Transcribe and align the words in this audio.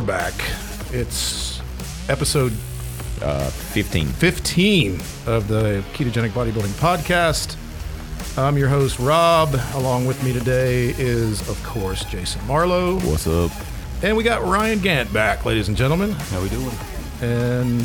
And 0.00 0.08
we're 0.08 0.14
back. 0.14 0.34
It's 0.92 1.60
episode 2.08 2.52
Uh, 3.20 3.50
15. 3.50 4.06
15 4.06 4.94
of 5.26 5.46
the 5.46 5.84
Ketogenic 5.92 6.30
Bodybuilding 6.30 6.72
Podcast. 6.80 7.56
I'm 8.38 8.56
your 8.56 8.68
host, 8.68 8.98
Rob. 8.98 9.54
Along 9.74 10.06
with 10.06 10.24
me 10.24 10.32
today 10.32 10.94
is, 10.96 11.46
of 11.50 11.62
course, 11.62 12.02
Jason 12.06 12.40
Marlowe. 12.46 12.98
What's 13.00 13.26
up? 13.26 13.50
And 14.02 14.16
we 14.16 14.24
got 14.24 14.42
Ryan 14.42 14.78
Gant 14.78 15.12
back, 15.12 15.44
ladies 15.44 15.68
and 15.68 15.76
gentlemen. 15.76 16.12
How 16.12 16.40
we 16.40 16.48
doing? 16.48 16.70
And 17.20 17.82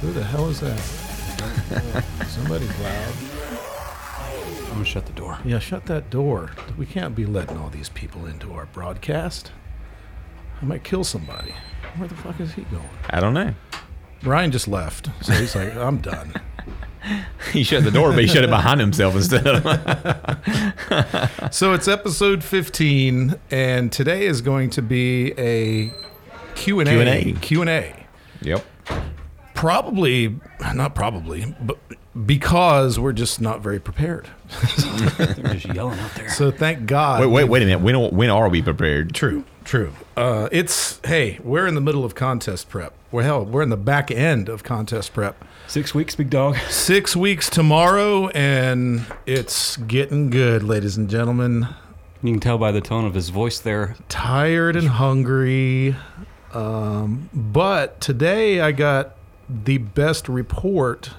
who 0.00 0.10
the 0.12 0.24
hell 0.24 0.48
is 0.48 0.58
that? 0.58 0.80
Somebody's 2.26 2.76
loud. 2.80 3.14
I'm 4.64 4.72
gonna 4.72 4.84
shut 4.84 5.06
the 5.06 5.12
door. 5.12 5.38
Yeah, 5.44 5.60
shut 5.60 5.86
that 5.86 6.10
door. 6.10 6.50
We 6.76 6.84
can't 6.84 7.14
be 7.14 7.26
letting 7.26 7.56
all 7.58 7.68
these 7.70 7.90
people 7.90 8.26
into 8.26 8.52
our 8.54 8.66
broadcast. 8.66 9.52
I 10.60 10.64
might 10.64 10.84
kill 10.84 11.04
somebody. 11.04 11.54
Where 11.96 12.08
the 12.08 12.14
fuck 12.16 12.38
is 12.40 12.52
he 12.52 12.62
going? 12.62 12.88
I 13.10 13.20
don't 13.20 13.34
know. 13.34 13.54
Ryan 14.22 14.50
just 14.50 14.66
left, 14.68 15.08
so 15.24 15.32
he's 15.32 15.54
like, 15.54 15.74
I'm 15.76 15.98
done. 15.98 16.34
He 17.52 17.62
shut 17.62 17.84
the 17.84 17.92
door, 17.92 18.10
but 18.10 18.20
he 18.22 18.26
shut 18.26 18.44
it 18.44 18.50
behind 18.50 18.80
himself 18.80 19.14
instead 19.14 19.46
of. 19.46 19.64
So 21.54 21.72
it's 21.72 21.88
episode 21.88 22.44
15, 22.44 23.36
and 23.50 23.90
today 23.90 24.26
is 24.26 24.42
going 24.42 24.68
to 24.70 24.82
be 24.82 25.32
a 25.38 25.90
Q&A. 26.54 26.84
Q&A. 26.84 27.32
Q&A. 27.40 28.06
yep. 28.42 28.64
Probably, 29.54 30.38
not 30.74 30.94
probably, 30.94 31.54
but 31.62 31.78
because 32.26 32.98
we're 32.98 33.12
just 33.12 33.40
not 33.40 33.60
very 33.60 33.80
prepared. 33.80 34.28
They're 35.16 35.54
just 35.54 35.74
yelling 35.74 35.98
out 36.00 36.14
there. 36.14 36.28
So 36.30 36.50
thank 36.50 36.84
God. 36.84 37.20
Wait, 37.20 37.28
wait, 37.28 37.44
wait 37.44 37.62
a 37.62 37.66
minute. 37.66 37.80
When, 37.80 37.96
when 38.14 38.28
are 38.28 38.48
we 38.48 38.60
prepared? 38.60 39.14
True, 39.14 39.44
true. 39.68 39.92
Uh, 40.16 40.48
it's, 40.50 40.98
hey, 41.04 41.38
we're 41.44 41.66
in 41.66 41.74
the 41.74 41.80
middle 41.80 42.04
of 42.04 42.14
contest 42.14 42.70
prep. 42.70 42.94
Well, 43.12 43.24
hell, 43.24 43.44
we're 43.44 43.62
in 43.62 43.68
the 43.68 43.76
back 43.76 44.10
end 44.10 44.48
of 44.48 44.62
contest 44.62 45.12
prep. 45.12 45.44
Six 45.66 45.94
weeks, 45.94 46.16
big 46.16 46.30
dog. 46.30 46.56
Six 46.70 47.14
weeks 47.14 47.50
tomorrow, 47.50 48.28
and 48.28 49.04
it's 49.26 49.76
getting 49.76 50.30
good, 50.30 50.62
ladies 50.62 50.96
and 50.96 51.08
gentlemen. 51.08 51.68
You 52.22 52.32
can 52.32 52.40
tell 52.40 52.56
by 52.56 52.72
the 52.72 52.80
tone 52.80 53.04
of 53.04 53.12
his 53.12 53.28
voice 53.28 53.60
there. 53.60 53.94
tired 54.08 54.74
and 54.74 54.88
hungry. 54.88 55.94
Um, 56.54 57.28
but 57.34 58.00
today 58.00 58.60
I 58.60 58.72
got 58.72 59.16
the 59.48 59.76
best 59.78 60.30
report 60.30 61.10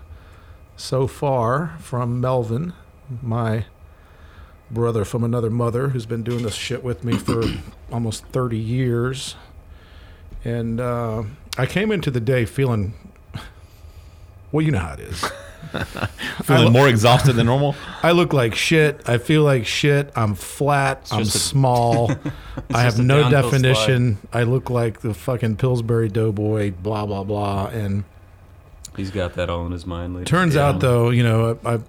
so 0.75 1.05
far 1.05 1.77
from 1.79 2.19
Melvin, 2.19 2.73
my 3.21 3.65
brother 4.71 5.03
from 5.05 5.23
another 5.23 5.49
mother 5.49 5.89
who's 5.89 6.05
been 6.05 6.23
doing 6.23 6.43
this 6.43 6.55
shit 6.55 6.83
with 6.83 7.03
me 7.03 7.13
for 7.17 7.41
almost 7.91 8.25
30 8.27 8.57
years. 8.57 9.35
And 10.45 10.79
uh, 10.79 11.23
I 11.57 11.65
came 11.65 11.91
into 11.91 12.11
the 12.11 12.19
day 12.21 12.45
feeling, 12.45 12.93
well, 14.51 14.65
you 14.65 14.71
know 14.71 14.79
how 14.79 14.93
it 14.93 14.99
is. 15.01 15.25
Feeling 16.43 16.71
more 16.71 16.87
exhausted 16.87 17.33
than 17.33 17.45
normal? 17.45 17.75
I 18.03 18.11
look 18.11 18.33
like 18.33 18.55
shit. 18.55 19.01
I 19.07 19.17
feel 19.19 19.43
like 19.43 19.67
shit. 19.67 20.09
I'm 20.15 20.33
flat. 20.33 21.07
I'm 21.11 21.25
small. 21.25 22.11
I 22.73 22.81
have 22.81 22.97
no 22.97 23.29
definition. 23.29 24.17
I 24.33 24.43
look 24.43 24.69
like 24.69 25.01
the 25.01 25.13
fucking 25.13 25.57
Pillsbury 25.57 26.07
Doughboy. 26.09 26.71
Blah 26.71 27.05
blah 27.05 27.23
blah. 27.23 27.67
And 27.67 28.03
He's 28.95 29.11
got 29.11 29.33
that 29.35 29.49
all 29.49 29.65
in 29.65 29.71
his 29.73 29.85
mind. 29.85 30.15
Ladies. 30.15 30.29
turns 30.29 30.55
Yeah. 30.55 30.69
out 30.69 30.79
though, 30.79 31.09
you 31.09 31.23
know, 31.23 31.59
I, 31.63 31.73
I, 31.75 31.79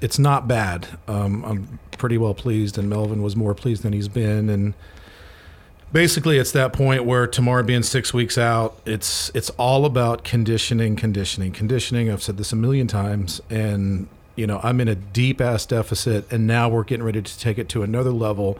it's 0.00 0.18
not 0.18 0.48
bad. 0.48 0.86
Um, 1.08 1.44
I'm 1.44 1.78
pretty 1.92 2.18
well 2.18 2.34
pleased, 2.34 2.78
and 2.78 2.88
Melvin 2.88 3.22
was 3.22 3.36
more 3.36 3.54
pleased 3.54 3.82
than 3.82 3.92
he's 3.92 4.08
been. 4.08 4.48
And 4.48 4.74
basically, 5.92 6.38
it's 6.38 6.52
that 6.52 6.72
point 6.72 7.04
where 7.04 7.26
tomorrow 7.26 7.62
being 7.62 7.82
six 7.82 8.12
weeks 8.14 8.38
out, 8.38 8.80
it's 8.86 9.30
it's 9.34 9.50
all 9.50 9.84
about 9.84 10.24
conditioning, 10.24 10.96
conditioning, 10.96 11.52
conditioning. 11.52 12.10
I've 12.10 12.22
said 12.22 12.36
this 12.36 12.52
a 12.52 12.56
million 12.56 12.86
times, 12.86 13.40
and 13.50 14.08
you 14.36 14.46
know, 14.46 14.60
I'm 14.62 14.80
in 14.80 14.88
a 14.88 14.94
deep 14.94 15.40
ass 15.40 15.66
deficit, 15.66 16.30
and 16.32 16.46
now 16.46 16.68
we're 16.68 16.84
getting 16.84 17.04
ready 17.04 17.22
to 17.22 17.38
take 17.38 17.58
it 17.58 17.68
to 17.70 17.82
another 17.82 18.12
level. 18.12 18.58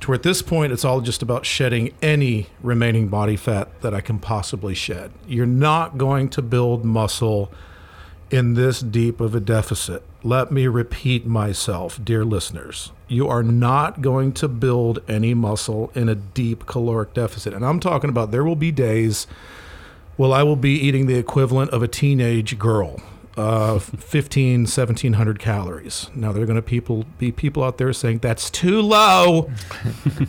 To 0.00 0.08
where 0.08 0.16
at 0.16 0.24
this 0.24 0.42
point, 0.42 0.72
it's 0.72 0.84
all 0.84 1.00
just 1.00 1.22
about 1.22 1.46
shedding 1.46 1.94
any 2.02 2.48
remaining 2.62 3.06
body 3.06 3.36
fat 3.36 3.80
that 3.82 3.94
I 3.94 4.00
can 4.00 4.18
possibly 4.18 4.74
shed. 4.74 5.12
You're 5.28 5.46
not 5.46 5.96
going 5.96 6.28
to 6.30 6.42
build 6.42 6.84
muscle 6.84 7.52
in 8.30 8.54
this 8.54 8.80
deep 8.80 9.20
of 9.20 9.34
a 9.34 9.40
deficit. 9.40 10.02
Let 10.24 10.50
me 10.50 10.66
repeat 10.66 11.26
myself, 11.26 12.02
dear 12.02 12.24
listeners. 12.24 12.90
You 13.08 13.28
are 13.28 13.42
not 13.42 14.00
going 14.00 14.32
to 14.32 14.48
build 14.48 15.00
any 15.06 15.34
muscle 15.34 15.92
in 15.94 16.08
a 16.08 16.14
deep 16.14 16.64
caloric 16.66 17.12
deficit. 17.14 17.52
And 17.52 17.64
I'm 17.64 17.78
talking 17.78 18.08
about 18.10 18.30
there 18.30 18.42
will 18.42 18.56
be 18.56 18.72
days 18.72 19.26
well, 20.16 20.32
I 20.32 20.42
will 20.44 20.56
be 20.56 20.70
eating 20.70 21.06
the 21.06 21.16
equivalent 21.16 21.72
of 21.72 21.82
a 21.82 21.88
teenage 21.88 22.58
girl, 22.58 23.00
uh, 23.36 23.78
15, 23.80 24.60
1700 24.60 25.38
calories. 25.38 26.08
Now, 26.14 26.32
there 26.32 26.42
are 26.42 26.46
going 26.46 26.56
to 26.56 26.62
people 26.62 27.04
be 27.18 27.32
people 27.32 27.64
out 27.64 27.78
there 27.78 27.92
saying 27.92 28.18
that's 28.18 28.48
too 28.48 28.80
low, 28.80 29.50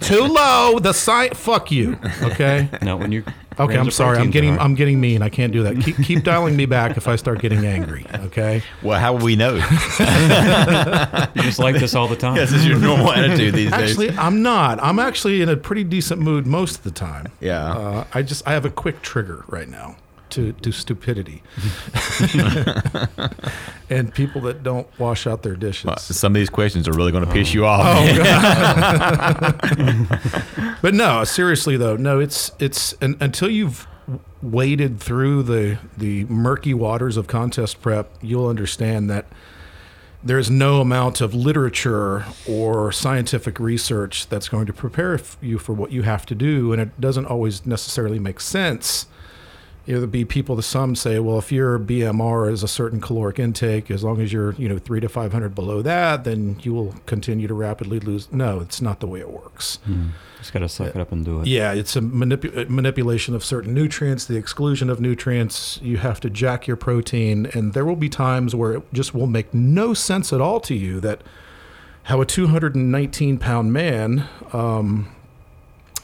too 0.02 0.24
low. 0.24 0.80
The 0.80 0.94
science, 0.94 1.38
fuck 1.38 1.72
you. 1.72 1.98
Okay. 2.22 2.70
No, 2.82 2.98
when 2.98 3.12
you. 3.12 3.24
Okay, 3.60 3.78
I'm 3.78 3.92
sorry. 3.92 4.18
I'm 4.18 4.32
getting 4.32 4.58
I'm 4.60 4.76
getting 4.76 5.00
mean. 5.00 5.22
I 5.22 5.30
can't 5.30 5.54
do 5.54 5.64
that. 5.64 5.82
Keep 5.82 5.98
keep 6.04 6.24
dialing 6.24 6.56
me 6.56 6.66
back 6.66 6.98
if 6.98 7.08
I 7.08 7.16
start 7.16 7.40
getting 7.40 7.66
angry. 7.66 8.06
Okay. 8.26 8.64
Well, 8.84 9.00
how 9.00 9.14
will 9.14 9.24
we 9.24 9.36
know? 9.36 9.56
You 9.56 11.42
just 11.42 11.60
like 11.60 11.76
this 11.76 11.96
all 11.96 12.08
the 12.08 12.16
time. 12.16 12.36
this 12.36 12.52
is 12.52 12.66
your 12.66 12.80
normal 12.80 13.12
attitude 13.12 13.54
these 13.54 13.72
days. 13.72 13.92
Actually, 13.92 14.12
I'm 14.18 14.42
not. 14.42 14.82
I'm 14.82 15.00
actually 15.00 15.42
in 15.42 15.50
a 15.50 15.56
pretty 15.56 15.84
decent 15.84 16.22
mood 16.22 16.46
most 16.46 16.78
of 16.78 16.84
the 16.84 16.92
time. 16.92 17.32
Yeah. 17.40 17.74
Uh, 17.74 18.08
I 18.14 18.22
just 18.22 18.48
I 18.48 18.54
have 18.54 18.66
a 18.66 18.70
quick 18.70 19.02
trigger 19.02 19.46
right 19.48 19.68
now 19.68 19.96
to 20.32 20.54
to 20.54 20.72
stupidity, 20.72 21.44
and 23.90 24.14
people 24.14 24.42
that 24.42 24.64
don't 24.64 24.88
wash 25.00 25.28
out 25.28 25.44
their 25.44 25.56
dishes. 25.56 25.90
Some 26.02 26.34
of 26.34 26.40
these 26.40 26.50
questions 26.50 26.88
are 26.88 26.94
really 26.94 27.12
going 27.12 27.26
to 27.26 27.32
piss 27.32 27.54
you 27.54 27.66
oh. 27.66 27.70
off. 27.70 27.86
Oh, 29.78 30.78
but 30.82 30.94
no, 30.94 31.24
seriously 31.24 31.78
though, 31.78 31.96
no, 31.96 32.20
it's 32.20 32.52
it's 32.60 32.94
and, 33.02 33.16
until 33.22 33.50
you've 33.50 33.88
waded 34.42 35.00
through 35.00 35.44
the 35.44 35.78
the 35.98 36.26
murky 36.26 36.74
waters 36.74 37.18
of 37.18 37.28
contest 37.28 37.82
prep, 37.82 38.12
you'll 38.22 38.48
understand 38.48 39.10
that 39.10 39.26
there's 40.26 40.50
no 40.50 40.82
amount 40.82 41.22
of 41.22 41.36
literature 41.36 42.26
or 42.50 42.92
scientific 42.92 43.60
research 43.60 44.28
that's 44.28 44.50
going 44.50 44.66
to 44.66 44.74
prepare 44.74 45.14
f- 45.14 45.38
you 45.40 45.60
for 45.60 45.74
what 45.74 45.92
you 45.92 46.02
have 46.02 46.26
to 46.26 46.34
do, 46.34 46.74
and 46.74 46.82
it 46.82 47.00
doesn't 47.00 47.28
always 47.28 47.64
necessarily 47.66 48.18
make 48.18 48.40
sense. 48.40 49.06
There'll 49.86 50.08
be 50.08 50.26
people. 50.26 50.56
to 50.56 50.62
Some 50.62 50.96
say, 50.96 51.20
well, 51.20 51.38
if 51.38 51.52
your 51.52 51.78
BMR 51.78 52.52
is 52.52 52.64
a 52.64 52.68
certain 52.68 53.00
caloric 53.00 53.38
intake, 53.40 53.92
as 53.92 54.04
long 54.04 54.20
as 54.20 54.34
you're, 54.34 54.54
you 54.54 54.68
know, 54.68 54.78
three 54.80 55.00
to 55.00 55.08
five 55.10 55.32
hundred 55.32 55.54
below 55.54 55.82
that, 55.84 56.24
then 56.24 56.58
you 56.64 56.74
will 56.74 56.96
continue 57.06 57.48
to 57.48 57.54
rapidly 57.54 58.00
lose. 58.00 58.32
No, 58.32 58.60
it's 58.60 58.82
not 58.82 59.00
the 59.00 59.08
way 59.08 59.20
it 59.20 59.30
works. 59.30 59.80
Just 60.40 60.54
gotta 60.54 60.70
suck 60.70 60.96
it 60.96 60.98
up 60.98 61.12
and 61.12 61.24
do 61.24 61.42
it. 61.42 61.48
Yeah, 61.48 61.74
it's 61.74 61.96
a 61.96 62.02
manipu- 62.02 62.68
manipulation 62.70 63.36
of 63.36 63.44
certain 63.44 63.74
nutrients, 63.74 64.26
the 64.26 64.38
exclusion 64.38 64.90
of 64.90 65.00
nutrients. 65.00 65.80
You 65.82 65.98
have 65.98 66.20
to 66.22 66.30
jack 66.30 66.68
your 66.68 66.78
protein, 66.78 67.48
and 67.54 67.74
there 67.74 67.86
will 67.86 67.96
be 67.96 68.10
times 68.10 68.54
where 68.56 68.74
it 68.74 68.94
just 68.94 69.14
will 69.14 69.28
make 69.28 69.54
no 69.54 69.94
sense 69.94 70.32
at 70.34 70.42
all 70.42 70.60
to 70.62 70.74
you 70.76 71.00
that 71.02 71.22
how 72.04 72.22
a 72.22 72.26
219 72.26 73.38
pound 73.40 73.74
man, 73.74 74.28
um, 74.54 75.10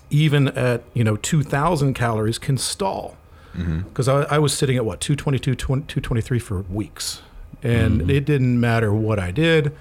even 0.09 0.47
at 0.50 0.83
you 0.94 1.03
know 1.03 1.15
2,000 1.17 1.94
calories, 1.94 2.38
can 2.38 2.57
stall. 2.57 3.17
Because 3.53 4.07
I, 4.07 4.24
I 4.24 4.39
was 4.39 4.53
sitting 4.53 4.77
at 4.77 4.86
what 4.86 5.00
222, 5.01 5.56
223 5.56 6.39
for 6.39 6.62
weeks, 6.62 7.21
and 7.63 8.09
it 8.09 8.25
didn't 8.25 8.59
matter 8.59 8.94
what 8.94 9.19
I 9.19 9.31
did. 9.31 9.75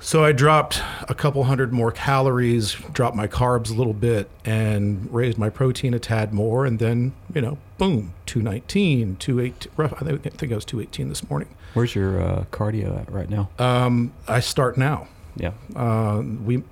So 0.00 0.22
I 0.22 0.32
dropped 0.32 0.82
a 1.08 1.14
couple 1.14 1.42
hundred 1.44 1.72
more 1.72 1.90
calories, 1.90 2.74
dropped 2.92 3.16
my 3.16 3.26
carbs 3.26 3.70
a 3.70 3.72
little 3.72 3.94
bit, 3.94 4.28
and 4.44 5.10
raised 5.12 5.38
my 5.38 5.48
protein 5.48 5.94
a 5.94 5.98
tad 5.98 6.34
more. 6.34 6.66
And 6.66 6.78
then, 6.78 7.14
you 7.34 7.40
know, 7.40 7.56
boom, 7.78 8.12
219, 8.26 9.16
218. 9.16 9.72
rough- 9.78 9.94
I 9.94 10.04
think 10.04 10.26
I 10.26 10.30
think 10.30 10.52
I 10.52 10.56
was 10.56 10.66
218 10.66 11.08
this 11.08 11.28
morning. 11.30 11.48
Where's 11.72 11.94
your 11.94 12.20
uh, 12.20 12.44
cardio 12.50 13.00
at 13.00 13.10
right 13.10 13.30
now? 13.30 13.48
Um, 13.58 14.12
I 14.28 14.40
start 14.40 14.76
now. 14.76 15.08
Yeah. 15.36 15.52
Uh, 15.74 16.22
we 16.44 16.62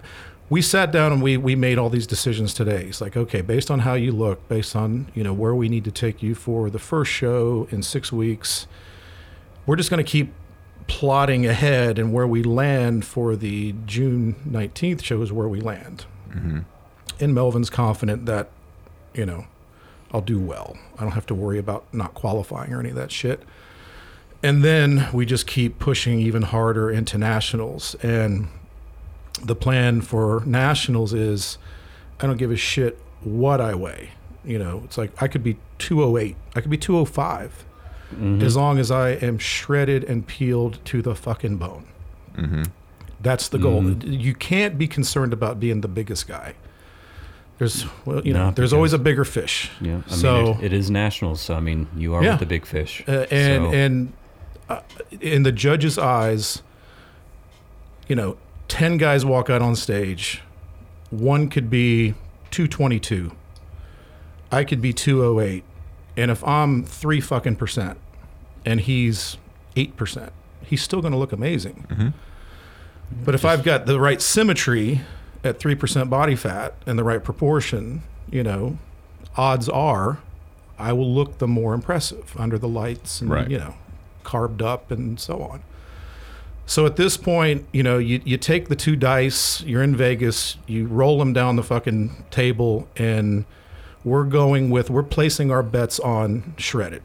we 0.52 0.60
sat 0.60 0.92
down 0.92 1.12
and 1.12 1.22
we 1.22 1.38
we 1.38 1.56
made 1.56 1.78
all 1.78 1.88
these 1.88 2.06
decisions 2.06 2.52
today. 2.52 2.84
It's 2.84 3.00
like, 3.00 3.16
okay, 3.16 3.40
based 3.40 3.70
on 3.70 3.78
how 3.78 3.94
you 3.94 4.12
look, 4.12 4.46
based 4.48 4.76
on 4.76 5.10
you 5.14 5.24
know 5.24 5.32
where 5.32 5.54
we 5.54 5.66
need 5.66 5.82
to 5.84 5.90
take 5.90 6.22
you 6.22 6.34
for 6.34 6.68
the 6.68 6.78
first 6.78 7.10
show 7.10 7.66
in 7.70 7.82
six 7.82 8.12
weeks, 8.12 8.66
we're 9.64 9.76
just 9.76 9.88
going 9.88 10.04
to 10.04 10.10
keep 10.10 10.30
plotting 10.88 11.46
ahead, 11.46 11.98
and 11.98 12.12
where 12.12 12.26
we 12.26 12.42
land 12.42 13.06
for 13.06 13.34
the 13.34 13.74
June 13.86 14.36
nineteenth 14.44 15.02
show 15.02 15.22
is 15.22 15.32
where 15.32 15.48
we 15.48 15.58
land. 15.58 16.04
Mm-hmm. 16.28 16.58
And 17.18 17.34
Melvin's 17.34 17.70
confident 17.70 18.26
that, 18.26 18.50
you 19.14 19.24
know, 19.24 19.46
I'll 20.12 20.20
do 20.20 20.38
well. 20.38 20.76
I 20.98 21.02
don't 21.02 21.12
have 21.12 21.26
to 21.26 21.34
worry 21.34 21.58
about 21.58 21.84
not 21.94 22.12
qualifying 22.12 22.74
or 22.74 22.80
any 22.80 22.90
of 22.90 22.96
that 22.96 23.10
shit. 23.10 23.42
And 24.42 24.62
then 24.62 25.08
we 25.14 25.24
just 25.24 25.46
keep 25.46 25.78
pushing 25.78 26.18
even 26.18 26.42
harder 26.42 26.90
into 26.90 27.16
nationals. 27.16 27.94
And 28.02 28.48
the 29.42 29.54
plan 29.56 30.00
for 30.00 30.42
nationals 30.46 31.12
is 31.14 31.58
I 32.20 32.26
don't 32.26 32.36
give 32.36 32.50
a 32.50 32.56
shit 32.56 32.98
what 33.22 33.60
I 33.60 33.74
weigh. 33.74 34.10
You 34.44 34.58
know, 34.58 34.82
it's 34.84 34.98
like 34.98 35.10
I 35.22 35.28
could 35.28 35.42
be 35.44 35.56
208, 35.78 36.36
I 36.56 36.60
could 36.60 36.70
be 36.70 36.76
205, 36.78 37.64
Mhm. 38.14 38.42
as 38.42 38.56
long 38.56 38.78
as 38.78 38.90
I 38.90 39.10
am 39.10 39.38
shredded 39.38 40.04
and 40.04 40.26
peeled 40.26 40.78
to 40.86 41.00
the 41.02 41.14
fucking 41.14 41.56
bone. 41.56 41.84
Mm-hmm. 42.36 42.64
That's 43.20 43.48
the 43.48 43.58
goal. 43.58 43.82
Mhm. 43.82 44.20
You 44.20 44.34
can't 44.34 44.76
be 44.76 44.86
concerned 44.88 45.32
about 45.32 45.60
being 45.60 45.80
the 45.80 45.88
biggest 45.88 46.26
guy. 46.26 46.54
There's, 47.58 47.86
well, 48.04 48.20
you 48.26 48.32
know, 48.32 48.46
No, 48.46 48.50
there's 48.50 48.72
always 48.72 48.92
a 48.92 48.98
bigger 48.98 49.24
fish. 49.24 49.70
Yeah. 49.80 50.00
I 50.08 50.10
So- 50.14 50.42
mean, 50.42 50.54
it, 50.58 50.64
it 50.64 50.72
is 50.72 50.90
nationals. 50.90 51.40
So 51.40 51.54
I 51.54 51.60
mean, 51.60 51.86
you 51.96 52.14
are 52.14 52.22
Yeah. 52.24 52.30
with 52.32 52.40
the 52.40 52.46
big 52.46 52.66
fish. 52.66 53.04
Uh, 53.06 53.26
and 53.30 53.64
So- 53.64 53.72
and 53.72 54.12
uh, 54.68 54.80
in 55.20 55.44
the 55.44 55.52
judge's 55.52 55.98
eyes, 55.98 56.62
you 58.08 58.16
know, 58.16 58.36
ten 58.72 58.96
guys 58.96 59.22
walk 59.24 59.50
out 59.50 59.60
on 59.60 59.76
stage. 59.76 60.40
One 61.10 61.48
could 61.50 61.68
be 61.68 62.14
222. 62.52 63.32
I 64.50 64.64
could 64.64 64.80
be 64.80 64.94
208. 64.94 65.62
And 66.16 66.30
if 66.30 66.42
I'm 66.46 66.82
three 66.82 67.20
fucking 67.20 67.56
percent, 67.56 67.98
and 68.64 68.80
he's 68.80 69.36
eight 69.76 69.94
percent, 69.96 70.32
he's 70.64 70.80
still 70.82 71.02
going 71.02 71.12
to 71.12 71.18
look 71.18 71.32
amazing. 71.32 71.86
Mm-hmm. 71.90 72.08
But 73.24 73.34
if 73.34 73.44
I've 73.44 73.62
got 73.62 73.84
the 73.84 74.00
right 74.00 74.22
symmetry 74.22 75.02
at 75.44 75.58
3% 75.58 76.08
body 76.08 76.34
fat 76.34 76.72
and 76.86 76.98
the 76.98 77.04
right 77.04 77.22
proportion, 77.22 78.02
you 78.30 78.42
know, 78.42 78.78
odds 79.36 79.68
are 79.68 80.20
I 80.78 80.94
will 80.94 81.12
look 81.12 81.36
the 81.38 81.46
more 81.46 81.74
impressive 81.74 82.34
under 82.38 82.58
the 82.58 82.68
lights 82.68 83.20
and, 83.20 83.30
Right. 83.30 83.50
you 83.50 83.58
know, 83.58 83.74
carved 84.24 84.62
up 84.62 84.90
and 84.90 85.20
so 85.20 85.42
on. 85.42 85.62
So 86.66 86.86
at 86.86 86.96
this 86.96 87.16
point, 87.16 87.66
you 87.72 87.82
know, 87.82 87.98
you, 87.98 88.20
you 88.24 88.36
take 88.36 88.68
the 88.68 88.76
two 88.76 88.96
dice, 88.96 89.62
you're 89.62 89.82
in 89.82 89.96
Vegas, 89.96 90.56
you 90.66 90.86
roll 90.86 91.18
them 91.18 91.32
down 91.32 91.56
the 91.56 91.62
fucking 91.62 92.24
table, 92.30 92.88
and 92.96 93.44
we're 94.04 94.24
going 94.24 94.70
with, 94.70 94.88
we're 94.88 95.02
placing 95.02 95.50
our 95.50 95.62
bets 95.62 96.00
on 96.00 96.54
shredded, 96.56 97.02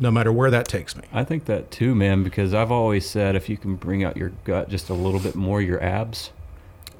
no 0.00 0.10
matter 0.10 0.32
where 0.32 0.50
that 0.50 0.68
takes 0.68 0.96
me. 0.96 1.02
I 1.12 1.24
think 1.24 1.44
that 1.46 1.70
too, 1.70 1.94
man, 1.94 2.22
because 2.22 2.54
I've 2.54 2.70
always 2.72 3.08
said 3.08 3.36
if 3.36 3.48
you 3.48 3.56
can 3.56 3.76
bring 3.76 4.04
out 4.04 4.16
your 4.16 4.30
gut 4.44 4.68
just 4.68 4.88
a 4.88 4.94
little 4.94 5.20
bit 5.20 5.34
more, 5.34 5.60
your 5.60 5.82
abs. 5.82 6.30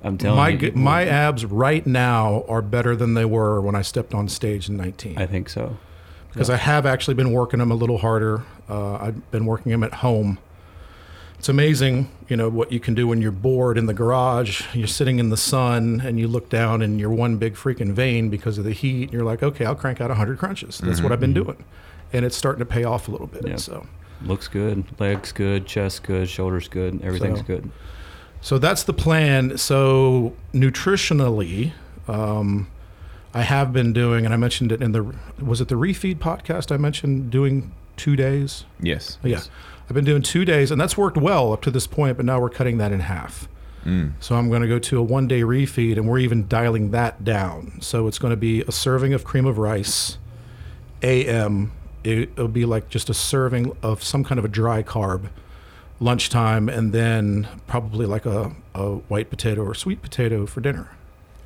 I'm 0.03 0.19
telling 0.19 0.37
my 0.37 0.49
you, 0.51 0.73
my 0.73 1.07
abs 1.07 1.47
right 1.47 1.87
now 1.87 2.45
are 2.47 2.61
better 2.61 2.95
than 2.95 3.15
they 3.15 3.25
were 3.25 3.61
when 3.63 3.75
I 3.75 3.81
stepped 3.81 4.13
on 4.13 4.29
stage 4.29 4.69
in 4.69 4.77
19 4.77 5.17
I 5.17 5.25
think 5.25 5.49
so. 5.49 5.79
because 6.31 6.51
I 6.51 6.59
have 6.59 6.85
actually 6.85 7.15
been 7.15 7.33
working 7.33 7.59
them 7.61 7.71
a 7.71 7.75
little 7.75 7.97
harder. 7.97 8.43
Uh, 8.69 8.97
I've 8.97 9.31
been 9.31 9.47
working 9.47 9.73
them 9.73 9.83
at 9.83 9.95
home. 9.95 10.39
It's 11.45 11.51
amazing, 11.51 12.11
you 12.27 12.39
know, 12.39 12.49
what 12.49 12.73
you 12.73 12.81
can 12.81 12.95
do 12.95 13.07
when 13.07 13.21
you're 13.21 13.31
bored 13.31 13.77
in 13.77 13.85
the 13.85 13.93
garage. 13.93 14.63
You're 14.75 14.87
sitting 14.87 15.19
in 15.19 15.29
the 15.29 15.37
sun 15.37 16.01
and 16.03 16.19
you 16.19 16.27
look 16.27 16.49
down 16.49 16.81
and 16.81 16.99
you're 16.99 17.11
one 17.11 17.37
big 17.37 17.53
freaking 17.53 17.93
vein 17.93 18.31
because 18.31 18.57
of 18.57 18.65
the 18.65 18.73
heat. 18.73 19.03
And 19.03 19.13
you're 19.13 19.25
like, 19.25 19.43
okay, 19.43 19.67
I'll 19.67 19.75
crank 19.75 20.01
out 20.01 20.09
100 20.09 20.39
crunches. 20.39 20.79
That's 20.79 21.03
what 21.03 21.13
I've 21.13 21.21
been 21.21 21.35
doing, 21.35 21.63
and 22.15 22.25
it's 22.25 22.35
starting 22.35 22.61
to 22.61 22.65
pay 22.65 22.85
off 22.85 23.09
a 23.09 23.11
little 23.11 23.27
bit. 23.27 23.47
Yeah. 23.47 23.57
So. 23.57 23.87
Looks 24.23 24.49
good. 24.49 24.87
Legs 24.99 25.33
good. 25.33 25.67
Chest 25.67 26.05
good. 26.05 26.31
Shoulders 26.31 26.67
good. 26.67 27.03
Everything's 27.03 27.41
So- 27.41 27.45
good. 27.45 27.71
So 28.41 28.57
that's 28.57 28.85
the 28.85 28.95
plan. 28.95 29.59
So 29.59 30.33
nutritionally, 30.55 31.73
um, 32.09 32.69
I 33.35 33.43
have 33.43 33.71
been 33.71 33.93
doing, 33.93 34.25
and 34.25 34.33
I 34.33 34.39
mentioned 34.39 34.73
it 34.73 34.81
in 34.81 34.93
the 34.93 35.15
was 35.39 35.61
it 35.61 35.69
the 35.69 35.75
refeed 35.75 36.21
podcast? 36.21 36.73
I 36.73 36.79
mentioned 36.79 37.31
doing 37.31 37.71
two 37.99 38.17
days. 38.17 38.65
Yes. 38.81 39.19
Yeah, 39.23 39.41
I've 39.89 39.95
been 39.95 40.05
doing 40.05 40.23
two 40.23 40.45
days, 40.45 40.71
and 40.71 40.81
that's 40.81 40.97
worked 40.97 41.17
well 41.17 41.53
up 41.53 41.63
to 41.63 41.71
this 41.71 41.87
point. 41.87 42.17
But 42.17 42.27
now 42.27 42.41
we're 42.41 42.51
cutting 42.51 42.79
that 42.79 42.93
in 42.93 43.01
half. 43.01 43.49
Mm. 43.85 44.13
So 44.19 44.35
I'm 44.35 44.49
going 44.49 44.63
to 44.63 44.69
go 44.69 44.79
to 44.79 44.99
a 44.99 45.03
one 45.03 45.29
day 45.29 45.43
refeed, 45.43 45.97
and 45.97 46.09
we're 46.09 46.19
even 46.19 46.49
dialing 46.49 46.91
that 46.93 47.25
down. 47.25 47.81
So 47.81 48.07
it's 48.07 48.19
going 48.19 48.31
to 48.31 48.37
be 48.37 48.63
a 48.63 48.73
serving 48.73 49.13
of 49.13 49.25
cream 49.25 49.47
of 49.47 49.59
rice, 49.59 50.19
AM. 51.03 51.73
It, 52.03 52.31
it'll 52.31 52.49
be 52.49 52.65
like 52.65 52.89
just 52.89 53.09
a 53.09 53.15
serving 53.15 53.77
of 53.83 54.03
some 54.03 54.25
kind 54.25 54.39
of 54.39 54.45
a 54.45 54.49
dry 54.49 54.83
carb, 54.83 55.29
lunchtime, 56.01 56.69
and 56.69 56.93
then 56.93 57.49
probably 57.67 58.07
like 58.07 58.27
a, 58.27 58.55
a 58.75 58.97
white 59.09 59.31
potato 59.31 59.63
or 59.63 59.75
sweet 59.75 60.03
potato 60.03 60.47
for 60.47 60.61
dinner. 60.61 60.91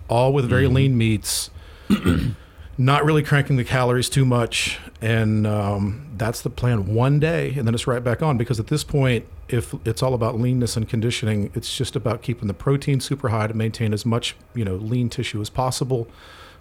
All 0.08 0.32
with 0.32 0.48
very 0.48 0.66
lean 0.66 0.96
meats, 0.96 1.50
not 2.78 3.04
really 3.04 3.22
cranking 3.22 3.56
the 3.56 3.64
calories 3.64 4.08
too 4.08 4.24
much. 4.24 4.78
And 5.02 5.46
um, 5.46 6.06
that's 6.16 6.40
the 6.42 6.50
plan 6.50 6.94
one 6.94 7.20
day, 7.20 7.54
and 7.56 7.66
then 7.66 7.74
it's 7.74 7.86
right 7.86 8.02
back 8.02 8.22
on 8.22 8.36
because 8.38 8.58
at 8.58 8.68
this 8.68 8.82
point, 8.84 9.26
if 9.48 9.74
it's 9.86 10.02
all 10.02 10.14
about 10.14 10.38
leanness 10.40 10.76
and 10.76 10.88
conditioning, 10.88 11.50
it's 11.54 11.76
just 11.76 11.94
about 11.96 12.22
keeping 12.22 12.48
the 12.48 12.54
protein 12.54 13.00
super 13.00 13.28
high 13.28 13.46
to 13.46 13.54
maintain 13.54 13.92
as 13.92 14.04
much, 14.06 14.36
you 14.54 14.64
know, 14.64 14.74
lean 14.74 15.08
tissue 15.08 15.40
as 15.40 15.50
possible, 15.50 16.08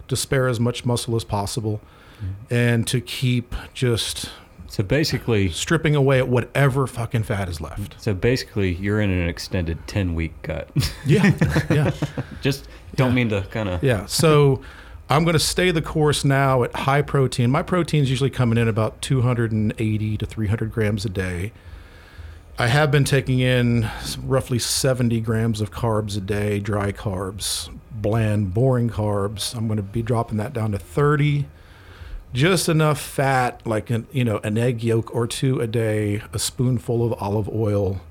to 0.08 0.16
spare 0.16 0.48
as 0.48 0.60
much 0.60 0.86
muscle 0.86 1.16
as 1.16 1.24
possible, 1.24 1.82
and 2.50 2.88
to 2.88 3.00
keep 3.02 3.54
just 3.74 4.30
So 4.70 4.84
basically, 4.84 5.50
stripping 5.50 5.96
away 5.96 6.18
at 6.20 6.28
whatever 6.28 6.86
fucking 6.88 7.24
fat 7.24 7.48
is 7.50 7.60
left. 7.62 8.00
so 8.02 8.14
basically, 8.14 8.74
you're 8.76 9.02
in 9.02 9.10
an 9.10 9.28
extended 9.28 9.80
10 9.88 10.14
week 10.16 10.34
cut. 10.44 10.70
Yeah, 11.06 11.34
yeah, 11.70 11.92
just 12.42 12.68
don't 12.96 13.10
Yeah. 13.10 13.16
mean 13.16 13.30
to 13.30 13.42
kind 13.50 13.70
of. 13.70 13.84
yeah. 13.84 14.06
So 14.06 14.62
I'm 15.10 15.24
going 15.24 15.34
to 15.34 15.40
stay 15.40 15.72
the 15.72 15.82
course 15.82 16.26
now 16.26 16.64
at 16.64 16.76
high 16.76 17.02
protein. 17.02 17.50
My 17.50 17.64
protein's 17.64 18.10
usually 18.10 18.30
coming 18.30 18.58
in 18.58 18.68
about 18.68 19.02
280 19.02 20.18
to 20.18 20.26
300 20.26 20.72
grams 20.72 21.06
a 21.06 21.10
day. 21.10 21.54
I 22.60 22.68
have 22.68 22.92
been 22.92 23.06
taking 23.06 23.40
in 23.40 23.90
roughly 24.22 24.60
70 24.60 25.22
grams 25.22 25.62
of 25.62 25.72
carbs 25.72 26.18
a 26.18 26.20
day, 26.20 26.60
dry 26.60 26.92
carbs, 26.92 27.70
bland, 27.90 28.54
boring 28.54 28.90
carbs. 28.90 29.56
I'm 29.56 29.68
going 29.68 29.78
to 29.78 29.84
be 29.84 30.02
dropping 30.02 30.38
that 30.38 30.52
down 30.52 30.74
to 30.74 30.80
30. 30.80 31.46
Just 32.34 32.68
enough 32.68 33.00
fat, 33.00 33.66
like 33.66 33.90
an, 33.90 34.08
you 34.12 34.26
know, 34.26 34.40
an 34.40 34.58
egg 34.58 34.84
yolk 34.84 35.16
or 35.16 35.26
two 35.26 35.62
a 35.62 35.68
day, 35.68 36.22
a 36.34 36.40
spoonful 36.40 37.06
of 37.06 37.22
olive 37.22 37.48
oil, 37.48 38.02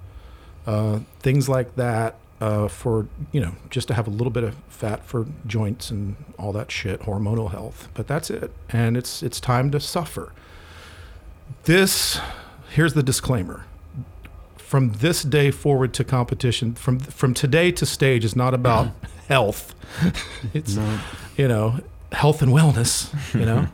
uh, 0.67 1.01
things 1.21 1.47
like 1.47 1.77
that 1.77 2.17
uh, 2.41 2.69
for 2.69 3.07
you 3.33 3.41
know 3.41 3.55
just 3.71 3.89
to 3.89 3.95
have 3.95 4.07
a 4.07 4.11
little 4.11 4.31
bit 4.31 4.45
of 4.45 4.55
fat 4.69 5.05
for 5.05 5.27
joints 5.47 5.91
and 5.91 6.17
all 6.39 6.53
that 6.53 6.71
shit, 6.71 7.01
hormonal 7.03 7.51
health. 7.51 7.89
But 7.95 8.07
that's 8.07 8.31
it, 8.31 8.51
and 8.69 8.97
it's 8.97 9.23
it's 9.23 9.41
time 9.41 9.71
to 9.71 9.81
suffer. 9.81 10.33
This 11.65 12.21
here's 12.71 12.95
the 12.95 13.03
disclaimer. 13.03 13.65
From 14.57 14.93
this 14.95 15.23
day 15.23 15.51
forward 15.53 15.95
to 15.95 16.05
competition, 16.05 16.75
from 16.75 16.99
from 16.99 17.35
today 17.35 17.71
to 17.73 17.87
stage 17.87 18.25
is 18.25 18.35
not 18.37 18.53
about 18.55 18.89
health. 19.29 19.75
It's 20.55 20.75
No. 20.77 20.99
you 21.37 21.49
know 21.49 21.81
health 22.13 22.43
and 22.43 22.53
wellness. 22.53 23.13
You 23.35 23.47
know, 23.47 23.67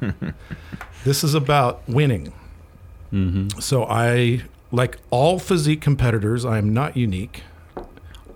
this 1.04 1.24
is 1.24 1.34
about 1.34 1.82
winning. 1.88 2.32
Mm-hmm. 3.12 3.60
So 3.60 3.84
I 3.84 4.42
like 4.70 4.98
all 5.10 5.38
physique 5.38 5.80
competitors. 5.80 6.44
I 6.44 6.58
am 6.58 6.72
not 6.72 6.96
unique. 6.96 7.42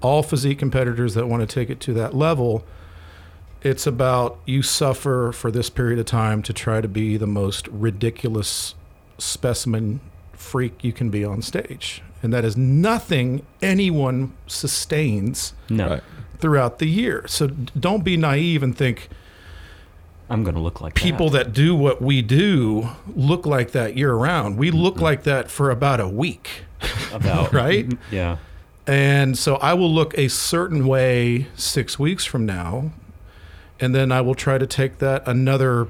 All 0.00 0.22
physique 0.22 0.58
competitors 0.58 1.14
that 1.14 1.26
want 1.26 1.48
to 1.48 1.52
take 1.52 1.70
it 1.70 1.80
to 1.80 1.92
that 1.94 2.14
level, 2.14 2.64
it's 3.62 3.86
about 3.86 4.38
you 4.46 4.62
suffer 4.62 5.32
for 5.32 5.50
this 5.50 5.70
period 5.70 5.98
of 5.98 6.06
time 6.06 6.42
to 6.42 6.52
try 6.52 6.80
to 6.80 6.88
be 6.88 7.16
the 7.16 7.26
most 7.26 7.68
ridiculous 7.68 8.74
specimen 9.18 10.00
freak 10.32 10.84
you 10.84 10.92
can 10.92 11.10
be 11.10 11.24
on 11.24 11.42
stage. 11.42 12.02
And 12.22 12.32
that 12.32 12.44
is 12.44 12.56
nothing 12.56 13.44
anyone 13.62 14.32
sustains 14.46 15.54
No. 15.68 15.88
Right. 15.88 16.02
throughout 16.38 16.78
the 16.78 16.86
year. 16.86 17.24
So 17.26 17.48
don't 17.48 18.04
be 18.04 18.16
naive 18.16 18.62
and 18.62 18.76
think 18.76 19.08
I'm 20.28 20.42
going 20.42 20.54
to 20.54 20.60
look 20.60 20.80
like 20.80 20.94
people 20.94 21.30
that. 21.30 21.46
that 21.46 21.52
do 21.52 21.74
what 21.74 22.02
we 22.02 22.20
do 22.20 22.88
look 23.14 23.46
like 23.46 23.72
that 23.72 23.96
year 23.96 24.12
round. 24.14 24.58
We 24.58 24.70
look 24.70 24.94
mm-hmm. 24.94 25.04
like 25.04 25.22
that 25.22 25.50
for 25.50 25.70
about 25.70 26.00
a 26.00 26.08
week. 26.08 26.64
about 27.12 27.52
right? 27.52 27.88
Mm-hmm, 27.88 28.14
yeah. 28.14 28.36
And 28.86 29.36
so 29.36 29.56
I 29.56 29.74
will 29.74 29.92
look 29.92 30.16
a 30.16 30.28
certain 30.28 30.86
way 30.86 31.48
six 31.56 31.98
weeks 31.98 32.24
from 32.24 32.46
now. 32.46 32.92
And 33.80 33.94
then 33.94 34.12
I 34.12 34.20
will 34.20 34.34
try 34.34 34.58
to 34.58 34.66
take 34.66 34.98
that 34.98 35.26
another 35.26 35.88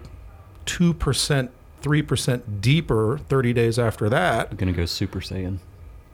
2%, 0.66 1.48
3% 1.82 2.60
deeper 2.60 3.18
30 3.18 3.52
days 3.52 3.78
after 3.78 4.08
that. 4.08 4.48
I'm 4.50 4.56
going 4.56 4.72
to 4.72 4.76
go 4.76 4.86
Super 4.86 5.20
Saiyan. 5.20 5.58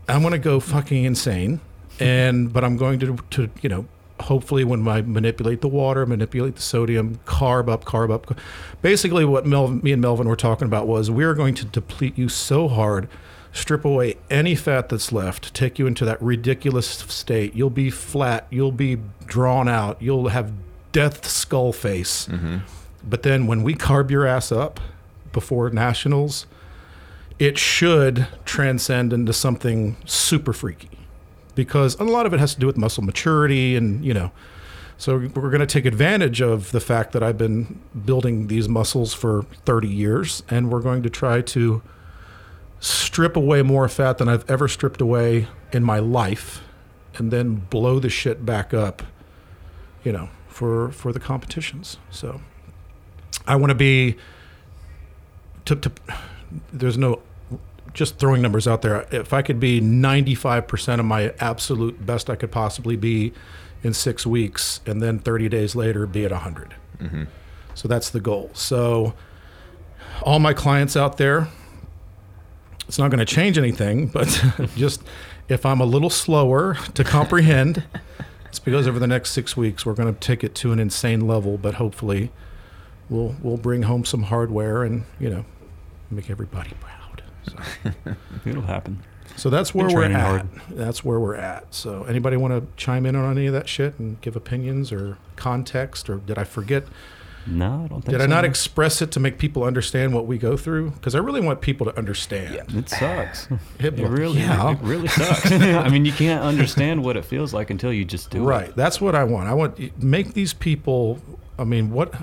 I'm 0.09 0.21
going 0.21 0.33
to 0.33 0.39
go 0.39 0.61
fucking 0.61 1.05
insane. 1.05 1.61
And, 2.01 2.53
but 2.53 2.65
I'm 2.65 2.77
going 2.77 2.99
to, 3.01 3.17
to, 3.31 3.51
you 3.63 3.69
know, 3.69 3.87
hopefully 4.21 4.65
when 4.65 4.87
I 4.89 5.03
manipulate 5.03 5.61
the 5.61 5.69
water, 5.69 6.07
manipulate 6.07 6.57
the 6.57 6.63
sodium, 6.63 7.21
carb 7.27 7.69
up, 7.69 7.85
carb 7.85 8.11
up. 8.11 8.37
Basically, 8.81 9.25
what 9.25 9.47
Mel, 9.47 9.69
me 9.69 9.93
and 9.93 10.01
Melvin 10.01 10.29
were 10.29 10.37
talking 10.37 10.67
about 10.67 10.87
was 10.87 11.11
we're 11.11 11.35
going 11.35 11.55
to 11.57 11.65
deplete 11.65 12.17
you 12.17 12.29
so 12.29 12.69
hard, 12.69 13.09
strip 13.53 13.85
away 13.85 14.17
any 14.31 14.55
fat 14.55 14.89
that's 14.89 15.13
left, 15.13 15.53
take 15.55 15.79
you 15.79 15.87
into 15.87 16.05
that 16.05 16.21
ridiculous 16.23 16.87
state. 16.87 17.55
You'll 17.55 17.71
be 17.71 17.91
flat, 17.91 18.47
you'll 18.51 18.73
be 18.73 18.99
drawn 19.27 19.69
out, 19.69 20.01
you'll 20.01 20.29
have 20.29 20.53
death 20.93 21.27
skull 21.27 21.73
face. 21.73 22.27
Mm-hmm. 22.29 22.59
But 23.05 23.23
then 23.23 23.47
when 23.47 23.63
we 23.63 23.75
carb 23.75 24.11
your 24.11 24.27
ass 24.27 24.53
up 24.53 24.81
before 25.33 25.69
nationals, 25.71 26.47
it 27.39 27.59
should 27.59 28.29
transcend 28.45 29.13
into 29.13 29.33
something 29.33 29.97
super 30.05 30.53
freaky 30.53 30.91
because 31.55 31.95
a 31.97 32.05
lot 32.05 32.25
of 32.25 32.33
it 32.33 32.41
has 32.41 32.55
to 32.55 32.61
do 32.61 32.67
with 32.67 32.77
muscle 32.77 33.03
maturity 33.03 33.77
and 33.77 34.05
you 34.05 34.15
know 34.15 34.31
So 35.03 35.19
we're 35.19 35.51
going 35.51 35.59
to 35.59 35.67
take 35.67 35.85
advantage 35.85 36.41
of 36.41 36.71
the 36.71 36.79
fact 36.79 37.11
that 37.13 37.25
I've 37.25 37.37
been 37.37 37.81
building 38.05 38.47
these 38.47 38.69
muscles 38.69 39.13
for 39.13 39.43
30 39.65 39.89
years, 39.89 40.45
and 40.49 40.71
we're 40.71 40.81
going 40.81 41.03
to 41.03 41.11
try 41.11 41.41
to 41.41 41.83
strip 42.83 43.37
away 43.37 43.63
more 43.63 43.89
fat 43.89 44.19
than 44.19 44.29
I've 44.29 44.49
ever 44.51 44.67
stripped 44.67 45.01
away 45.01 45.47
in 45.73 45.85
my 45.85 46.01
life, 46.01 46.61
and 47.15 47.31
then 47.31 47.55
blow 47.55 47.99
the 47.99 48.11
shit 48.11 48.45
back 48.45 48.75
up, 48.75 49.03
you 50.05 50.13
know, 50.13 50.29
for 50.49 50.91
for 50.91 51.13
the 51.13 51.21
competitions. 51.21 51.97
So 52.11 52.41
I 53.47 53.57
want 53.57 53.71
to 53.71 53.77
be. 53.77 54.17
To, 55.67 55.77
to, 55.77 55.93
there's 56.73 56.99
no 56.99 57.23
just 57.95 58.19
throwing 58.19 58.43
numbers 58.43 58.67
out 58.67 58.83
there. 58.83 59.07
If 59.13 59.33
I 59.33 59.43
could 59.43 59.61
be 59.61 59.81
95% 59.81 60.99
of 60.99 61.05
my 61.05 61.33
absolute 61.39 62.05
best 62.05 62.29
I 62.29 62.35
could 62.35 62.51
possibly 62.51 62.97
be 62.97 63.33
in 63.85 63.95
six 63.95 64.27
weeks, 64.27 64.81
and 64.87 65.01
then 65.01 65.21
30 65.21 65.49
days 65.49 65.77
later 65.77 66.07
be 66.07 66.25
at 66.25 66.33
100. 66.33 66.75
Mm-hmm. 66.99 67.25
So 67.75 67.87
that's 67.87 68.11
the 68.11 68.21
goal. 68.21 68.51
So 68.55 69.15
all 70.23 70.39
my 70.39 70.53
clients 70.53 70.97
out 70.97 71.17
there, 71.17 71.49
it's 72.89 72.99
not 72.99 73.11
going 73.11 73.25
to 73.25 73.25
change 73.25 73.59
anything, 73.59 74.07
but 74.07 74.29
just 74.77 75.03
if 75.49 75.65
I'm 75.65 75.81
a 75.81 75.85
little 75.85 76.11
slower 76.11 76.75
to 76.95 77.05
comprehend, 77.05 77.85
it's 78.47 78.59
because 78.59 78.87
over 78.87 78.99
the 78.99 79.07
next 79.07 79.31
six 79.31 79.57
weeks 79.57 79.87
we're 79.87 79.95
going 79.95 80.13
to 80.13 80.21
take 80.21 80.45
it 80.45 80.55
to 80.57 80.73
an 80.73 80.79
insane 80.79 81.27
level, 81.27 81.59
but 81.59 81.75
hopefully 81.75 82.31
we'll 83.09 83.35
we'll 83.43 83.57
bring 83.57 83.83
home 83.83 84.05
some 84.05 84.25
hardware 84.25 84.83
and 84.83 85.05
you 85.19 85.31
know 85.31 85.45
make 86.11 86.31
everybody 86.31 86.73
proud. 86.81 87.23
So. 87.47 88.15
It'll 88.47 88.63
happen. 88.63 89.03
So 89.37 89.51
that's 89.51 89.75
where 89.75 89.89
we're 89.89 90.05
at. 90.05 90.13
hard. 90.13 90.49
That's 90.71 91.05
where 91.05 91.19
we're 91.19 91.37
at. 91.37 91.75
So 91.75 92.05
anybody 92.05 92.37
want 92.37 92.53
to 92.53 92.77
chime 92.77 93.07
in 93.07 93.17
on 93.17 93.37
any 93.37 93.47
of 93.47 93.53
that 93.55 93.69
shit 93.69 93.99
and 93.99 94.21
give 94.21 94.37
opinions 94.37 94.93
or 94.93 95.19
context 95.37 96.11
or 96.11 96.17
did 96.17 96.39
I 96.39 96.45
forget? 96.45 96.85
No, 97.47 97.85
I 97.85 97.89
don't 97.89 98.03
think 98.03 98.11
Did 98.13 98.19
so. 98.21 98.25
I 98.25 98.27
not 98.27 98.45
express 98.45 99.03
it 99.03 99.11
to 99.13 99.21
make 99.21 99.39
people 99.39 99.65
understand 99.65 100.15
what 100.15 100.27
we 100.27 100.39
go 100.39 100.57
through? 100.57 100.91
Because 100.93 101.15
I 101.15 101.19
really 101.19 101.41
want 101.41 101.61
people 101.61 101.85
to 101.87 101.97
understand. 101.99 102.55
It 102.77 102.89
sucks. 102.89 103.49
It- 103.79 103.99
It 103.99 104.07
really, 104.09 104.41
yeah. 104.41 104.73
it 104.73 104.79
really 104.81 105.09
sucks. 105.09 105.51
I 105.53 105.89
mean, 105.89 106.05
you 106.05 106.13
can't 106.13 106.43
understand 106.43 107.03
what 107.03 107.17
it 107.17 107.25
feels 107.25 107.53
like 107.53 107.71
until 107.71 107.93
you 107.93 108.05
just 108.05 108.31
do 108.31 108.43
it. 108.43 108.47
Right. 108.47 108.77
That's 108.77 109.01
what 109.01 109.15
I 109.15 109.25
want. 109.25 109.49
I 109.49 109.55
want 109.55 109.77
to 109.77 109.91
make 109.99 110.35
these 110.35 110.53
people. 110.55 111.19
I 111.59 111.65
mean, 111.65 111.91
what? 111.91 112.15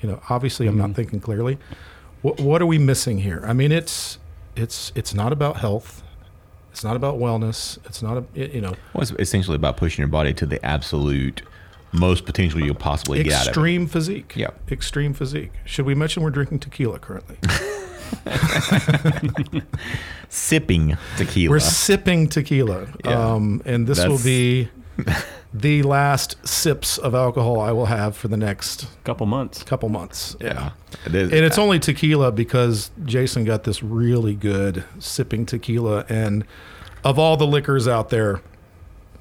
You 0.00 0.08
know, 0.10 0.20
obviously, 0.30 0.66
I'm 0.66 0.74
Mm-hmm. 0.74 0.86
not 0.88 0.96
thinking 0.96 1.20
clearly. 1.20 1.58
What 2.22 2.40
What 2.40 2.62
are 2.62 2.66
we 2.66 2.78
missing 2.78 3.18
here? 3.18 3.42
I 3.44 3.52
mean, 3.52 3.72
it's 3.72 4.18
it's 4.54 4.92
it's 4.94 5.12
not 5.14 5.32
about 5.32 5.56
health. 5.56 6.02
It's 6.70 6.84
not 6.84 6.96
about 6.96 7.18
wellness. 7.18 7.78
It's 7.84 8.00
not 8.02 8.16
a 8.16 8.24
you 8.54 8.60
know 8.60 8.74
Well, 8.94 9.02
it's 9.02 9.10
essentially 9.18 9.56
about 9.56 9.76
pushing 9.76 10.02
your 10.02 10.08
body 10.08 10.32
to 10.34 10.46
the 10.46 10.64
absolute 10.64 11.42
most 11.92 12.24
potential 12.24 12.60
you'll 12.60 12.74
possibly 12.74 13.22
get 13.22 13.32
out 13.34 13.46
it. 13.46 13.48
extreme 13.48 13.86
physique. 13.86 14.34
Yep. 14.36 14.70
Extreme 14.72 15.14
physique. 15.14 15.52
Should 15.64 15.86
we 15.86 15.94
mention 15.94 16.22
we're 16.22 16.30
drinking 16.30 16.60
tequila 16.60 16.98
currently? 16.98 17.36
Sipping 20.28 20.96
tequila. 21.16 21.50
We're 21.50 21.60
sipping 21.60 22.28
tequila. 22.28 22.88
Yeah. 23.04 23.32
Um, 23.34 23.62
and 23.64 23.86
this 23.86 24.04
will 24.06 24.22
be 24.22 24.68
the 25.54 25.82
last 25.82 26.36
sips 26.46 26.98
of 26.98 27.14
alcohol 27.14 27.60
I 27.60 27.72
will 27.72 27.86
have 27.86 28.16
for 28.16 28.28
the 28.28 28.36
next 28.36 28.86
Couple 29.04 29.26
months. 29.26 29.62
couple 29.62 29.88
months. 29.88 30.36
yeah. 30.40 30.70
It 31.06 31.14
is. 31.14 31.32
And 31.32 31.44
it's 31.44 31.58
only 31.58 31.78
tequila 31.78 32.32
because 32.32 32.90
Jason 33.04 33.44
got 33.44 33.64
this 33.64 33.82
really 33.82 34.34
good 34.34 34.84
sipping 34.98 35.46
tequila. 35.46 36.04
And 36.08 36.44
of 37.04 37.18
all 37.18 37.36
the 37.36 37.46
liquors 37.46 37.88
out 37.88 38.10
there, 38.10 38.40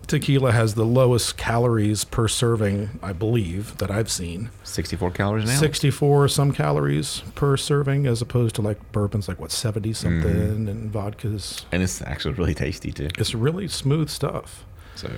tequila 0.08 0.52
has 0.52 0.74
the 0.76 0.86
lowest 0.86 1.38
calories 1.38 2.04
per 2.04 2.28
serving, 2.28 3.00
I 3.02 3.14
believe, 3.14 3.78
that 3.78 3.90
I've 3.90 4.12
seen. 4.12 4.50
64 4.64 5.12
calories 5.12 5.50
ounce. 5.50 5.60
64 5.60 6.28
some 6.28 6.52
calories 6.52 7.22
per 7.36 7.56
serving 7.58 8.06
as 8.08 8.22
opposed 8.22 8.56
to 8.56 8.62
like 8.62 8.92
bourbon's 8.92 9.28
like 9.28 9.40
what 9.40 9.52
70 9.52 9.94
something 9.94 10.22
Mm-hmm. 10.34 10.68
and 10.68 10.92
vodka's 10.92 11.66
And 11.72 11.82
it's 11.84 12.02
actually 12.02 12.34
really 12.34 12.54
tasty 12.54 12.92
too. 12.92 13.10
it's 13.18 13.34
really 13.34 13.68
smooth 13.68 14.10
stuff 14.10 14.66
So 14.96 15.10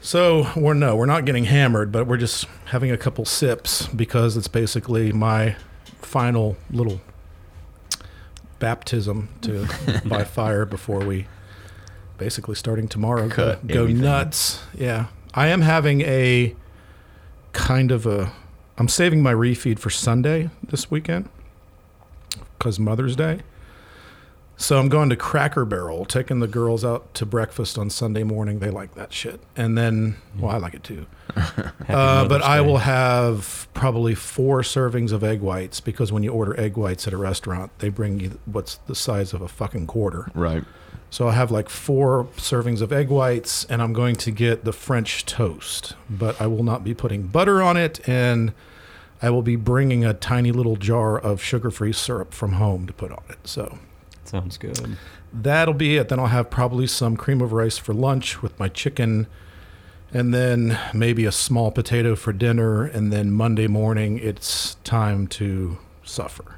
so 0.00 0.50
we're 0.56 0.74
no 0.74 0.94
we're 0.96 1.06
not 1.06 1.24
getting 1.24 1.44
hammered 1.44 1.90
but 1.90 2.06
we're 2.06 2.16
just 2.18 2.44
having 2.66 2.90
a 2.90 2.96
couple 2.98 3.24
sips 3.24 3.86
because 3.88 4.36
it's 4.36 4.48
basically 4.48 5.12
my 5.12 5.56
final 6.02 6.56
little 6.70 7.00
baptism 8.58 9.28
to 9.42 9.66
by 10.06 10.24
fire 10.24 10.64
before 10.64 11.00
we 11.04 11.26
basically 12.18 12.54
starting 12.54 12.88
tomorrow. 12.88 13.28
Go, 13.28 13.34
Cut 13.34 13.66
go 13.66 13.82
everything. 13.82 14.02
nuts. 14.02 14.60
Yeah. 14.74 15.06
I 15.34 15.48
am 15.48 15.60
having 15.62 16.00
a 16.02 16.54
kind 17.52 17.90
of 17.90 18.04
a 18.06 18.32
i'm 18.78 18.86
saving 18.88 19.22
my 19.22 19.32
refeed 19.32 19.78
for 19.78 19.88
sunday 19.88 20.50
this 20.62 20.90
weekend 20.90 21.26
because 22.58 22.78
mother's 22.78 23.16
day. 23.16 23.40
So 24.58 24.78
i'm 24.78 24.88
going 24.90 25.08
to 25.10 25.16
cracker 25.16 25.64
barrel 25.64 26.04
taking 26.04 26.40
the 26.40 26.46
girls 26.46 26.84
out 26.84 27.12
to 27.14 27.24
breakfast 27.26 27.78
on 27.78 27.88
sunday 27.90 28.22
morning. 28.24 28.58
They 28.58 28.70
like 28.70 28.94
that 28.94 29.12
shit. 29.12 29.40
And 29.56 29.76
then 29.76 30.16
well 30.38 30.50
i 30.52 30.58
like 30.58 30.74
it 30.74 30.84
too. 30.84 31.06
Uh, 31.88 32.26
but 32.26 32.42
I 32.42 32.60
will 32.62 32.78
have 32.78 33.68
probably 33.72 34.16
four 34.16 34.62
servings 34.62 35.12
of 35.12 35.22
egg 35.22 35.40
whites 35.40 35.80
because 35.80 36.10
when 36.10 36.24
you 36.24 36.32
order 36.32 36.58
egg 36.58 36.76
whites 36.76 37.06
at 37.06 37.12
a 37.12 37.16
restaurant, 37.16 37.70
they 37.78 37.90
bring 37.90 38.18
you 38.18 38.38
what's 38.44 38.76
the 38.88 38.94
size 38.96 39.32
of 39.32 39.40
a 39.40 39.46
fucking 39.48 39.86
quarter. 39.86 40.28
right. 40.34 40.64
So 41.10 41.28
I 41.28 41.32
have 41.32 41.50
like 41.50 41.68
four 41.68 42.24
servings 42.36 42.80
of 42.80 42.92
egg 42.92 43.08
whites, 43.08 43.64
and 43.70 43.80
I'm 43.80 43.92
going 43.92 44.16
to 44.16 44.30
get 44.30 44.64
the 44.64 44.72
French 44.72 45.24
toast, 45.24 45.94
but 46.10 46.38
I 46.40 46.46
will 46.46 46.64
not 46.64 46.84
be 46.84 46.94
putting 46.94 47.22
butter 47.28 47.62
on 47.62 47.76
it, 47.76 48.06
and 48.08 48.52
I 49.22 49.30
will 49.30 49.42
be 49.42 49.56
bringing 49.56 50.04
a 50.04 50.12
tiny 50.12 50.52
little 50.52 50.76
jar 50.76 51.18
of 51.18 51.40
sugar-free 51.42 51.92
syrup 51.94 52.34
from 52.34 52.52
home 52.52 52.86
to 52.86 52.92
put 52.92 53.12
on 53.12 53.22
it. 53.30 53.38
So 53.44 53.78
Sounds 54.24 54.58
good. 54.58 54.98
that'll 55.32 55.74
be 55.74 55.96
it. 55.96 56.08
Then 56.08 56.18
I'll 56.18 56.26
have 56.26 56.50
probably 56.50 56.86
some 56.86 57.16
cream 57.16 57.40
of 57.40 57.52
rice 57.52 57.78
for 57.78 57.94
lunch 57.94 58.42
with 58.42 58.58
my 58.58 58.68
chicken, 58.68 59.26
and 60.12 60.34
then 60.34 60.78
maybe 60.92 61.24
a 61.24 61.32
small 61.32 61.70
potato 61.70 62.14
for 62.14 62.32
dinner. 62.32 62.84
And 62.84 63.12
then 63.12 63.30
Monday 63.30 63.68
morning, 63.68 64.18
it's 64.18 64.74
time 64.84 65.28
to 65.28 65.78
suffer. 66.04 66.55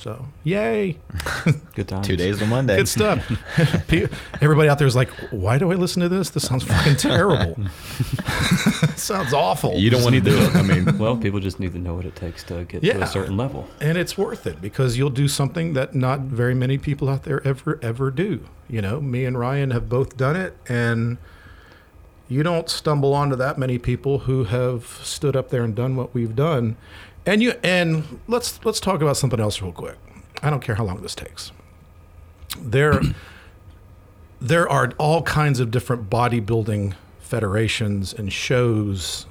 So, 0.00 0.24
yay! 0.44 0.96
Good 1.74 1.88
time. 1.88 2.00
Two 2.00 2.16
days 2.16 2.38
to 2.38 2.46
Monday. 2.46 2.76
Good 2.76 2.88
stuff. 2.88 3.22
Pe- 3.88 4.08
Everybody 4.40 4.70
out 4.70 4.78
there 4.78 4.86
is 4.86 4.96
like, 4.96 5.10
why 5.30 5.58
do 5.58 5.70
I 5.70 5.74
listen 5.74 6.00
to 6.00 6.08
this? 6.08 6.30
This 6.30 6.46
sounds 6.46 6.64
fucking 6.64 6.96
terrible. 6.96 7.54
sounds 8.96 9.34
awful. 9.34 9.74
You 9.74 9.90
don't 9.90 10.02
want 10.02 10.14
to 10.14 10.22
do 10.22 10.34
it. 10.38 10.56
I 10.56 10.62
mean, 10.62 10.96
Well, 10.98 11.18
people 11.18 11.38
just 11.38 11.60
need 11.60 11.72
to 11.74 11.78
know 11.78 11.94
what 11.94 12.06
it 12.06 12.16
takes 12.16 12.42
to 12.44 12.64
get 12.64 12.80
to 12.82 13.02
a 13.02 13.06
certain 13.06 13.36
level. 13.36 13.68
and 13.80 13.98
it's 13.98 14.16
worth 14.16 14.46
it 14.46 14.62
because 14.62 14.96
you'll 14.96 15.10
do 15.10 15.28
something 15.28 15.74
that 15.74 15.94
not 15.94 16.20
very 16.20 16.54
many 16.54 16.78
people 16.78 17.08
out 17.10 17.24
there 17.24 17.46
ever 17.46 17.78
ever 17.82 18.10
do 18.10 18.40
you 18.68 18.80
know 18.80 19.00
me 19.00 19.24
and 19.24 19.38
ryan 19.38 19.70
have 19.70 19.88
both 19.88 20.16
done 20.16 20.36
it 20.36 20.56
and 20.68 21.18
you 22.28 22.42
don't 22.42 22.68
stumble 22.70 23.12
onto 23.12 23.34
that 23.36 23.58
many 23.58 23.78
people 23.78 24.20
who 24.20 24.44
have 24.44 24.84
stood 25.02 25.34
up 25.36 25.50
there 25.50 25.62
and 25.64 25.74
done 25.74 25.96
what 25.96 26.14
we've 26.14 26.36
done 26.36 26.76
and 27.26 27.42
you 27.42 27.54
and 27.62 28.20
let's 28.28 28.64
let's 28.64 28.80
talk 28.80 29.02
about 29.02 29.16
something 29.16 29.40
else 29.40 29.60
real 29.60 29.72
quick 29.72 29.96
i 30.42 30.50
don't 30.50 30.62
care 30.62 30.74
how 30.74 30.84
long 30.84 31.00
this 31.02 31.14
takes 31.14 31.52
there 32.58 33.00
there 34.40 34.68
are 34.68 34.92
all 34.98 35.22
kinds 35.22 35.60
of 35.60 35.70
different 35.70 36.08
bodybuilding 36.08 36.94
federations 37.20 38.12
and 38.12 38.32
shows 38.32 39.26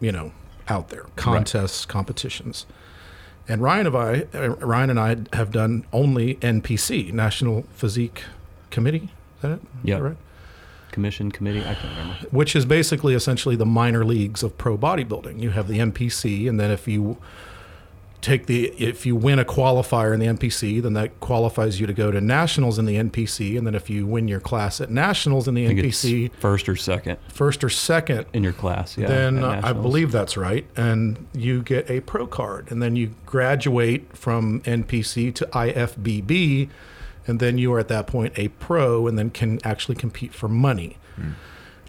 you 0.00 0.10
know 0.10 0.32
out 0.68 0.88
there 0.88 1.06
contests 1.16 1.84
competitions 1.84 2.66
and 3.48 3.60
Ryan 3.60 3.88
and 3.88 3.96
I, 3.96 4.26
uh, 4.34 4.48
Ryan 4.50 4.90
and 4.90 5.00
I 5.00 5.16
have 5.36 5.50
done 5.50 5.84
only 5.92 6.36
NPC, 6.36 7.12
National 7.12 7.64
Physique 7.74 8.22
Committee. 8.70 9.10
Is 9.36 9.42
that 9.42 9.50
it? 9.52 9.60
Yeah. 9.82 9.98
right? 9.98 10.16
Commission, 10.92 11.32
committee, 11.32 11.60
I 11.60 11.74
can't 11.74 11.96
remember. 11.98 12.14
Which 12.30 12.54
is 12.54 12.64
basically 12.64 13.14
essentially 13.14 13.56
the 13.56 13.66
minor 13.66 14.04
leagues 14.04 14.42
of 14.42 14.56
pro 14.56 14.78
bodybuilding. 14.78 15.40
You 15.40 15.50
have 15.50 15.66
the 15.66 15.78
NPC, 15.78 16.48
and 16.48 16.60
then 16.60 16.70
if 16.70 16.86
you 16.86 17.18
take 18.22 18.46
the 18.46 18.68
if 18.78 19.04
you 19.04 19.16
win 19.16 19.40
a 19.40 19.44
qualifier 19.44 20.14
in 20.14 20.20
the 20.20 20.26
NPC, 20.26 20.80
then 20.80 20.94
that 20.94 21.18
qualifies 21.20 21.80
you 21.80 21.86
to 21.86 21.92
go 21.92 22.10
to 22.10 22.20
nationals 22.20 22.78
in 22.78 22.86
the 22.86 22.94
NPC, 22.94 23.58
and 23.58 23.66
then 23.66 23.74
if 23.74 23.90
you 23.90 24.06
win 24.06 24.28
your 24.28 24.40
class 24.40 24.80
at 24.80 24.90
nationals 24.90 25.48
in 25.48 25.54
the 25.54 25.64
I 25.64 25.68
think 25.68 25.80
it's 25.80 26.04
NPC, 26.04 26.32
first 26.34 26.68
or 26.68 26.76
second 26.76 27.18
first 27.28 27.64
or 27.64 27.68
second, 27.68 28.26
in 28.32 28.44
your 28.44 28.52
class. 28.52 28.96
Yeah, 28.96 29.08
then 29.08 29.44
I 29.44 29.72
believe 29.72 30.12
that's 30.12 30.36
right. 30.36 30.64
And 30.76 31.26
you 31.34 31.62
get 31.62 31.90
a 31.90 32.00
pro 32.00 32.26
card, 32.26 32.70
and 32.70 32.80
then 32.80 32.96
you 32.96 33.14
graduate 33.26 34.16
from 34.16 34.60
NPC 34.60 35.34
to 35.34 35.46
IFBB, 35.46 36.68
and 37.26 37.40
then 37.40 37.58
you 37.58 37.72
are 37.72 37.78
at 37.78 37.88
that 37.88 38.06
point 38.06 38.32
a 38.36 38.48
pro, 38.48 39.06
and 39.06 39.18
then 39.18 39.30
can 39.30 39.60
actually 39.64 39.94
compete 39.94 40.34
for 40.34 40.48
money. 40.48 40.96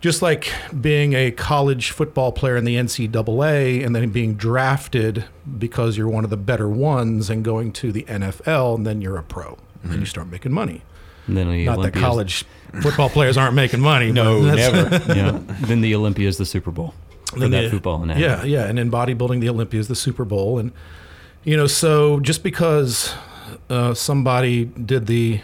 Just 0.01 0.21
like 0.21 0.51
being 0.81 1.13
a 1.13 1.31
college 1.31 1.91
football 1.91 2.33
player 2.33 2.57
in 2.57 2.65
the 2.65 2.75
NCAA 2.75 3.85
and 3.85 3.95
then 3.95 4.09
being 4.09 4.33
drafted 4.33 5.23
because 5.57 5.95
you're 5.95 6.09
one 6.09 6.25
of 6.25 6.29
the 6.29 6.35
better 6.35 6.67
ones 6.67 7.29
and 7.29 7.41
going 7.41 7.71
to 7.71 7.91
the 7.93 8.03
NFL, 8.03 8.75
and 8.75 8.85
then 8.85 9.01
you're 9.01 9.15
a 9.15 9.23
pro. 9.23 9.57
And 9.81 9.91
you 9.91 9.97
mm-hmm. 9.99 10.05
start 10.05 10.27
making 10.27 10.51
money. 10.51 10.81
And 11.27 11.37
then 11.37 11.49
the 11.49 11.65
Not 11.65 11.81
that 11.83 11.93
college 11.93 12.43
football 12.81 13.09
players 13.09 13.37
aren't 13.37 13.55
making 13.55 13.79
money. 13.79 14.11
no, 14.11 14.41
never. 14.41 15.01
yeah. 15.13 15.39
Then 15.61 15.79
the 15.79 15.95
Olympia 15.95 16.27
is 16.27 16.37
the 16.37 16.45
Super 16.45 16.71
Bowl. 16.71 16.93
for 17.27 17.39
then 17.39 17.51
that 17.51 17.61
the- 17.61 17.69
football 17.69 18.03
analogy. 18.03 18.23
Yeah, 18.23 18.43
yeah, 18.43 18.65
and 18.67 18.77
in 18.77 18.91
bodybuilding, 18.91 19.39
the 19.39 19.49
Olympias, 19.49 19.87
the 19.87 19.95
Super 19.95 20.25
Bowl, 20.25 20.59
and 20.59 20.73
you 21.45 21.55
know, 21.55 21.67
so 21.67 22.19
just 22.19 22.43
because 22.43 23.13
uh, 23.73 23.93
somebody 23.95 24.65
did 24.65 25.07
the, 25.07 25.41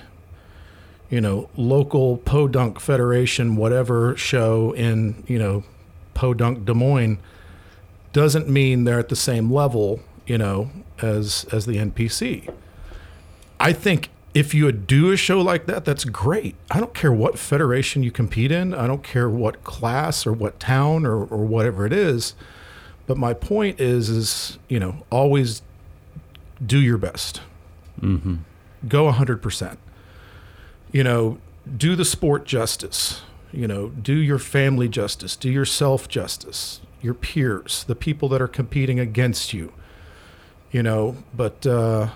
you 1.09 1.19
know, 1.19 1.50
local 1.57 2.17
podunk 2.17 2.79
federation 2.79 3.55
whatever 3.55 4.15
show 4.17 4.71
in 4.74 5.24
you 5.25 5.39
know, 5.39 5.63
podunk 6.13 6.63
Des 6.63 6.75
Moines, 6.75 7.17
doesn't 8.13 8.48
mean 8.48 8.83
they're 8.83 9.00
at 9.00 9.09
the 9.09 9.15
same 9.15 9.51
level, 9.51 10.01
you 10.27 10.38
know, 10.38 10.69
as 11.01 11.48
as 11.51 11.65
the 11.65 11.77
NPC. 11.77 12.53
I 13.59 13.74
think 13.74 14.09
if 14.36 14.53
you 14.53 14.71
do 14.71 15.12
a 15.12 15.17
show 15.17 15.41
like 15.41 15.65
that, 15.65 15.83
that's 15.83 16.05
great. 16.05 16.55
I 16.69 16.79
don't 16.79 16.93
care 16.93 17.12
what 17.12 17.39
federation 17.39 18.03
you 18.03 18.12
compete 18.12 18.51
in. 18.51 18.75
I 18.75 18.86
don't 18.86 19.03
care 19.03 19.27
what 19.27 19.63
class 19.63 20.27
or 20.27 20.33
what 20.33 20.59
town 20.59 21.03
or, 21.03 21.25
or 21.25 21.45
whatever 21.45 21.83
it 21.88 21.93
is. 21.93 22.36
But 23.07 23.17
my 23.17 23.33
point 23.33 23.79
is, 23.79 24.07
is 24.07 24.59
you 24.67 24.79
know, 24.79 25.03
always 25.09 25.63
do 26.63 26.79
your 26.79 27.00
best. 27.00 27.41
Mm-hmm. 28.00 28.36
Go 28.88 29.12
hundred 29.12 29.41
percent. 29.41 29.79
You 30.91 31.03
know, 31.03 31.38
do 31.77 31.96
the 31.96 32.06
sport 32.06 32.46
justice. 32.46 33.22
You 33.51 33.68
know, 33.68 33.89
do 33.89 34.13
your 34.13 34.39
family 34.39 34.88
justice. 34.88 35.36
Do 35.36 35.50
yourself 35.50 36.08
justice. 36.08 36.82
Your 37.01 37.13
peers, 37.13 37.84
the 37.86 37.96
people 37.96 38.29
that 38.29 38.41
are 38.41 38.48
competing 38.48 39.00
against 39.00 39.53
you. 39.53 39.72
You 40.72 40.84
know, 40.84 41.15
but. 41.36 41.65
uh 41.68 42.10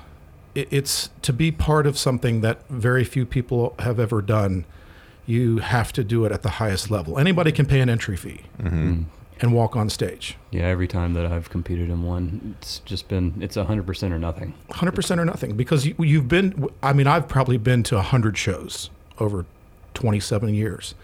it- 0.56 0.68
it's 0.70 1.10
to 1.24 1.34
be 1.34 1.52
part 1.52 1.88
of 1.88 1.98
something 1.98 2.42
that 2.42 2.60
very 2.70 3.04
few 3.04 3.25
people 3.25 3.74
have 3.80 4.00
ever 4.00 4.22
done. 4.22 4.66
You 5.25 5.58
have 5.58 5.92
to 5.94 6.04
do 6.04 6.25
it 6.25 6.32
at 6.32 6.44
the 6.44 6.52
highest 6.62 6.92
level. 6.92 7.18
Anybody 7.18 7.52
can 7.52 7.66
pay 7.66 7.80
an 7.80 7.90
entry 7.90 8.16
fee 8.16 8.42
Mm. 8.62 9.06
And 9.42 9.54
walk 9.54 9.75
on 9.75 9.90
stage. 9.90 10.38
Yeah, 10.52 10.63
every 10.63 10.88
time 10.88 11.13
that 11.13 11.25
I've 11.25 11.50
competed 11.50 11.90
in 11.90 12.04
one, 12.04 12.56
it's 12.60 12.80
just 12.80 13.08
been 13.08 13.34
it's 13.42 13.56
hundred 13.56 13.86
percent 13.86 14.13
or 14.13 14.20
nothing. 14.20 14.54
100% 14.72 15.18
or 15.18 15.25
nothing 15.25 15.56
because 15.56 15.86
you, 15.86 15.96
you've 16.00 16.28
been 16.28 16.68
I 16.82 16.94
mean 16.94 17.08
I've 17.08 17.28
probably 17.28 17.58
been 17.58 17.84
to 17.84 17.96
100 17.96 18.38
shows 18.38 18.90
over 19.20 19.46
27 19.94 20.54
years. 20.54 20.96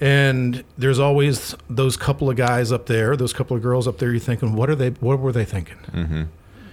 And 0.00 0.64
there's 0.76 0.98
always 0.98 1.54
those 1.70 1.96
couple 1.96 2.28
of 2.28 2.36
guys 2.36 2.72
up 2.72 2.86
there, 2.86 3.16
those 3.16 3.32
couple 3.32 3.56
of 3.56 3.62
girls 3.62 3.86
up 3.86 3.98
there 3.98 4.10
you're 4.10 4.20
thinking 4.20 4.54
what 4.54 4.68
are 4.68 4.74
they 4.74 4.90
what 4.90 5.18
were 5.18 5.32
they 5.32 5.44
thinking? 5.44 5.78
Mm-hmm. 5.92 6.22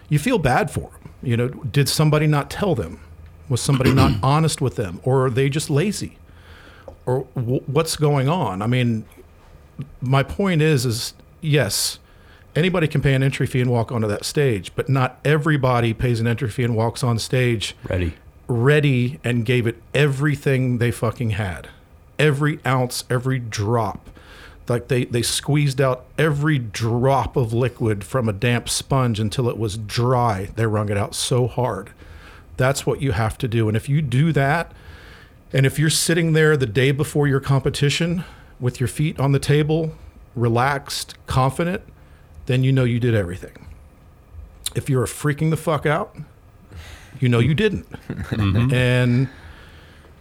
you 0.09 0.19
feel 0.19 0.37
bad 0.39 0.71
for 0.71 0.89
them. 0.89 1.11
You 1.23 1.37
know, 1.37 1.47
did 1.49 1.87
somebody 1.87 2.27
not 2.27 2.49
tell 2.49 2.73
them? 2.75 2.99
Was 3.49 3.61
somebody 3.61 3.93
not 3.93 4.11
honest 4.23 4.61
with 4.61 4.75
them, 4.75 4.99
or 5.03 5.25
are 5.25 5.29
they 5.29 5.49
just 5.49 5.69
lazy, 5.69 6.17
or 7.05 7.27
w- 7.35 7.61
what's 7.67 7.95
going 7.95 8.27
on? 8.29 8.61
I 8.61 8.67
mean, 8.67 9.05
my 10.01 10.23
point 10.23 10.61
is, 10.61 10.85
is 10.85 11.13
yes, 11.41 11.99
anybody 12.55 12.87
can 12.87 13.01
pay 13.01 13.13
an 13.13 13.23
entry 13.23 13.47
fee 13.47 13.61
and 13.61 13.69
walk 13.69 13.91
onto 13.91 14.07
that 14.07 14.25
stage, 14.25 14.71
but 14.75 14.89
not 14.89 15.19
everybody 15.23 15.93
pays 15.93 16.19
an 16.19 16.27
entry 16.27 16.49
fee 16.49 16.63
and 16.63 16.75
walks 16.75 17.03
on 17.03 17.19
stage 17.19 17.75
Ready. 17.87 18.13
ready 18.47 19.19
and 19.23 19.45
gave 19.45 19.67
it 19.67 19.81
everything 19.93 20.77
they 20.77 20.91
fucking 20.91 21.31
had. 21.31 21.69
Every 22.19 22.59
ounce, 22.65 23.03
every 23.09 23.39
drop. 23.39 24.07
Like 24.67 24.87
they, 24.87 25.05
they 25.05 25.21
squeezed 25.23 25.81
out 25.81 26.05
every 26.17 26.59
drop 26.59 27.35
of 27.35 27.51
liquid 27.51 28.03
from 28.03 28.29
a 28.29 28.33
damp 28.33 28.69
sponge 28.69 29.19
until 29.19 29.49
it 29.49 29.57
was 29.57 29.77
dry. 29.77 30.49
They 30.55 30.65
wrung 30.65 30.89
it 30.89 30.97
out 30.97 31.15
so 31.15 31.47
hard. 31.47 31.89
That's 32.57 32.85
what 32.85 33.01
you 33.01 33.11
have 33.13 33.37
to 33.39 33.47
do. 33.47 33.67
And 33.67 33.75
if 33.75 33.89
you 33.89 34.01
do 34.01 34.31
that, 34.33 34.71
and 35.51 35.65
if 35.65 35.77
you're 35.79 35.89
sitting 35.89 36.33
there 36.33 36.55
the 36.55 36.67
day 36.67 36.91
before 36.91 37.27
your 37.27 37.39
competition 37.41 38.23
with 38.61 38.79
your 38.79 38.87
feet 38.87 39.19
on 39.19 39.33
the 39.33 39.39
table, 39.39 39.93
relaxed, 40.35 41.15
confident, 41.25 41.81
then 42.45 42.63
you 42.63 42.71
know 42.71 42.85
you 42.85 42.99
did 42.99 43.13
everything. 43.15 43.67
If 44.75 44.89
you're 44.89 45.05
freaking 45.05 45.49
the 45.49 45.57
fuck 45.57 45.85
out, 45.85 46.15
you 47.19 47.27
know 47.27 47.39
you 47.39 47.53
didn't. 47.53 47.87
And 48.73 49.27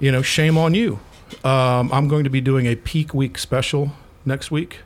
you 0.00 0.10
know 0.10 0.22
shame 0.22 0.58
on 0.58 0.74
you. 0.74 0.98
Um, 1.44 1.92
i'm 1.92 2.08
going 2.08 2.24
to 2.24 2.30
be 2.30 2.40
doing 2.40 2.66
a 2.66 2.74
peak 2.74 3.14
week 3.14 3.38
special 3.38 3.92
next 4.24 4.50
week 4.50 4.80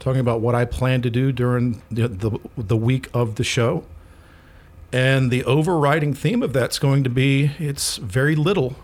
talking 0.00 0.20
about 0.20 0.40
what 0.40 0.52
i 0.52 0.64
plan 0.64 1.00
to 1.02 1.10
do 1.10 1.30
during 1.30 1.80
the, 1.92 2.08
the, 2.08 2.38
the 2.56 2.76
week 2.76 3.08
of 3.14 3.36
the 3.36 3.44
show. 3.44 3.84
And 4.92 5.30
the 5.30 5.44
overriding 5.44 6.14
theme 6.14 6.42
of 6.42 6.52
that's 6.52 6.80
going 6.80 7.04
to 7.04 7.10
be 7.10 7.52
it's 7.60 7.98
very 7.98 8.34
little 8.34 8.74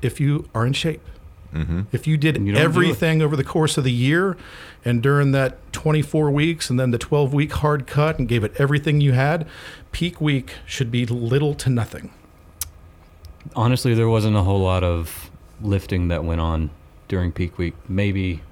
if 0.00 0.18
you 0.18 0.48
are 0.54 0.64
in 0.64 0.72
shape 0.72 1.02
Mm-hmm. 1.52 1.82
if 1.90 2.06
you 2.06 2.16
did 2.16 2.36
you 2.36 2.52
don't 2.52 2.54
do 2.54 2.60
everything 2.60 3.22
over 3.22 3.34
the 3.34 3.42
course 3.42 3.76
of 3.76 3.82
the 3.82 3.92
year 3.92 4.36
and 4.84 5.02
during 5.02 5.32
that 5.32 5.72
24 5.72 6.30
weeks 6.30 6.70
and 6.70 6.78
then 6.78 6.90
the 6.92 6.98
12 6.98 7.34
week 7.34 7.52
hard 7.52 7.86
cut 7.86 8.18
and 8.18 8.28
gave 8.28 8.44
it 8.44 8.52
everything 8.58 9.00
you 9.00 9.12
had, 9.12 9.46
peak 9.92 10.20
week 10.20 10.54
should 10.64 10.90
be 10.90 11.04
little 11.06 11.54
to 11.54 11.68
nothing. 11.68 12.12
Honestly, 13.56 13.94
there 13.94 14.08
wasn't 14.08 14.36
a 14.36 14.42
whole 14.42 14.60
lot 14.60 14.84
of 14.84 15.30
lifting 15.60 16.08
that 16.08 16.24
went 16.24 16.40
on 16.40 16.70
during 17.08 17.32
peak 17.32 17.58
week. 17.58 17.74
Maybe 17.88 18.42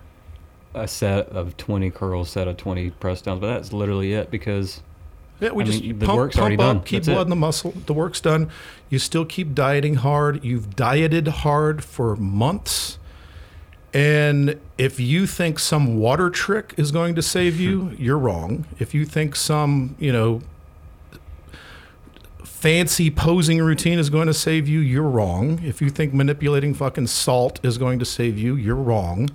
a 0.74 0.88
set 0.88 1.28
of 1.28 1.56
20 1.56 1.90
curls, 1.90 2.30
set 2.30 2.48
of 2.48 2.56
20 2.56 2.90
press 2.90 3.22
downs, 3.22 3.40
but 3.40 3.48
that's 3.48 3.72
literally 3.72 4.12
it 4.12 4.30
because 4.30 4.82
Yeah, 5.40 5.52
we 5.52 5.62
I 5.62 5.66
just 5.66 5.82
mean, 5.82 5.98
the 5.98 6.06
pump, 6.06 6.16
work's 6.18 6.34
pump 6.36 6.42
already 6.42 6.54
up, 6.56 6.60
done. 6.60 6.80
keep 6.84 6.98
That's 7.00 7.08
it. 7.08 7.12
blood 7.12 7.26
in 7.26 7.30
the 7.30 7.36
muscle. 7.36 7.72
The 7.86 7.92
work's 7.94 8.20
done. 8.20 8.50
You 8.90 8.98
still 8.98 9.24
keep 9.24 9.54
dieting 9.54 9.96
hard. 9.96 10.44
You've 10.44 10.74
dieted 10.74 11.28
hard 11.28 11.84
for 11.84 12.16
months. 12.16 12.98
And 13.94 14.60
if 14.76 14.98
you 15.00 15.26
think 15.26 15.58
some 15.58 15.98
water 15.98 16.28
trick 16.28 16.74
is 16.76 16.90
going 16.90 17.14
to 17.14 17.22
save 17.22 17.58
you, 17.60 17.90
you're 17.98 18.18
wrong. 18.18 18.66
If 18.78 18.94
you 18.94 19.04
think 19.04 19.36
some, 19.36 19.94
you 19.98 20.12
know, 20.12 20.40
fancy 22.44 23.10
posing 23.10 23.58
routine 23.62 23.98
is 23.98 24.10
going 24.10 24.26
to 24.26 24.34
save 24.34 24.66
you, 24.68 24.80
you're 24.80 25.08
wrong. 25.08 25.60
If 25.64 25.80
you 25.80 25.90
think 25.90 26.12
manipulating 26.12 26.74
fucking 26.74 27.06
salt 27.06 27.60
is 27.62 27.78
going 27.78 27.98
to 28.00 28.04
save 28.04 28.36
you, 28.38 28.56
you're 28.56 28.74
wrong. 28.74 29.30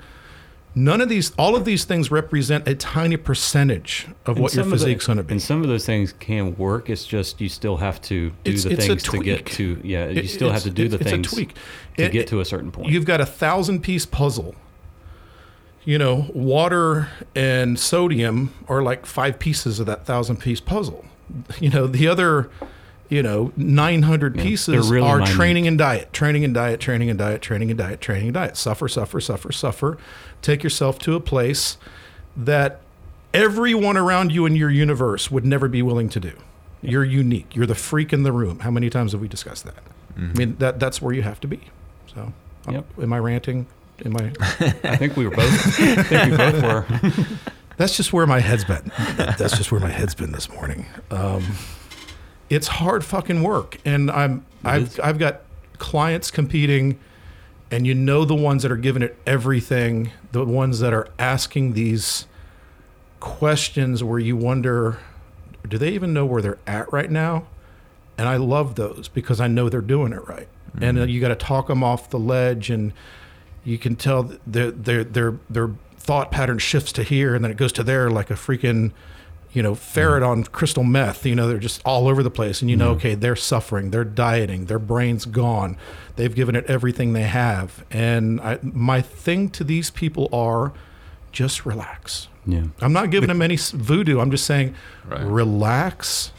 None 0.75 1.01
of 1.01 1.09
these, 1.09 1.31
all 1.37 1.55
of 1.55 1.65
these 1.65 1.85
things 1.85 2.09
represent 2.09 2.67
a 2.67 2.73
tiny 2.73 3.15
percentage 3.15 4.07
of 4.25 4.37
and 4.37 4.43
what 4.43 4.53
your 4.55 4.63
some 4.63 4.73
of 4.73 4.79
the- 4.79 4.85
physique's 4.85 5.05
going 5.05 5.17
to 5.17 5.23
be. 5.23 5.33
And 5.33 5.41
some 5.41 5.61
of 5.61 5.67
those 5.67 5.85
things 5.85 6.13
can 6.19 6.55
work. 6.57 6.89
It's 6.89 7.05
just 7.05 7.39
you 7.39 7.47
still 7.49 7.77
have 7.77 8.01
to 8.03 8.29
do 8.29 8.35
It's- 8.43 8.63
the 8.63 8.71
it's 8.71 8.87
things 8.87 9.03
to 9.03 9.19
get 9.23 9.45
to. 9.45 9.79
Yeah, 9.83 10.07
you 10.09 10.21
It- 10.21 10.29
still 10.29 10.51
have 10.51 10.63
to 10.63 10.71
do 10.71 10.87
the 10.87 10.97
things 10.97 11.31
to 11.31 11.47
It- 11.97 12.11
get 12.11 12.27
to 12.27 12.39
a 12.39 12.45
certain 12.45 12.71
point. 12.71 12.89
You've 12.89 13.05
got 13.05 13.21
a 13.21 13.25
thousand 13.25 13.81
piece 13.81 14.05
puzzle. 14.07 14.55
You 15.85 15.97
know, 15.97 16.31
water 16.33 17.09
and 17.35 17.77
sodium 17.77 18.53
are 18.69 18.81
like 18.81 19.05
five 19.05 19.37
pieces 19.37 19.79
of 19.79 19.85
that 19.85 20.05
thousand 20.05 20.37
piece 20.37 20.59
puzzle. 20.61 21.05
You 21.59 21.69
know, 21.69 21.87
the 21.87 22.07
other, 22.07 22.49
you 23.13 23.21
know, 23.23 23.51
900 23.55 24.35
Yeah, 24.35 24.43
pieces 24.43 24.89
really 24.89 25.07
are 25.07 25.21
training 25.25 25.67
and 25.67 25.77
diet, 25.77 26.11
training 26.13 26.43
and 26.43 26.53
diet, 26.53 26.79
training 26.79 27.09
and 27.09 27.19
diet, 27.19 27.41
training 27.41 27.69
and 27.69 27.77
diet, 27.77 28.01
training 28.01 28.25
and 28.29 28.33
diet. 28.33 28.57
Suffer, 28.57 28.87
suffer, 28.87 29.19
suffer, 29.21 29.51
suffer. 29.51 29.97
Take 30.41 30.63
yourself 30.63 30.97
to 30.99 31.15
a 31.15 31.19
place 31.19 31.77
that 32.35 32.81
everyone 33.33 33.97
around 33.97 34.31
you 34.31 34.45
in 34.45 34.55
your 34.55 34.69
universe 34.69 35.29
would 35.31 35.45
never 35.45 35.67
be 35.67 35.81
willing 35.81 36.09
to 36.09 36.19
do. 36.19 36.33
You're 36.81 37.03
unique. 37.05 37.55
You're 37.55 37.65
the 37.67 37.75
freak 37.75 38.11
in 38.11 38.23
the 38.23 38.31
room. 38.31 38.59
How 38.59 38.71
many 38.71 38.89
times 38.89 39.11
have 39.13 39.21
we 39.21 39.27
discussed 39.27 39.65
that? 39.65 39.83
I 40.17 40.19
mean, 40.37 40.55
that 40.59 40.79
that's 40.79 41.01
where 41.01 41.13
you 41.13 41.21
have 41.23 41.39
to 41.41 41.47
be. 41.47 41.59
So, 42.13 42.33
I'm- 42.67 42.73
Yep. 42.75 42.85
am 43.03 43.13
I 43.13 43.19
ranting? 43.19 43.65
Am 44.05 44.15
I? 44.17 44.31
I 44.83 44.95
think 44.97 45.15
we 45.17 45.25
were 45.27 45.35
both. 45.35 45.79
I 45.79 46.03
think 46.03 46.31
we 46.31 46.37
both 46.37 46.61
were. 46.63 46.85
That's 47.77 47.97
just 47.97 48.13
where 48.13 48.27
my 48.27 48.39
head's 48.39 48.63
been. 48.63 48.91
That's 49.17 49.57
just 49.57 49.71
where 49.71 49.81
my 49.81 49.89
head's 49.89 50.13
been 50.13 50.31
this 50.31 50.47
morning. 50.49 50.85
Um, 51.09 51.43
it's 52.49 52.67
hard 52.67 53.03
fucking 53.03 53.43
work, 53.43 53.77
and 53.85 54.11
I'm 54.11 54.45
It 54.63 54.67
I've 54.67 54.83
is. 54.83 54.99
I've 54.99 55.17
got 55.19 55.41
clients 55.77 56.31
competing, 56.31 56.99
and 57.71 57.87
you 57.87 57.93
know 57.93 58.25
the 58.25 58.35
ones 58.35 58.63
that 58.63 58.71
are 58.71 58.77
giving 58.77 59.01
it 59.01 59.17
everything, 59.25 60.11
the 60.31 60.45
ones 60.45 60.79
that 60.79 60.93
are 60.93 61.07
asking 61.17 61.73
these 61.73 62.27
questions 63.19 64.03
where 64.03 64.19
you 64.19 64.35
wonder, 64.35 64.99
do 65.67 65.77
they 65.77 65.89
even 65.89 66.13
know 66.13 66.25
where 66.25 66.41
they're 66.41 66.59
at 66.67 66.91
right 66.91 67.09
now? 67.09 67.47
And 68.17 68.29
I 68.29 68.35
love 68.37 68.75
those 68.75 69.07
because 69.07 69.39
I 69.41 69.47
know 69.47 69.69
they're 69.69 69.81
doing 69.81 70.13
it 70.13 70.27
right, 70.27 70.47
and 70.79 70.99
uh, 70.99 71.03
you 71.03 71.19
got 71.19 71.29
to 71.29 71.35
talk 71.35 71.67
them 71.67 71.83
off 71.83 72.09
the 72.09 72.19
ledge 72.19 72.69
and 72.69 72.93
you 73.63 73.77
can 73.77 73.95
tell 73.95 74.31
their 74.45 74.71
their 74.71 75.03
their 75.03 75.39
their 75.49 75.71
thought 75.97 76.31
pattern 76.31 76.59
shifts 76.59 76.91
to 76.91 77.03
here 77.03 77.33
and 77.33 77.43
then 77.43 77.51
it 77.51 77.57
goes 77.57 77.71
to 77.71 77.81
there 77.83 78.09
like 78.09 78.29
a 78.29 78.33
freaking 78.33 78.91
you 79.53 79.61
know 79.61 79.75
ferret 79.75 80.23
mm. 80.23 80.27
on 80.27 80.43
crystal 80.45 80.83
meth 80.83 81.25
you 81.25 81.35
know 81.35 81.47
they're 81.47 81.57
just 81.57 81.81
all 81.85 82.07
over 82.07 82.21
the 82.21 82.31
place. 82.31 82.61
And 82.61 82.69
you 82.69 82.75
know 82.75 82.91
mm. 82.93 82.97
okay 82.97 83.15
they're 83.15 83.35
suffering 83.35 83.91
they're 83.91 84.03
dieting 84.03 84.65
their 84.65 84.79
brain's 84.79 85.25
gone. 85.25 85.77
They've 86.15 86.33
given 86.33 86.55
it 86.55 86.65
everything 86.65 87.13
they 87.13 87.23
have. 87.23 87.85
And 87.89 88.41
I, 88.41 88.59
my 88.61 89.01
thing 89.01 89.49
to 89.51 89.63
these 89.63 89.89
people 89.89 90.29
are 90.33 90.73
just 91.31 91.65
relax. 91.65 92.27
Yeah. 92.45 92.65
i'm 92.81 92.91
not 92.91 93.09
giving 93.09 93.29
them 93.29 93.41
any 93.41 93.55
voodoo. 93.55 94.19
I'm 94.19 94.31
just 94.31 94.45
saying 94.45 94.75
Right. 95.05 95.21
relax 95.21 96.31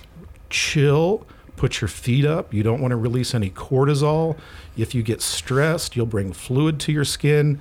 chill 0.51 1.27
put 1.57 1.81
your 1.81 1.89
feet 1.89 2.25
up. 2.25 2.53
You 2.53 2.65
don't 2.65 2.81
want 2.81 2.91
to 2.91 2.97
release 2.97 3.33
any 3.33 3.49
cortisol. 3.49 4.37
If 4.77 4.95
you 4.95 5.03
get 5.03 5.23
stressed 5.23 5.97
you'll 5.97 6.07
bring 6.07 6.33
fluid 6.33 6.81
to 6.81 6.93
your 6.93 7.05
skin 7.05 7.61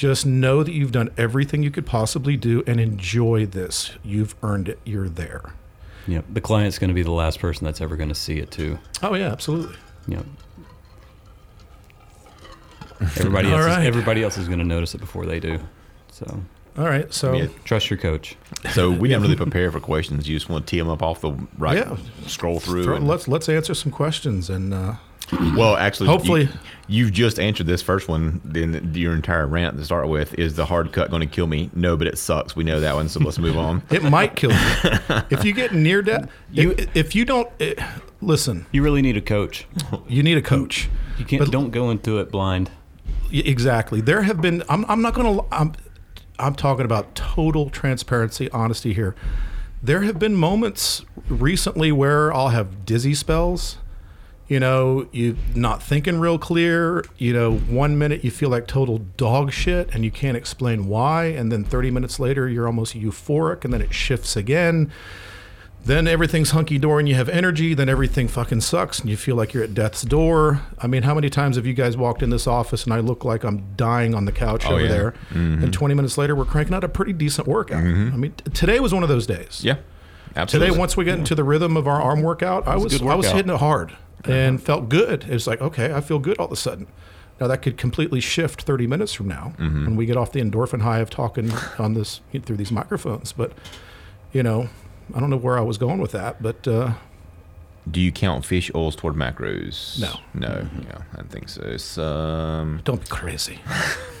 Just 0.00 0.24
know 0.24 0.62
that 0.62 0.72
you've 0.72 0.92
done 0.92 1.10
everything 1.18 1.62
you 1.62 1.70
could 1.70 1.84
possibly 1.84 2.34
do 2.34 2.62
and 2.66 2.80
enjoy 2.80 3.44
this. 3.44 3.92
You've 4.02 4.34
earned 4.42 4.66
it. 4.70 4.78
You're 4.82 5.10
there. 5.10 5.52
Yep. 6.06 6.24
The 6.32 6.40
client's 6.40 6.78
going 6.78 6.88
to 6.88 6.94
be 6.94 7.02
the 7.02 7.10
last 7.10 7.38
person 7.38 7.66
that's 7.66 7.82
ever 7.82 7.96
going 7.96 8.08
to 8.08 8.14
see 8.14 8.38
it 8.38 8.50
too. 8.50 8.78
Oh 9.02 9.12
yeah, 9.14 9.30
absolutely. 9.30 9.76
Yeah. 10.08 10.22
Everybody 13.18 13.48
else, 13.52 13.66
right. 13.66 13.82
is, 13.82 13.86
everybody 13.86 14.22
else 14.22 14.38
is 14.38 14.46
going 14.48 14.58
to 14.60 14.64
notice 14.64 14.94
it 14.94 14.98
before 15.02 15.26
they 15.26 15.38
do. 15.38 15.58
So 16.12 16.42
All 16.78 16.84
right, 16.86 17.12
so 17.12 17.34
Yeah. 17.34 17.48
trust 17.64 17.90
your 17.90 17.98
coach. 17.98 18.36
So 18.72 18.90
we 18.90 19.06
didn't 19.08 19.22
really 19.22 19.36
prepare 19.44 19.70
for 19.70 19.80
questions. 19.80 20.26
You 20.26 20.34
just 20.34 20.48
want 20.48 20.66
to 20.66 20.70
tee 20.70 20.78
them 20.78 20.88
up 20.88 21.02
off 21.02 21.20
the 21.20 21.32
right, 21.58 21.76
Yeah. 21.76 21.98
scroll 22.26 22.58
through. 22.58 22.84
throw- 22.84 22.96
and- 22.96 23.06
let's 23.06 23.28
let's 23.28 23.50
answer 23.50 23.74
some 23.74 23.92
questions 23.92 24.48
and 24.48 24.72
uh, 24.72 24.94
well, 25.32 25.76
actually, 25.76 26.08
Hopefully- 26.08 26.48
you, 26.88 27.04
have 27.04 27.14
just 27.14 27.38
answered 27.38 27.66
this 27.66 27.82
first 27.82 28.08
one. 28.08 28.40
Then 28.44 28.92
your 28.94 29.14
entire 29.14 29.46
rant 29.46 29.76
to 29.76 29.84
start 29.84 30.08
with 30.08 30.34
is 30.38 30.56
the 30.56 30.66
hard 30.66 30.92
cut 30.92 31.10
going 31.10 31.20
to 31.20 31.26
kill 31.26 31.46
me? 31.46 31.70
No, 31.74 31.96
but 31.96 32.06
it 32.06 32.18
sucks. 32.18 32.56
We 32.56 32.64
know 32.64 32.80
that 32.80 32.94
one. 32.94 33.08
So 33.08 33.20
let's 33.20 33.38
move 33.38 33.56
on. 33.56 33.82
it 33.90 34.02
might 34.02 34.34
kill 34.36 34.50
you 34.50 34.58
if 35.30 35.44
you 35.44 35.52
get 35.52 35.72
near 35.72 36.02
death. 36.02 36.28
You 36.50 36.74
if 36.94 37.14
you 37.14 37.24
don't 37.24 37.48
it, 37.58 37.78
listen, 38.20 38.66
You 38.72 38.82
really 38.82 39.02
need 39.02 39.16
a 39.16 39.20
coach. 39.22 39.66
you 40.08 40.22
need 40.22 40.36
a 40.36 40.42
coach. 40.42 40.88
You 41.18 41.24
can't. 41.24 41.44
But- 41.44 41.52
don't 41.52 41.70
go 41.70 41.90
into 41.90 42.18
it 42.18 42.30
blind. 42.30 42.70
Exactly. 43.32 44.00
There 44.00 44.22
have 44.22 44.40
been. 44.40 44.62
I'm. 44.68 44.84
I'm 44.88 45.02
not 45.02 45.14
going 45.14 45.38
to. 45.38 45.44
I'm. 45.52 45.74
I'm 46.38 46.54
talking 46.54 46.84
about 46.84 47.14
total 47.14 47.70
transparency, 47.70 48.50
honesty 48.50 48.92
here. 48.94 49.14
There 49.82 50.02
have 50.02 50.18
been 50.18 50.34
moments 50.34 51.04
recently 51.28 51.92
where 51.92 52.32
I'll 52.32 52.48
have 52.48 52.84
dizzy 52.84 53.14
spells. 53.14 53.78
You 54.50 54.58
know, 54.58 55.06
you're 55.12 55.36
not 55.54 55.80
thinking 55.80 56.18
real 56.18 56.36
clear. 56.36 57.04
You 57.18 57.32
know, 57.32 57.52
one 57.54 57.96
minute 57.98 58.24
you 58.24 58.32
feel 58.32 58.48
like 58.48 58.66
total 58.66 58.98
dog 59.16 59.52
shit 59.52 59.94
and 59.94 60.04
you 60.04 60.10
can't 60.10 60.36
explain 60.36 60.88
why, 60.88 61.26
and 61.26 61.52
then 61.52 61.62
30 61.62 61.92
minutes 61.92 62.18
later 62.18 62.48
you're 62.48 62.66
almost 62.66 62.96
euphoric, 62.96 63.64
and 63.64 63.72
then 63.72 63.80
it 63.80 63.94
shifts 63.94 64.36
again. 64.36 64.90
Then 65.84 66.08
everything's 66.08 66.50
hunky 66.50 66.78
dory 66.78 67.02
and 67.02 67.08
you 67.08 67.14
have 67.14 67.28
energy. 67.28 67.74
Then 67.74 67.88
everything 67.88 68.26
fucking 68.28 68.60
sucks 68.60 68.98
and 69.00 69.08
you 69.08 69.16
feel 69.16 69.34
like 69.36 69.54
you're 69.54 69.62
at 69.64 69.72
death's 69.72 70.02
door. 70.02 70.60
I 70.78 70.86
mean, 70.88 71.04
how 71.04 71.14
many 71.14 71.30
times 71.30 71.54
have 71.56 71.64
you 71.64 71.72
guys 71.72 71.96
walked 71.96 72.22
in 72.22 72.28
this 72.30 72.46
office 72.46 72.84
and 72.84 72.92
I 72.92 72.98
look 72.98 73.24
like 73.24 73.44
I'm 73.44 73.64
dying 73.76 74.14
on 74.14 74.24
the 74.26 74.32
couch 74.32 74.66
Oh, 74.66 74.72
over 74.72 74.82
yeah. 74.82 74.88
there? 74.88 75.14
And 75.30 75.58
mm-hmm. 75.58 75.70
20 75.70 75.94
minutes 75.94 76.18
later, 76.18 76.34
we're 76.36 76.44
cranking 76.44 76.74
out 76.74 76.84
a 76.84 76.88
pretty 76.88 77.14
decent 77.14 77.46
workout. 77.48 77.82
Mm-hmm. 77.82 78.12
I 78.14 78.16
mean, 78.18 78.32
t- 78.32 78.50
today 78.50 78.78
was 78.78 78.92
one 78.92 79.02
of 79.02 79.08
those 79.08 79.26
days. 79.26 79.62
Yeah, 79.64 79.76
absolutely. 80.36 80.68
Today, 80.70 80.78
once 80.78 80.96
we 80.96 81.04
get 81.04 81.18
into 81.18 81.34
the 81.34 81.44
rhythm 81.44 81.76
of 81.76 81.86
our 81.86 82.00
arm 82.00 82.22
workout, 82.22 82.66
I 82.66 82.74
was 82.76 82.82
a 82.82 82.84
was 82.84 82.98
good 82.98 83.08
I 83.08 83.14
was 83.14 83.30
hitting 83.30 83.52
it 83.52 83.58
hard 83.58 83.92
and 84.24 84.62
felt 84.62 84.88
good. 84.88 85.24
It 85.24 85.30
was 85.32 85.46
like, 85.46 85.60
okay, 85.60 85.92
I 85.94 86.00
feel 86.00 86.18
good 86.18 86.38
all 86.38 86.46
of 86.46 86.52
a 86.52 86.56
sudden. 86.56 86.86
Now 87.40 87.46
that 87.46 87.62
could 87.62 87.76
completely 87.78 88.20
shift 88.20 88.62
30 88.62 88.86
minutes 88.86 89.12
from 89.14 89.28
now 89.28 89.54
when 89.56 89.96
we 89.96 90.04
get 90.06 90.16
off 90.16 90.32
the 90.32 90.40
endorphin 90.42 90.82
high 90.82 90.98
of 90.98 91.08
talking 91.10 91.50
on 91.78 91.94
this 91.94 92.20
through 92.44 92.56
these 92.56 92.70
microphones. 92.72 93.32
But 93.32 93.52
you 94.32 94.42
know, 94.42 94.68
I 95.14 95.20
don't 95.20 95.30
know 95.30 95.36
where 95.38 95.58
I 95.58 95.62
was 95.62 95.78
going 95.78 96.00
with 96.00 96.12
that, 96.12 96.42
but 96.42 96.68
uh, 96.68 96.92
Do 97.90 97.98
you 98.00 98.12
count 98.12 98.44
fish 98.44 98.70
oils 98.74 98.94
toward 98.94 99.14
macros? 99.14 99.98
No. 99.98 100.20
No. 100.34 100.68
Yeah, 100.86 100.98
I 101.14 101.16
don't 101.16 101.30
think 101.30 101.48
so. 101.48 101.62
It's, 101.64 101.96
um, 101.96 102.82
don't 102.84 103.00
be 103.00 103.06
crazy. 103.08 103.58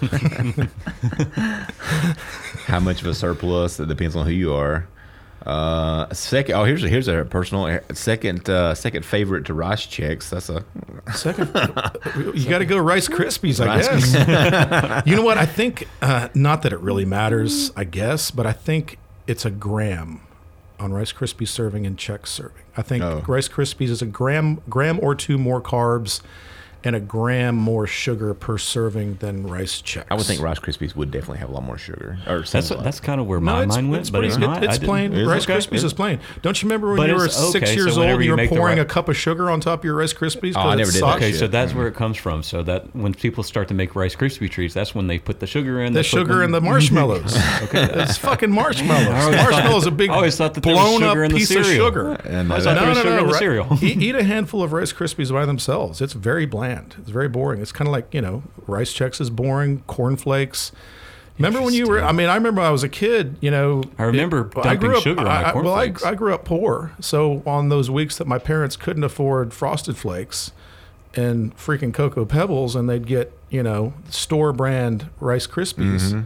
how 2.66 2.80
much 2.80 3.02
of 3.02 3.06
a 3.06 3.14
surplus? 3.14 3.78
It 3.80 3.88
depends 3.88 4.16
on 4.16 4.26
who 4.26 4.32
you 4.32 4.54
are. 4.54 4.88
Uh, 5.46 6.12
second. 6.12 6.54
Oh, 6.54 6.64
here's 6.64 6.84
a, 6.84 6.88
here's 6.88 7.08
a 7.08 7.24
personal 7.24 7.80
second. 7.94 8.48
Uh, 8.48 8.74
second 8.74 9.04
favorite 9.04 9.46
to 9.46 9.54
Rice 9.54 9.86
Chex. 9.86 10.28
That's 10.30 10.48
a 10.50 10.64
Second, 11.14 11.48
you 12.36 12.48
got 12.48 12.58
to 12.58 12.66
go 12.66 12.76
Rice 12.78 13.08
Krispies, 13.08 13.58
I 13.64 13.66
Rice 13.66 13.88
guess. 14.12 15.06
you 15.06 15.16
know 15.16 15.22
what? 15.22 15.38
I 15.38 15.46
think 15.46 15.88
uh, 16.02 16.28
not 16.34 16.62
that 16.62 16.72
it 16.72 16.80
really 16.80 17.04
matters, 17.04 17.72
I 17.76 17.84
guess, 17.84 18.30
but 18.30 18.46
I 18.46 18.52
think 18.52 18.98
it's 19.26 19.44
a 19.44 19.50
gram 19.50 20.20
on 20.78 20.92
Rice 20.92 21.12
Krispies 21.12 21.48
serving 21.48 21.86
and 21.86 21.96
Chex 21.96 22.26
serving. 22.28 22.62
I 22.76 22.82
think 22.82 23.02
Oh. 23.02 23.22
Rice 23.26 23.48
Krispies 23.48 23.88
is 23.88 24.02
a 24.02 24.06
gram 24.06 24.60
gram 24.68 24.98
or 25.02 25.14
two 25.14 25.36
more 25.38 25.60
carbs 25.60 26.20
and 26.82 26.96
a 26.96 27.00
gram 27.00 27.54
more 27.56 27.86
sugar 27.86 28.32
per 28.34 28.56
serving 28.58 29.16
than 29.16 29.46
Rice 29.46 29.82
Chex. 29.82 30.04
I 30.10 30.14
would 30.14 30.24
think 30.26 30.40
Rice 30.40 30.58
Krispies 30.58 30.96
would 30.96 31.10
definitely 31.10 31.38
have 31.38 31.50
a 31.50 31.52
lot 31.52 31.62
more 31.64 31.76
sugar. 31.78 32.18
Or 32.26 32.38
That's 32.38 32.50
something 32.68 32.82
that's 32.82 33.00
kind 33.00 33.20
of 33.20 33.26
where 33.26 33.40
my 33.40 33.62
it's, 33.64 33.74
mind 33.74 33.90
went, 33.90 34.00
it's 34.02 34.10
but 34.10 34.18
pretty- 34.20 34.28
it's 34.34 34.38
not. 34.38 34.64
It's 34.64 34.78
plain. 34.78 35.12
It? 35.12 35.26
Rice 35.26 35.42
Okay. 35.44 35.54
Krispies 35.58 35.84
is 35.84 35.92
plain. 35.92 36.20
Don't 36.42 36.62
you 36.62 36.68
remember 36.68 36.88
when 36.88 36.96
But 36.96 37.08
you 37.10 37.16
were 37.16 37.26
it's- 37.26 37.52
six 37.52 37.68
okay, 37.70 37.74
years 37.76 37.94
so 37.94 38.02
old 38.02 38.22
you 38.22 38.30
you 38.30 38.36
were 38.36 38.46
pouring 38.48 38.76
ri- 38.76 38.82
a 38.82 38.84
cup 38.86 39.08
of 39.08 39.16
sugar 39.16 39.50
on 39.50 39.60
top 39.60 39.80
of 39.80 39.84
your 39.84 39.94
Rice 39.94 40.12
Krispies? 40.14 40.54
Oh, 40.56 40.60
I 40.60 40.62
'cause 40.62 40.74
it 40.74 40.76
never 40.78 40.92
did 40.92 41.02
that? 41.02 41.16
Okay, 41.16 41.30
shit. 41.32 41.40
so 41.40 41.46
that's 41.48 41.74
where 41.74 41.86
it 41.88 41.94
comes 41.94 42.16
from. 42.16 42.42
So 42.42 42.62
that 42.62 42.94
when 42.94 43.12
people 43.14 43.42
start 43.44 43.68
to 43.68 43.74
make 43.74 43.94
Rice 43.94 44.16
Krispie 44.16 44.50
treats, 44.50 44.72
that's 44.74 44.94
when 44.94 45.06
they 45.06 45.18
put 45.18 45.40
the 45.40 45.46
sugar 45.46 45.82
in. 45.82 45.92
The 45.92 46.02
sugar 46.02 46.34
them- 46.36 46.42
and 46.44 46.54
the 46.54 46.60
marshmallows. 46.70 47.36
okay, 47.64 47.82
it's 47.94 48.16
fucking 48.16 48.50
marshmallows. 48.50 49.36
Marshmallows 49.36 49.86
a 49.86 49.90
big 49.90 50.10
always 50.10 50.36
thought 50.36 50.54
that 50.54 50.62
blown 50.62 51.02
up 51.02 51.10
sugar 51.10 51.24
in 51.24 51.32
the 51.32 51.38
piece 51.38 51.54
of 51.54 51.66
sugar. 51.66 52.12
And, 52.24 52.52
I 52.52 52.56
uh, 52.56 52.60
thought 52.60 52.74
there 52.78 52.88
was 52.88 52.98
sugar 52.98 53.18
in 53.18 53.26
the 53.26 53.32
Ri- 53.32 53.38
cereal. 53.38 53.78
eat, 53.82 54.00
eat 54.02 54.14
a 54.14 54.22
handful 54.22 54.62
of 54.62 54.72
Rice 54.72 54.92
Krispies 54.92 55.30
by 55.32 55.44
themselves. 55.44 56.00
It's 56.00 56.12
very 56.14 56.46
bland. 56.46 56.69
It's 56.98 57.10
very 57.10 57.28
boring. 57.28 57.60
It's 57.60 57.72
kind 57.72 57.88
of 57.88 57.92
like 57.92 58.12
you 58.14 58.20
know, 58.20 58.42
Rice 58.66 58.92
Chex 58.92 59.20
is 59.20 59.30
boring. 59.30 59.82
Cornflakes. 59.86 60.72
Remember 61.38 61.62
when 61.62 61.72
you 61.72 61.86
were? 61.88 62.02
I 62.04 62.12
mean, 62.12 62.28
I 62.28 62.34
remember 62.34 62.60
when 62.60 62.68
I 62.68 62.72
was 62.72 62.82
a 62.82 62.88
kid. 62.88 63.36
You 63.40 63.50
know, 63.50 63.82
I 63.98 64.04
remember 64.04 64.50
it- 64.54 64.66
I 64.66 64.76
grew 64.76 64.90
dumping 64.92 64.96
up, 64.96 65.02
sugar 65.02 65.20
on 65.20 65.26
my 65.26 65.42
I, 65.42 65.50
I- 65.50 65.54
Well, 65.54 65.74
I. 65.74 65.94
I 66.04 66.14
grew 66.14 66.34
up 66.34 66.44
poor, 66.44 66.92
so 67.00 67.42
on 67.46 67.70
those 67.70 67.90
weeks 67.90 68.18
that 68.18 68.26
my 68.26 68.38
parents 68.38 68.76
couldn't 68.76 69.04
afford 69.04 69.54
Frosted 69.54 69.96
Flakes 69.96 70.52
and 71.14 71.56
freaking 71.56 71.94
Cocoa 71.94 72.24
Pebbles, 72.26 72.76
and 72.76 72.88
they'd 72.90 73.06
get 73.06 73.32
you 73.48 73.62
know 73.62 73.94
store 74.10 74.52
brand 74.52 75.08
Rice 75.18 75.46
Krispies, 75.46 76.12
Mm-hmm. 76.12 76.20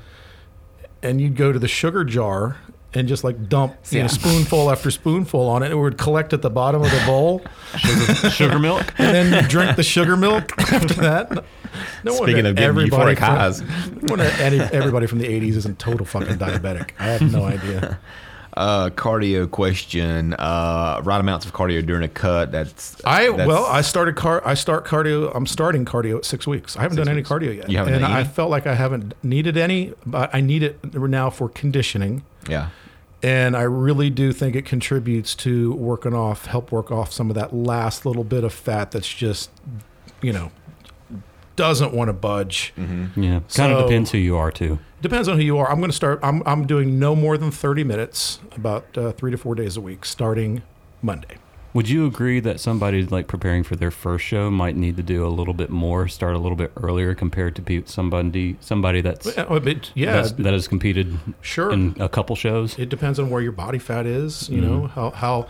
and 1.03 1.21
you'd 1.21 1.37
go 1.37 1.53
to 1.53 1.59
the 1.59 1.69
sugar 1.69 2.03
jar. 2.05 2.57
And 2.97 3.09
just 3.09 3.25
like 3.25 3.49
dump 3.49 3.75
you 3.91 4.03
know, 4.03 4.07
spoonful 4.07 4.71
after 4.71 4.91
spoonful 4.91 5.41
on 5.49 5.63
it, 5.63 5.73
it 5.73 5.75
would 5.77 5.99
collect 5.99 6.33
at 6.33 6.43
the 6.43 6.51
bottom 6.51 6.81
of 6.83 6.91
the 6.91 7.03
bowl 7.07 7.43
sugar 8.31 8.59
milk. 8.59 8.93
and 8.99 9.15
then 9.33 9.49
drink 9.49 9.77
the 9.77 9.83
sugar 9.83 10.17
milk 10.17 10.53
after 10.73 10.95
that. 10.95 11.45
No 12.05 12.13
Speaking 12.15 12.47
of 12.47 12.55
getting 12.55 12.77
euphoric 12.87 13.19
from, 13.19 13.25
highs. 13.37 13.61
no 13.63 13.67
wonder 14.09 14.25
any, 14.39 14.61
everybody 14.61 15.07
from 15.09 15.19
the 15.19 15.27
'80s 15.27 15.57
isn't 15.57 15.79
total 15.81 16.07
fucking 16.07 16.37
diabetic. 16.37 16.91
I 17.01 17.07
have 17.07 17.33
no 17.33 17.45
idea. 17.45 17.99
Uh, 18.57 18.89
cardio 18.91 19.51
question. 19.51 20.33
Uh, 20.35 21.01
right 21.03 21.19
amounts 21.19 21.45
of 21.45 21.53
cardio 21.53 21.85
during 21.85 22.05
a 22.05 22.09
cut. 22.09 22.53
That's 22.53 22.97
I 23.05 23.25
that's- 23.29 23.49
well, 23.49 23.65
I 23.67 23.81
started 23.81 24.15
car. 24.15 24.41
I 24.47 24.55
start 24.55 24.87
cardio. 24.87 25.33
I'm 25.35 25.47
starting 25.49 25.85
cardio 25.85 26.19
at 26.19 26.25
six 26.25 26.47
weeks. 26.47 26.77
I 26.77 26.83
haven't 26.83 26.99
Six 26.99 27.07
done 27.09 27.17
weeks. 27.17 27.29
any 27.33 27.41
cardio 27.49 27.57
yet, 27.57 27.69
You 27.69 27.79
haven't 27.79 27.95
and 27.95 28.03
done 28.03 28.13
I 28.13 28.23
felt 28.23 28.51
like 28.51 28.69
I 28.69 28.77
haven't 28.77 29.15
needed 29.25 29.57
any, 29.57 29.93
but 30.07 30.33
I 30.33 30.41
need 30.41 30.63
it 30.63 30.95
now 30.95 31.31
for 31.31 31.49
conditioning. 31.49 32.23
yeah. 32.49 32.69
And 33.25 33.57
I 33.57 33.63
really 33.63 34.11
do 34.11 34.33
think 34.33 34.55
it 34.55 34.67
contributes 34.67 35.35
to 35.37 35.73
working 35.73 36.13
off, 36.13 36.45
help 36.47 36.71
work 36.71 36.91
off 36.91 37.11
some 37.11 37.31
of 37.31 37.35
that 37.37 37.55
last 37.55 38.05
little 38.05 38.23
bit 38.25 38.45
of 38.45 38.53
fat 38.53 38.91
that's 38.91 39.09
just, 39.09 39.51
you 40.21 40.31
know, 40.33 40.51
doesn't 41.57 41.95
want 41.95 42.09
to 42.09 42.13
budge. 42.13 42.75
Yeah, 42.77 42.85
kind 43.39 43.45
So- 43.49 43.79
of 43.79 43.87
depends 43.89 44.11
who 44.11 44.19
you 44.19 44.37
are 44.37 44.51
too. 44.51 44.79
Depends 45.01 45.29
on 45.29 45.37
who 45.39 45.43
you 45.45 45.57
are. 45.59 45.71
I'm 45.71 45.79
going 45.79 45.91
to 45.91 45.97
start. 45.97 46.19
I'm 46.23 46.43
I'm 46.47 46.67
doing 46.67 46.99
no 46.99 47.15
more 47.15 47.37
than 47.39 47.51
30 47.51 47.85
minutes, 47.85 48.41
about 48.57 48.97
uh, 48.97 49.13
three 49.13 49.31
to 49.31 49.37
four 49.39 49.55
days 49.55 49.77
a 49.77 49.81
week, 49.81 50.05
starting 50.05 50.63
Monday. 51.03 51.37
Would 51.75 51.89
you 51.89 52.07
agree 52.07 52.39
that 52.41 52.61
somebody 52.61 53.05
like 53.05 53.27
preparing 53.27 53.65
for 53.65 53.75
their 53.75 53.91
first 53.91 54.25
show 54.25 54.49
might 54.51 54.77
need 54.77 54.97
to 54.97 55.03
do 55.03 55.27
a 55.27 55.29
little 55.29 55.55
bit 55.55 55.71
more, 55.71 56.07
start 56.07 56.35
a 56.35 56.39
little 56.39 56.57
bit 56.57 56.71
earlier 56.81 57.15
compared 57.17 57.57
to 57.57 57.83
somebody 57.87 58.57
somebody 58.61 59.01
that's, 59.01 59.37
Yeah, 59.37 59.43
uh, 59.43 59.59
but 59.59 59.91
yeah, 59.95 60.13
that's 60.13 60.33
that 60.33 60.53
has 60.53 60.69
competed 60.69 61.19
sure. 61.41 61.73
in 61.73 61.97
a 61.99 62.09
couple 62.09 62.37
shows? 62.37 62.79
it 62.79 62.89
depends 62.89 63.19
on 63.19 63.29
where 63.29 63.43
your 63.43 63.53
body 63.53 63.79
fat 63.81 64.07
is. 64.07 64.49
You 64.49 64.63
Mm-hmm. 64.63 64.71
know 64.71 64.87
how 64.87 65.11
how. 65.11 65.47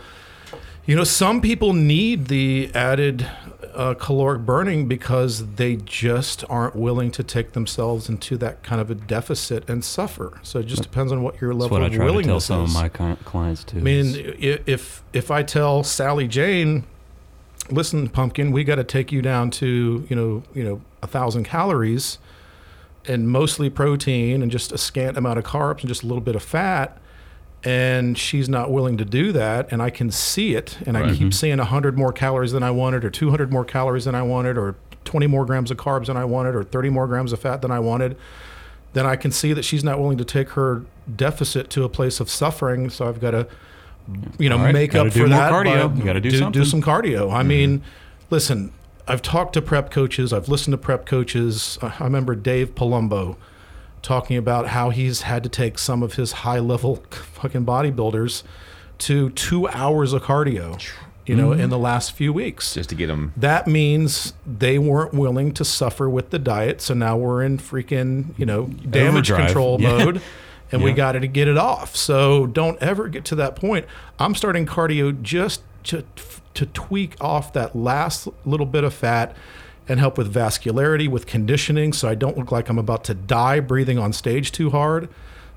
You 0.85 0.95
know, 0.95 1.03
some 1.03 1.41
people 1.41 1.73
need 1.73 2.27
the 2.27 2.69
added 2.75 3.27
uh, 3.73 3.95
caloric 3.95 4.43
burning 4.43 4.87
because 4.87 5.55
they 5.55 5.77
just 5.77 6.43
aren't 6.49 6.75
willing 6.75 7.11
to 7.11 7.23
take 7.23 7.53
themselves 7.53 8.07
into 8.07 8.37
that 8.37 8.63
kind 8.63 8.79
of 8.79 8.91
a 8.91 8.95
deficit 8.95 9.67
and 9.69 9.83
suffer. 9.83 10.39
So 10.43 10.59
it 10.59 10.67
just 10.67 10.83
depends 10.83 11.11
on 11.11 11.23
what 11.23 11.41
your 11.41 11.53
level 11.53 11.69
That's 11.69 11.71
what 11.71 11.81
I 11.81 11.85
of 11.87 11.91
try 11.93 12.05
to 12.05 12.05
tell 12.05 12.15
willingness 12.15 12.45
some 12.45 12.61
of 12.61 12.73
my 12.73 12.89
clients 12.89 13.63
too. 13.63 13.79
I 13.79 13.81
mean, 13.81 14.35
if 14.37 15.03
if 15.11 15.31
I 15.31 15.43
tell 15.43 15.83
Sally 15.83 16.27
Jane, 16.27 16.85
listen, 17.71 18.07
pumpkin, 18.07 18.51
we 18.51 18.63
got 18.63 18.75
to 18.75 18.83
take 18.83 19.11
you 19.11 19.21
down 19.21 19.49
to 19.51 20.05
you 20.09 20.15
know 20.15 20.43
you 20.53 20.63
know 20.63 20.81
a 21.01 21.07
thousand 21.07 21.45
calories, 21.45 22.19
and 23.07 23.29
mostly 23.29 23.69
protein 23.69 24.41
and 24.41 24.51
just 24.51 24.71
a 24.71 24.77
scant 24.77 25.17
amount 25.17 25.39
of 25.39 25.45
carbs 25.45 25.79
and 25.79 25.87
just 25.87 26.03
a 26.03 26.07
little 26.07 26.21
bit 26.21 26.35
of 26.35 26.43
fat, 26.43 26.97
and 27.65 28.17
she's 28.17 28.47
not 28.47 28.71
willing 28.71 28.95
to 28.97 29.05
do 29.05 29.31
that, 29.33 29.67
and 29.71 29.81
I 29.81 29.89
can 29.89 30.11
see 30.11 30.55
it, 30.55 30.77
and 30.85 30.95
I 30.97 31.01
Right. 31.01 31.11
keep 31.11 31.19
mm-hmm. 31.19 31.31
seeing 31.31 31.57
hundred 31.57 31.97
more 31.97 32.13
calories 32.13 32.51
than 32.51 32.63
I 32.63 32.71
wanted, 32.71 33.03
or 33.03 33.09
two 33.09 33.31
hundred 33.31 33.51
more 33.51 33.65
calories 33.65 34.05
than 34.05 34.15
I 34.15 34.21
wanted, 34.21 34.57
or 34.57 34.75
twenty 35.03 35.27
more 35.27 35.45
grams 35.45 35.71
of 35.71 35.77
carbs 35.77 36.05
than 36.05 36.15
I 36.17 36.25
wanted, 36.25 36.55
or 36.55 36.63
thirty 36.63 36.89
more 36.89 37.07
grams 37.07 37.33
of 37.33 37.39
fat 37.39 37.61
than 37.61 37.71
I 37.71 37.79
wanted 37.79 38.15
then 38.95 39.05
I 39.05 39.17
can 39.17 39.29
see 39.29 39.51
that 39.51 39.63
she's 39.63 39.83
not 39.83 39.99
willing 39.99 40.17
to 40.17 40.25
take 40.25 40.51
her 40.51 40.83
deficit 41.13 41.69
to 41.71 41.83
a 41.83 41.89
place 41.89 42.21
of 42.21 42.29
suffering. 42.29 42.89
So 42.89 43.07
I've 43.07 43.19
got 43.19 43.31
to, 43.31 43.45
you 44.39 44.47
know, 44.47 44.57
right, 44.57 44.73
make 44.73 44.91
gotta 44.91 45.09
up 45.09 45.13
for 45.13 45.27
that. 45.27 45.51
cardio. 45.51 45.95
You 45.97 46.03
gotta 46.03 46.21
do 46.21 46.31
do, 46.31 46.37
something. 46.39 46.63
some 46.63 46.81
cardio. 46.81 47.29
I 47.29 47.39
mm-hmm. 47.39 47.47
mean, 47.47 47.83
listen, 48.29 48.71
I've 49.05 49.21
talked 49.21 49.51
to 49.53 49.61
prep 49.61 49.91
coaches. 49.91 50.31
I've 50.31 50.47
listened 50.47 50.71
to 50.71 50.77
prep 50.77 51.05
coaches. 51.05 51.77
I 51.81 51.87
I 51.99 52.03
remember 52.05 52.35
Dave 52.35 52.73
Palumbo 52.73 53.35
talking 54.05 54.37
about 54.37 54.67
how 54.67 54.91
he's 54.91 55.23
had 55.23 55.41
to 55.41 55.49
take 55.49 55.79
some 55.79 56.03
of 56.03 56.13
his 56.13 56.31
high 56.31 56.59
level 56.59 57.03
fucking 57.09 57.65
bodybuilders 57.65 58.43
to 58.99 59.31
two 59.31 59.67
hours 59.69 60.13
of 60.13 60.21
cardio, 60.21 60.79
you 61.25 61.35
know, 61.35 61.49
mm-hmm. 61.49 61.61
in 61.61 61.69
the 61.71 61.77
last 61.79 62.11
few 62.11 62.31
weeks. 62.31 62.75
just 62.75 62.89
to 62.89 62.95
get 62.95 63.07
them. 63.07 63.33
That 63.35 63.65
means 63.65 64.33
they 64.45 64.77
weren't 64.77 65.15
willing 65.15 65.53
to 65.55 65.65
suffer 65.65 66.07
with 66.07 66.29
the 66.29 66.37
diet. 66.37 66.81
So 66.81 66.93
now 66.93 67.17
we're 67.17 67.41
in 67.41 67.57
freaking, 67.57 68.37
you 68.37 68.45
know, 68.45 68.67
damage 68.67 69.31
Overdrive. 69.31 69.45
control 69.47 69.81
Yeah. 69.81 69.97
mode 69.97 70.21
and 70.71 70.83
we 70.83 70.93
got 70.93 71.13
to 71.13 71.27
get 71.27 71.47
it 71.47 71.57
off. 71.57 71.95
So 71.95 72.45
don't 72.45 72.79
ever 72.81 73.07
get 73.07 73.25
to 73.25 73.35
that 73.35 73.55
point. 73.55 73.87
I'm 74.19 74.35
starting 74.35 74.67
cardio 74.67 75.19
just 75.19 75.63
to, 75.85 76.05
to 76.53 76.65
tweak 76.67 77.15
off 77.19 77.53
that 77.53 77.75
last 77.75 78.27
little 78.45 78.67
bit 78.67 78.83
of 78.83 78.93
fat 78.93 79.35
and 79.87 79.99
help 79.99 80.17
with 80.17 80.33
vascularity, 80.33 81.07
with 81.07 81.25
conditioning. 81.25 81.93
So 81.93 82.09
I 82.09 82.15
don't 82.15 82.37
look 82.37 82.51
like 82.51 82.69
I'm 82.69 82.79
about 82.79 83.03
to 83.05 83.13
die 83.13 83.59
breathing 83.59 83.97
on 83.97 84.13
stage 84.13 84.51
too 84.51 84.69
hard. 84.71 85.09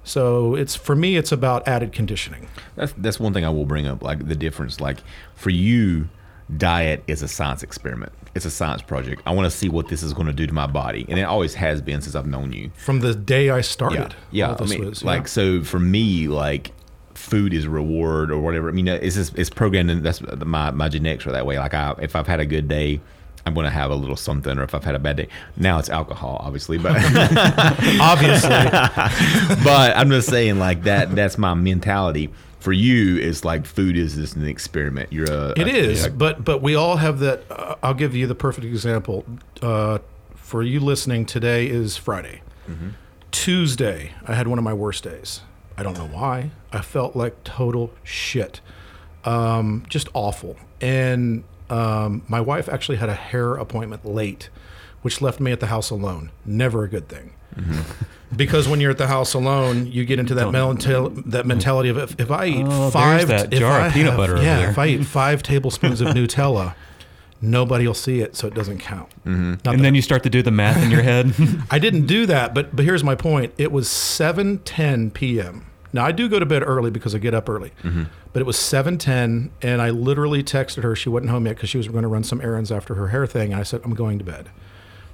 So 0.04 0.54
it's 0.54 0.74
for 0.74 0.96
me, 0.96 1.16
it's 1.16 1.32
about 1.32 1.66
added 1.68 1.92
conditioning. 1.92 2.48
That's 2.76 2.92
that's 2.96 3.20
one 3.20 3.34
thing 3.34 3.44
I 3.44 3.50
will 3.50 3.66
bring 3.66 3.86
up, 3.86 4.02
like 4.02 4.26
the 4.26 4.36
difference. 4.36 4.80
Like 4.80 4.98
for 5.34 5.50
you, 5.50 6.08
diet 6.56 7.04
is 7.06 7.22
a 7.22 7.28
science 7.28 7.62
experiment. 7.62 8.12
It's 8.34 8.44
a 8.44 8.50
science 8.50 8.82
project. 8.82 9.22
I 9.26 9.32
want 9.32 9.50
to 9.50 9.56
see 9.56 9.68
what 9.68 9.88
this 9.88 10.02
is 10.02 10.12
going 10.12 10.26
to 10.28 10.32
do 10.32 10.46
to 10.46 10.52
my 10.52 10.66
body, 10.66 11.04
and 11.08 11.18
it 11.18 11.24
always 11.24 11.54
has 11.54 11.82
been 11.82 12.00
since 12.00 12.14
I've 12.14 12.26
known 12.26 12.52
you. 12.52 12.70
From 12.76 13.00
the 13.00 13.14
day 13.14 13.50
I 13.50 13.60
started, 13.60 14.14
Yeah, 14.30 14.48
yeah. 14.50 14.56
I 14.58 14.64
mean, 14.64 14.86
was, 14.86 15.04
like 15.04 15.22
yeah. 15.22 15.26
so 15.26 15.62
for 15.62 15.78
me, 15.78 16.28
like 16.28 16.72
food 17.14 17.52
is 17.52 17.64
a 17.64 17.70
reward 17.70 18.30
or 18.30 18.38
whatever. 18.38 18.68
I 18.68 18.72
mean, 18.72 18.88
it's 18.88 19.16
just, 19.16 19.36
it's 19.36 19.50
programmed, 19.50 19.90
and 19.90 20.02
that's 20.02 20.22
my 20.22 20.70
my 20.70 20.88
genetics 20.88 21.26
are 21.26 21.32
that 21.32 21.44
way. 21.44 21.58
Like 21.58 21.74
I, 21.74 21.94
if 22.00 22.16
I've 22.16 22.26
had 22.26 22.40
a 22.40 22.46
good 22.46 22.68
day. 22.68 23.00
I'm 23.46 23.54
gonna 23.54 23.70
have 23.70 23.90
a 23.90 23.94
little 23.94 24.16
something, 24.16 24.58
or 24.58 24.62
if 24.64 24.74
I've 24.74 24.84
had 24.84 24.94
a 24.94 24.98
bad 24.98 25.16
day. 25.16 25.28
Now 25.56 25.78
it's 25.78 25.88
alcohol, 25.88 26.38
obviously, 26.44 26.76
but 26.78 26.92
obviously. 28.00 28.48
but 29.64 29.96
I'm 29.96 30.10
just 30.10 30.28
saying, 30.28 30.58
like 30.58 30.82
that. 30.84 31.14
That's 31.14 31.38
my 31.38 31.54
mentality. 31.54 32.30
For 32.60 32.72
you, 32.72 33.16
it's 33.18 33.44
like 33.44 33.66
food 33.66 33.96
is 33.96 34.16
just 34.16 34.34
an 34.36 34.46
experiment. 34.46 35.12
You're 35.12 35.30
a. 35.30 35.50
It 35.50 35.68
a- 35.68 35.76
is, 35.76 36.04
a- 36.06 36.10
but 36.10 36.44
but 36.44 36.60
we 36.60 36.74
all 36.74 36.96
have 36.96 37.20
that. 37.20 37.44
Uh, 37.50 37.76
I'll 37.82 37.94
give 37.94 38.14
you 38.14 38.26
the 38.26 38.34
perfect 38.34 38.66
example. 38.66 39.24
Uh, 39.62 39.98
for 40.34 40.62
you 40.62 40.80
listening, 40.80 41.24
today 41.26 41.66
is 41.68 41.96
Friday. 41.96 42.42
Tuesday, 43.30 44.12
I 44.26 44.34
had 44.34 44.48
one 44.48 44.58
of 44.58 44.64
my 44.64 44.72
worst 44.74 45.04
days. 45.04 45.42
I 45.76 45.82
don't 45.82 45.96
know 45.96 46.06
why. 46.08 46.50
I 46.72 46.80
felt 46.80 47.14
like 47.14 47.44
total 47.44 47.92
shit, 48.02 48.60
um, 49.24 49.84
just 49.88 50.08
awful. 50.14 50.56
And 50.80 51.44
um, 51.70 52.22
my 52.28 52.40
wife 52.40 52.68
actually 52.68 52.98
had 52.98 53.08
a 53.08 53.14
hair 53.14 53.54
appointment 53.54 54.04
late, 54.04 54.48
which 55.02 55.20
left 55.20 55.40
me 55.40 55.52
at 55.52 55.60
the 55.60 55.66
house 55.66 55.90
alone. 55.90 56.30
Never 56.44 56.84
a 56.84 56.88
good 56.88 57.08
thing. 57.08 57.32
Because 58.36 58.68
when 58.68 58.78
you're 58.78 58.90
at 58.90 58.98
the 58.98 59.06
house 59.06 59.32
alone, 59.32 59.86
you 59.86 60.04
get 60.04 60.18
into 60.18 60.34
that 60.34 60.50
mental 60.52 61.08
that 61.08 61.46
mentality 61.46 61.88
of 61.88 61.96
if, 61.96 62.20
if 62.20 62.30
I 62.30 62.44
eat 62.46 62.66
Oh, 62.68 62.90
five, 62.90 63.26
that 63.28 63.54
if 63.54 63.58
jar 63.60 63.80
of 63.80 63.86
I 63.86 63.90
peanut 63.90 64.10
have- 64.10 64.16
butter 64.18 64.42
yeah, 64.42 64.68
if 64.70 64.78
I 64.78 64.86
eat 64.88 65.06
five 65.20 65.42
tablespoons 65.42 66.02
of 66.02 66.08
Nutella, 66.08 66.74
nobody 67.40 67.86
will 67.86 67.94
see 67.94 68.20
it, 68.20 68.36
so 68.36 68.46
it 68.46 68.52
doesn't 68.52 68.80
count. 68.80 69.08
Not 69.24 69.66
And 69.74 69.82
then 69.82 69.94
you 69.94 70.02
start 70.02 70.22
to 70.24 70.30
do 70.30 70.42
the 70.42 70.50
math 70.50 70.76
in 70.82 70.90
your 70.90 71.00
head. 71.00 71.32
I 71.70 71.78
didn't 71.78 72.04
do 72.04 72.26
that, 72.26 72.52
but 72.52 72.76
but 72.76 72.84
here's 72.84 73.02
my 73.02 73.14
point. 73.14 73.54
It 73.56 73.72
was 73.72 73.88
7:10 73.88 75.14
p.m. 75.14 75.64
Now 75.92 76.04
I 76.04 76.12
do 76.12 76.28
go 76.28 76.38
to 76.38 76.46
bed 76.46 76.62
early 76.62 76.90
because 76.90 77.14
I 77.14 77.18
get 77.18 77.34
up 77.34 77.48
early, 77.48 77.72
mm-hmm. 77.82 78.04
but 78.32 78.40
it 78.40 78.46
was 78.46 78.56
7:10, 78.56 79.50
and 79.62 79.82
I 79.82 79.90
literally 79.90 80.42
texted 80.42 80.82
her. 80.82 80.94
She 80.94 81.08
wasn't 81.08 81.30
home 81.30 81.46
yet 81.46 81.56
because 81.56 81.70
she 81.70 81.78
was 81.78 81.88
going 81.88 82.02
to 82.02 82.08
run 82.08 82.24
some 82.24 82.40
errands 82.40 82.70
after 82.70 82.94
her 82.94 83.08
hair 83.08 83.26
thing. 83.26 83.52
And 83.52 83.60
I 83.60 83.64
said, 83.64 83.80
"I'm 83.84 83.94
going 83.94 84.18
to 84.18 84.24
bed." 84.24 84.50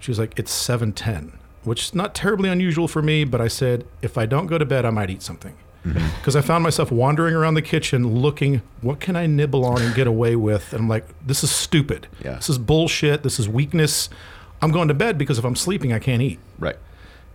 She 0.00 0.10
was 0.10 0.18
like, 0.18 0.38
"It's 0.38 0.52
7:10," 0.52 1.32
which 1.62 1.82
is 1.84 1.94
not 1.94 2.14
terribly 2.14 2.48
unusual 2.48 2.88
for 2.88 3.02
me, 3.02 3.24
but 3.24 3.40
I 3.40 3.48
said, 3.48 3.86
"If 4.02 4.18
I 4.18 4.26
don't 4.26 4.46
go 4.46 4.58
to 4.58 4.64
bed, 4.64 4.84
I 4.84 4.90
might 4.90 5.10
eat 5.10 5.22
something." 5.22 5.54
Mm-hmm. 5.86 6.16
Because 6.18 6.34
I 6.34 6.40
found 6.40 6.64
myself 6.64 6.90
wandering 6.90 7.34
around 7.34 7.54
the 7.54 7.62
kitchen 7.62 8.20
looking, 8.20 8.62
what 8.80 9.00
can 9.00 9.16
I 9.16 9.26
nibble 9.26 9.64
on 9.64 9.82
and 9.82 9.94
get 9.94 10.06
away 10.06 10.34
with? 10.34 10.72
And 10.72 10.82
I'm 10.82 10.88
like, 10.88 11.06
this 11.24 11.44
is 11.44 11.50
stupid. 11.50 12.06
Yeah. 12.24 12.36
This 12.36 12.48
is 12.48 12.56
bullshit. 12.58 13.22
This 13.22 13.38
is 13.38 13.48
weakness. 13.48 14.08
I'm 14.62 14.70
going 14.70 14.88
to 14.88 14.94
bed 14.94 15.18
because 15.18 15.38
if 15.38 15.44
I'm 15.44 15.56
sleeping, 15.56 15.92
I 15.92 15.98
can't 15.98 16.22
eat. 16.22 16.38
right. 16.58 16.76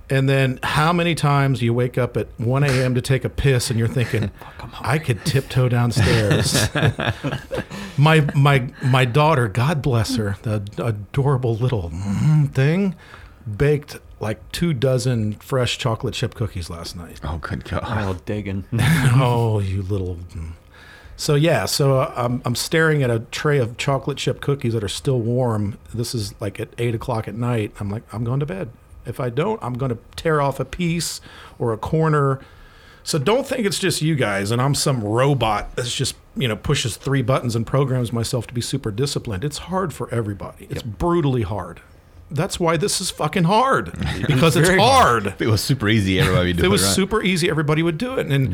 And 0.09 0.27
then 0.27 0.59
how 0.63 0.91
many 0.91 1.13
times 1.13 1.61
you 1.61 1.73
wake 1.73 1.97
up 1.97 2.17
at 2.17 2.27
1 2.37 2.63
a.m. 2.63 2.95
to 2.95 3.01
take 3.01 3.23
a 3.23 3.29
piss 3.29 3.69
and 3.69 3.77
you're 3.77 3.87
thinking, 3.87 4.31
I 4.81 4.97
could 4.97 5.23
tiptoe 5.23 5.69
downstairs. 5.69 6.69
my 7.97 8.27
my 8.35 8.71
my 8.81 9.05
daughter, 9.05 9.47
God 9.47 9.81
bless 9.81 10.15
her, 10.15 10.37
the 10.41 10.63
adorable 10.77 11.55
little 11.55 11.91
mm, 11.91 12.51
thing, 12.51 12.95
baked 13.57 13.99
like 14.19 14.51
two 14.51 14.73
dozen 14.73 15.33
fresh 15.33 15.77
chocolate 15.77 16.13
chip 16.13 16.33
cookies 16.33 16.69
last 16.69 16.95
night. 16.95 17.19
Oh, 17.23 17.37
good 17.37 17.63
God. 17.65 17.83
oh, 17.85 18.19
digging. 18.25 18.65
oh, 18.73 19.59
you 19.59 19.81
little. 19.83 20.15
mm. 20.33 20.51
So 21.15 21.35
yeah, 21.35 21.65
so 21.65 21.99
uh, 21.99 22.13
I'm 22.15 22.41
I'm 22.45 22.55
staring 22.55 23.03
at 23.03 23.11
a 23.11 23.19
tray 23.19 23.59
of 23.59 23.77
chocolate 23.77 24.17
chip 24.17 24.39
cookies 24.39 24.73
that 24.73 24.83
are 24.83 24.87
still 24.87 25.19
warm. 25.19 25.77
This 25.93 26.15
is 26.15 26.33
like 26.39 26.59
at 26.59 26.69
eight 26.77 26.95
o'clock 26.95 27.27
at 27.27 27.35
night. 27.35 27.73
I'm 27.79 27.89
like, 27.89 28.03
I'm 28.13 28.23
going 28.23 28.39
to 28.39 28.45
bed. 28.45 28.69
If 29.05 29.19
I 29.19 29.29
don't, 29.29 29.61
I'm 29.63 29.73
going 29.73 29.89
to 29.91 29.97
tear 30.15 30.41
off 30.41 30.59
a 30.59 30.65
piece 30.65 31.19
or 31.57 31.73
a 31.73 31.77
corner. 31.77 32.39
So 33.03 33.17
don't 33.17 33.47
think 33.47 33.65
it's 33.65 33.79
just 33.79 34.01
you 34.01 34.15
guys, 34.15 34.51
and 34.51 34.61
I'm 34.61 34.75
some 34.75 35.03
robot 35.03 35.75
that's 35.75 35.93
just 35.95 36.15
you 36.35 36.47
know 36.47 36.55
pushes 36.55 36.95
three 36.97 37.21
buttons 37.21 37.55
and 37.55 37.65
programs 37.65 38.13
myself 38.13 38.45
to 38.47 38.53
be 38.53 38.61
super 38.61 38.91
disciplined. 38.91 39.43
It's 39.43 39.57
hard 39.59 39.93
for 39.93 40.13
everybody. 40.13 40.67
It's 40.69 40.83
brutally 40.83 41.41
hard. 41.41 41.81
That's 42.29 42.59
why 42.59 42.77
this 42.77 43.01
is 43.01 43.09
fucking 43.09 43.45
hard 43.45 43.91
because 44.27 44.55
it's 44.55 44.67
Very 44.67 44.79
hard. 44.79 45.25
If 45.27 45.41
it 45.41 45.47
was 45.47 45.63
super 45.63 45.89
easy, 45.89 46.19
everybody 46.19 46.49
would 46.49 46.57
do 46.57 46.61
If 46.61 46.63
it. 46.63 46.67
it 46.67 46.69
was 46.69 46.81
right? 46.83 46.87
Mm-hmm. 46.89 46.95
super 46.95 47.23
easy, 47.23 47.49
everybody 47.49 47.81
would 47.81 47.97
do 47.97 48.15
it. 48.19 48.27
And 48.27 48.53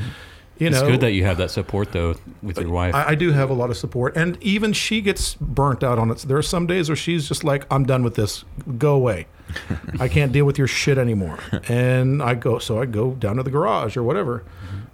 you 0.57 0.67
It's 0.67 0.81
know, 0.81 0.87
good 0.87 1.01
that 1.01 1.11
you 1.11 1.23
have 1.25 1.37
that 1.37 1.51
support 1.51 1.91
though 1.91 2.15
with 2.41 2.59
your 2.59 2.69
wife. 2.69 2.95
I, 2.95 3.09
I 3.09 3.15
do 3.15 3.31
have 3.31 3.49
a 3.49 3.53
lot 3.53 3.69
of 3.69 3.77
support, 3.77 4.15
and 4.15 4.41
even 4.41 4.73
she 4.73 5.01
gets 5.01 5.35
burnt 5.35 5.83
out 5.83 5.99
on 5.99 6.11
it. 6.11 6.19
There 6.19 6.37
are 6.37 6.41
some 6.41 6.65
days 6.67 6.89
where 6.89 6.95
she's 6.95 7.27
just 7.27 7.43
like, 7.43 7.65
"I'm 7.69 7.85
done 7.85 8.03
with 8.03 8.15
this. 8.15 8.45
Go 8.77 8.95
away. 8.95 9.27
I 9.99 10.07
can't 10.07 10.31
deal 10.31 10.45
with 10.45 10.57
your 10.57 10.67
shit 10.67 10.97
anymore." 10.97 11.39
And 11.67 12.21
I 12.23 12.35
go, 12.35 12.59
so 12.59 12.79
I 12.81 12.85
go 12.85 13.11
down 13.11 13.35
to 13.37 13.43
the 13.43 13.51
garage 13.51 13.97
or 13.97 14.03
whatever. 14.03 14.43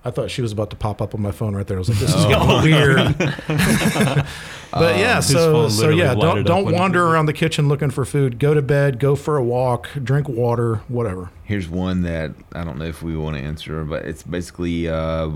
I 0.04 0.10
thought 0.10 0.32
she 0.32 0.42
was 0.42 0.52
about 0.52 0.72
to 0.72 0.76
pop 0.76 1.00
up 1.02 1.14
on 1.14 1.22
my 1.22 1.32
phone 1.32 1.56
right 1.56 1.68
there. 1.68 1.78
I 1.78 1.80
was 1.80 1.90
like, 1.90 2.00
"This 2.00 2.16
is 2.16 2.26
getting 2.26 2.48
weird." 2.64 3.18
but 4.72 4.98
yeah, 4.98 5.18
His 5.18 5.28
so 5.28 5.70
so 5.70 5.90
yeah, 5.90 6.16
don't 6.16 6.44
don't 6.44 6.72
wander 6.72 7.06
around 7.06 7.28
the 7.28 7.34
kitchen 7.34 7.68
looking 7.68 7.92
for 7.92 8.04
food. 8.04 8.40
Go 8.40 8.56
to 8.56 8.64
bed. 8.64 9.00
Go 9.00 9.16
for 9.16 9.38
a 9.38 9.44
walk. 9.44 9.90
Drink 10.04 10.28
water. 10.28 10.78
Whatever. 10.88 11.30
Here's 11.44 11.70
one 11.70 12.02
that 12.02 12.32
I 12.54 12.64
don't 12.64 12.80
know 12.80 12.86
if 12.86 13.04
we 13.04 13.16
want 13.16 13.38
to 13.38 13.44
answer, 13.44 13.84
but 13.84 14.06
it's 14.06 14.24
basically, 14.24 14.88
uh, 14.88 15.30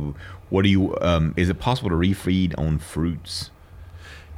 what 0.50 0.64
do 0.64 0.70
you? 0.70 0.98
Um, 1.00 1.36
is 1.38 1.50
it 1.50 1.60
possible 1.60 1.90
to 1.92 1.96
refeed 1.96 2.58
on 2.58 2.80
fruits? 2.80 3.52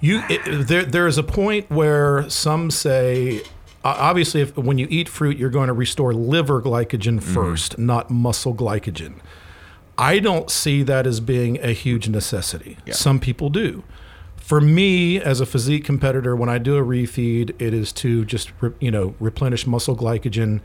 You 0.02 0.24
it, 0.30 0.68
there 0.68 0.84
there 0.84 1.08
is 1.08 1.18
a 1.18 1.24
point 1.24 1.70
where 1.70 2.30
some 2.30 2.70
say 2.70 3.40
uh, 3.84 3.96
obviously 3.98 4.42
if 4.42 4.56
when 4.58 4.78
you 4.78 4.88
eat 4.90 5.10
fruit 5.10 5.38
you're 5.38 5.50
going 5.50 5.68
to 5.68 5.74
restore 5.74 6.14
liver 6.14 6.62
glycogen 6.62 7.20
1st 7.20 7.80
not 7.80 8.12
muscle 8.12 8.54
glycogen. 8.54 9.16
I 9.98 10.20
don't 10.20 10.50
see 10.52 10.84
that 10.84 11.08
as 11.08 11.20
being 11.20 11.58
a 11.64 11.72
huge 11.72 12.08
necessity. 12.08 12.78
Yeah. 12.86 12.94
Some 12.94 13.20
people 13.20 13.50
do. 13.50 13.84
For 14.36 14.62
me 14.62 15.20
as 15.20 15.42
a 15.42 15.46
physique 15.46 15.84
competitor 15.84 16.36
when 16.36 16.48
I 16.48 16.58
do 16.58 16.78
a 16.78 16.82
refeed 16.82 17.60
it 17.60 17.74
is 17.74 17.92
to 17.94 18.24
just 18.24 18.52
re, 18.62 18.72
you 18.80 18.92
know 18.92 19.16
replenish 19.20 19.68
muscle 19.68 19.96
glycogen 19.96 20.62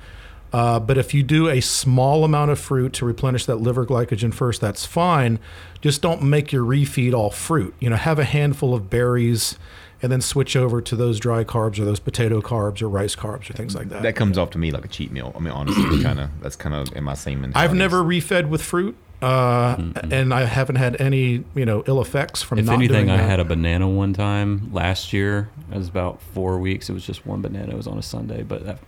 uh, 0.53 0.79
but 0.79 0.99
if 0.99 1.14
you 1.14 1.23
do 1.23 1.49
a 1.49 1.61
small 1.61 2.25
amount 2.25 2.51
of 2.51 2.59
fruit 2.59 2.92
to 2.92 3.07
replenish 3.07 3.47
that 3.47 3.57
liver 3.57 3.87
glycogen 3.87 4.35
first, 4.35 4.61
that's 4.61 4.85
fine. 4.85 5.38
Just 5.81 6.03
don't 6.03 6.23
make 6.23 6.53
your 6.53 6.62
refeed 6.62 7.14
all 7.14 7.31
fruit. 7.31 7.75
You 7.81 7.88
know, 7.88 7.97
have 7.97 8.18
a 8.18 8.25
handful 8.25 8.75
of 8.75 8.90
berries 8.90 9.59
and 10.03 10.12
then 10.12 10.21
switch 10.21 10.55
over 10.55 10.83
to 10.83 10.97
those 10.97 11.18
dry 11.18 11.45
carbs 11.45 11.79
or 11.79 11.85
those 11.85 12.01
potato 12.01 12.42
carbs 12.42 12.83
or 12.83 12.88
rice 12.88 13.16
carbs 13.16 13.49
or 13.49 13.55
things 13.55 13.75
like 13.75 13.88
that. 13.88 14.03
That 14.03 14.14
comes 14.14 14.37
off 14.37 14.51
to 14.51 14.59
me 14.59 14.71
like 14.73 14.85
a 14.85 14.88
cheat 14.88 15.11
meal. 15.11 15.33
I 15.35 15.38
mean, 15.38 15.53
honestly, 15.53 16.03
kind 16.03 16.21
of 16.21 16.29
that's 16.42 16.57
kind 16.57 16.75
of 16.75 16.95
in 16.95 17.05
my 17.05 17.14
same 17.14 17.40
mentality. 17.40 17.64
I've 17.64 17.75
never 17.75 18.03
refed 18.03 18.49
with 18.49 18.61
fruit, 18.61 18.97
uh, 19.23 19.77
and 20.11 20.35
I 20.35 20.45
haven't 20.45 20.77
had 20.77 21.01
any 21.01 21.45
you 21.55 21.65
know 21.65 21.85
ill 21.87 22.01
effects 22.01 22.43
from 22.43 22.59
if 22.59 22.67
not 22.67 22.75
anything, 22.75 23.07
doing 23.07 23.11
I 23.11 23.19
that. 23.19 23.29
had 23.31 23.41
a 23.41 23.45
banana 23.45 23.89
one 23.89 24.13
time 24.13 24.73
last 24.73 25.13
year. 25.13 25.49
It 25.71 25.77
was 25.79 25.89
about 25.89 26.21
four 26.21 26.59
weeks. 26.59 26.91
It 26.91 26.93
was 26.93 27.07
just 27.07 27.25
one 27.27 27.41
banana. 27.41 27.73
It 27.73 27.77
was 27.77 27.87
on 27.87 27.99
a 27.99 28.03
Sunday, 28.03 28.43
but 28.43 28.65
that, 28.67 28.79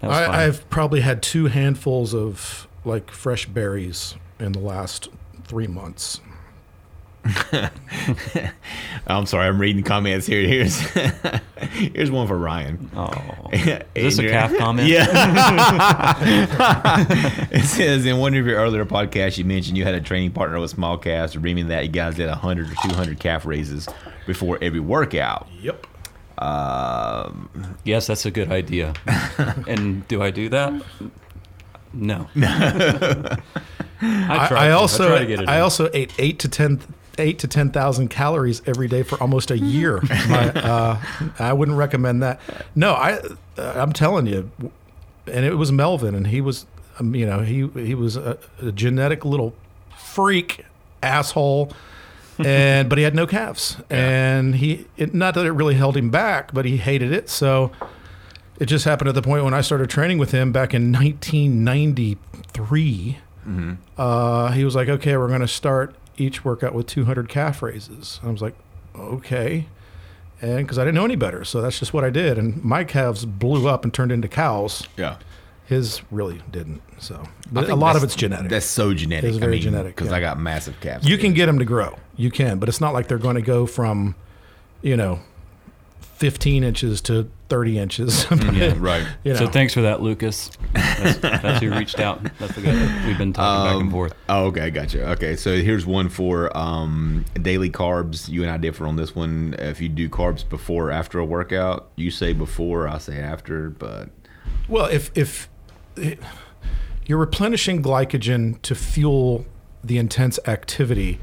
that 0.00 0.08
was 0.08 0.16
fine. 0.26 0.30
I, 0.30 0.44
I've 0.46 0.68
probably 0.70 1.00
had 1.02 1.22
two 1.22 1.46
handfuls 1.46 2.14
of 2.14 2.66
like 2.84 3.10
fresh 3.10 3.46
berries 3.46 4.14
in 4.38 4.52
the 4.52 4.60
last 4.60 5.08
three 5.44 5.66
months. 5.66 6.20
I'm 9.06 9.24
sorry, 9.26 9.46
I'm 9.46 9.58
reading 9.60 9.82
comments 9.82 10.26
here. 10.26 10.46
Here's 10.46 10.78
here's 11.94 12.10
one 12.10 12.26
for 12.26 12.36
Ryan. 12.36 12.90
oh, 12.96 13.48
is 13.52 13.64
this 13.94 14.18
a 14.18 14.28
calf 14.28 14.54
comment? 14.58 14.88
Yeah. 14.88 15.06
it 17.50 17.64
says 17.64 18.04
in 18.04 18.18
one 18.18 18.34
of 18.34 18.46
your 18.46 18.56
earlier 18.58 18.84
podcasts, 18.84 19.38
you 19.38 19.44
mentioned 19.44 19.78
you 19.78 19.84
had 19.84 19.94
a 19.94 20.00
training 20.00 20.32
partner 20.32 20.60
with 20.60 20.70
small 20.70 20.98
calves, 20.98 21.36
meaning 21.36 21.68
that 21.68 21.84
you 21.84 21.90
guys 21.90 22.16
did 22.16 22.28
100 22.28 22.70
or 22.70 22.74
200 22.88 23.18
calf 23.18 23.46
raises 23.46 23.88
before 24.26 24.58
every 24.60 24.80
workout. 24.80 25.48
Yep. 25.60 25.86
Um, 26.38 27.76
Yes, 27.84 28.06
that's 28.06 28.26
a 28.26 28.30
good 28.30 28.50
idea. 28.52 28.92
and 29.66 30.06
do 30.08 30.22
I 30.22 30.30
do 30.30 30.48
that? 30.50 30.72
No. 31.92 32.28
I, 32.36 33.38
I, 34.00 34.48
tried 34.48 34.52
I 34.52 34.70
also 34.72 35.08
try 35.08 35.18
to 35.20 35.26
get 35.26 35.40
it 35.40 35.48
I 35.48 35.60
also 35.60 35.88
ate 35.94 36.12
eight 36.18 36.38
to 36.40 36.48
ten 36.48 36.80
eight 37.18 37.38
to 37.40 37.48
ten 37.48 37.70
thousand 37.70 38.08
calories 38.08 38.62
every 38.66 38.88
day 38.88 39.02
for 39.02 39.20
almost 39.20 39.50
a 39.50 39.58
year. 39.58 40.00
My, 40.28 40.48
uh, 40.50 40.98
I 41.38 41.52
wouldn't 41.52 41.76
recommend 41.76 42.22
that. 42.22 42.40
No, 42.74 42.94
I 42.94 43.20
uh, 43.58 43.74
I'm 43.76 43.92
telling 43.92 44.26
you, 44.26 44.50
and 45.26 45.44
it 45.44 45.56
was 45.56 45.70
Melvin, 45.72 46.14
and 46.14 46.28
he 46.28 46.40
was 46.40 46.64
um, 46.98 47.14
you 47.14 47.26
know 47.26 47.40
he 47.40 47.68
he 47.74 47.94
was 47.94 48.16
a, 48.16 48.38
a 48.60 48.72
genetic 48.72 49.24
little 49.24 49.54
freak 49.96 50.64
asshole. 51.02 51.72
and 52.44 52.88
but 52.88 52.98
he 52.98 53.04
had 53.04 53.14
no 53.14 53.28
calves, 53.28 53.76
and 53.88 54.56
he 54.56 54.86
it, 54.96 55.14
not 55.14 55.34
that 55.34 55.46
it 55.46 55.52
really 55.52 55.74
held 55.74 55.96
him 55.96 56.10
back, 56.10 56.52
but 56.52 56.64
he 56.64 56.78
hated 56.78 57.12
it. 57.12 57.28
So 57.28 57.70
it 58.58 58.66
just 58.66 58.84
happened 58.84 59.08
at 59.08 59.14
the 59.14 59.22
point 59.22 59.44
when 59.44 59.54
I 59.54 59.60
started 59.60 59.88
training 59.88 60.18
with 60.18 60.32
him 60.32 60.50
back 60.50 60.74
in 60.74 60.90
1993 60.90 63.18
uh, 63.98 64.52
he 64.52 64.64
was 64.64 64.74
like, 64.74 64.88
okay, 64.88 65.16
we're 65.16 65.28
going 65.28 65.40
to 65.40 65.48
start 65.48 65.94
each 66.16 66.44
workout 66.44 66.74
with 66.74 66.86
200 66.86 67.28
calf 67.28 67.62
raises. 67.62 68.18
And 68.22 68.28
I 68.28 68.32
was 68.32 68.42
like, 68.42 68.54
okay. 68.94 69.66
And 70.40 70.58
because 70.58 70.78
I 70.78 70.82
didn't 70.84 70.94
know 70.96 71.04
any 71.04 71.16
better. 71.16 71.44
So 71.44 71.60
that's 71.60 71.78
just 71.78 71.92
what 71.94 72.04
I 72.04 72.10
did. 72.10 72.38
And 72.38 72.62
my 72.64 72.84
calves 72.84 73.24
blew 73.24 73.68
up 73.68 73.84
and 73.84 73.92
turned 73.92 74.12
into 74.12 74.28
cows. 74.28 74.86
Yeah. 74.96 75.16
His 75.66 76.02
really 76.10 76.42
didn't. 76.50 76.82
So 76.98 77.26
but 77.50 77.70
a 77.70 77.74
lot 77.74 77.96
of 77.96 78.04
it's 78.04 78.14
genetic. 78.14 78.50
That's 78.50 78.66
so 78.66 78.92
genetic. 78.92 79.30
It's 79.30 79.38
very 79.38 79.58
genetic, 79.58 79.96
Because 79.96 80.10
yeah. 80.10 80.16
I 80.16 80.20
got 80.20 80.38
massive 80.38 80.78
calves. 80.80 81.08
you 81.08 81.16
can 81.16 81.32
get 81.32 81.46
them 81.46 81.58
to 81.58 81.64
grow. 81.64 81.96
You 82.16 82.30
can, 82.30 82.58
but 82.58 82.68
it's 82.68 82.80
not 82.80 82.92
like 82.92 83.08
they're 83.08 83.16
going 83.18 83.36
to 83.36 83.42
go 83.42 83.64
from, 83.64 84.14
you 84.82 84.96
know, 84.96 85.20
15 86.00 86.62
inches 86.64 87.00
to 87.02 87.28
30 87.48 87.78
inches. 87.78 88.26
Yeah, 88.54 88.74
right. 88.78 89.06
You 89.24 89.32
know. 89.32 89.38
So 89.40 89.48
thanks 89.48 89.74
for 89.74 89.82
that, 89.82 90.00
Lucas. 90.02 90.50
That's, 90.72 91.18
that's 91.18 91.60
who 91.62 91.70
reached 91.74 91.98
out. 92.00 92.22
That's 92.38 92.54
the 92.54 92.62
guy 92.62 92.72
that 92.74 93.06
we've 93.06 93.18
been 93.18 93.32
talking 93.32 93.64
back 93.66 93.74
and 93.74 93.82
Um, 93.84 93.90
forth. 93.90 94.14
Oh, 94.28 94.46
okay, 94.46 94.70
gotcha. 94.70 95.10
Okay, 95.12 95.36
so 95.36 95.56
here's 95.56 95.84
one 95.86 96.08
for 96.08 96.56
um, 96.56 97.24
daily 97.42 97.70
carbs. 97.70 98.28
You 98.28 98.42
and 98.42 98.50
I 98.50 98.56
differ 98.56 98.86
on 98.86 98.96
this 98.96 99.14
one. 99.14 99.54
If 99.58 99.80
you 99.80 99.88
do 99.88 100.08
carbs 100.08 100.48
before 100.48 100.88
or 100.88 100.90
after 100.92 101.18
a 101.18 101.24
workout, 101.24 101.90
you 101.96 102.10
say 102.10 102.32
before, 102.32 102.86
I 102.88 102.98
say 102.98 103.18
after. 103.18 103.70
But 103.70 104.08
Well, 104.68 104.86
if 104.86 105.10
if 105.14 105.48
you're 107.06 107.18
replenishing 107.18 107.82
glycogen 107.82 108.60
to 108.62 108.74
fuel 108.74 109.44
the 109.82 109.98
intense 109.98 110.38
activity, 110.46 111.20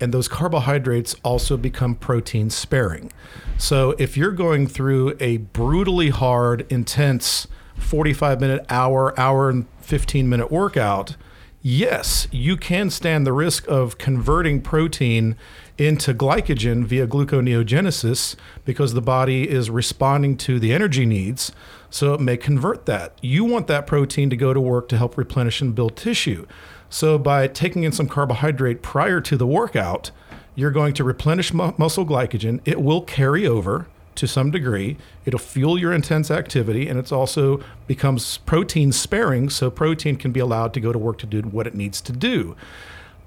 and 0.00 0.12
those 0.12 0.28
carbohydrates 0.28 1.16
also 1.24 1.56
become 1.56 1.94
protein 1.94 2.50
sparing. 2.50 3.10
So 3.58 3.94
if 3.98 4.16
you're 4.16 4.32
going 4.32 4.66
through 4.66 5.16
a 5.18 5.38
brutally 5.38 6.10
hard, 6.10 6.66
intense 6.70 7.48
45 7.78 8.40
minute, 8.40 8.66
hour, 8.68 9.18
hour 9.18 9.48
and 9.48 9.66
15 9.80 10.28
minute 10.28 10.50
workout, 10.50 11.16
yes, 11.62 12.28
you 12.30 12.56
can 12.56 12.90
stand 12.90 13.26
the 13.26 13.32
risk 13.32 13.66
of 13.66 13.98
converting 13.98 14.60
protein 14.60 15.36
into 15.78 16.14
glycogen 16.14 16.84
via 16.84 17.06
gluconeogenesis 17.06 18.36
because 18.64 18.94
the 18.94 19.02
body 19.02 19.48
is 19.48 19.70
responding 19.70 20.36
to 20.36 20.58
the 20.58 20.72
energy 20.72 21.06
needs. 21.06 21.50
So 21.90 22.14
it 22.14 22.20
may 22.20 22.36
convert 22.36 22.86
that. 22.86 23.18
You 23.22 23.44
want 23.44 23.68
that 23.68 23.86
protein 23.86 24.28
to 24.30 24.36
go 24.36 24.52
to 24.52 24.60
work 24.60 24.88
to 24.88 24.98
help 24.98 25.16
replenish 25.16 25.60
and 25.60 25.74
build 25.74 25.96
tissue. 25.96 26.46
So 26.88 27.18
by 27.18 27.48
taking 27.48 27.84
in 27.84 27.92
some 27.92 28.08
carbohydrate 28.08 28.82
prior 28.82 29.20
to 29.22 29.36
the 29.36 29.46
workout, 29.46 30.10
you're 30.56 30.72
going 30.72 30.94
to 30.94 31.04
replenish 31.04 31.54
mu- 31.54 31.72
muscle 31.78 32.04
glycogen. 32.04 32.60
It 32.64 32.82
will 32.82 33.02
carry 33.02 33.46
over 33.46 33.86
to 34.16 34.26
some 34.26 34.50
degree. 34.50 34.96
It'll 35.24 35.38
fuel 35.38 35.78
your 35.78 35.92
intense 35.92 36.30
activity, 36.30 36.88
and 36.88 36.98
it's 36.98 37.12
also 37.12 37.62
becomes 37.86 38.38
protein 38.38 38.90
sparing, 38.90 39.50
so 39.50 39.70
protein 39.70 40.16
can 40.16 40.32
be 40.32 40.40
allowed 40.40 40.74
to 40.74 40.80
go 40.80 40.92
to 40.92 40.98
work 40.98 41.18
to 41.18 41.26
do 41.26 41.42
what 41.42 41.66
it 41.66 41.74
needs 41.74 42.00
to 42.00 42.12
do. 42.12 42.56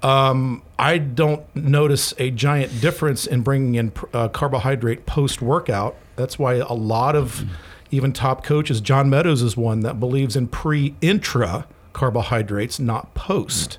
Um, 0.02 0.62
I 0.78 0.98
don't 0.98 1.44
notice 1.54 2.14
a 2.18 2.30
giant 2.30 2.80
difference 2.80 3.26
in 3.26 3.42
bringing 3.42 3.74
in 3.76 3.92
uh, 4.12 4.28
carbohydrate 4.28 5.06
post 5.06 5.40
workout. 5.40 5.94
That's 6.16 6.38
why 6.38 6.54
a 6.54 6.72
lot 6.72 7.14
of 7.14 7.44
even 7.90 8.12
top 8.12 8.44
coaches, 8.44 8.80
John 8.80 9.10
Meadows 9.10 9.42
is 9.42 9.56
one 9.56 9.80
that 9.80 10.00
believes 10.00 10.36
in 10.36 10.48
pre 10.48 10.94
intra 11.00 11.66
carbohydrates, 11.92 12.78
not 12.78 13.14
post 13.14 13.78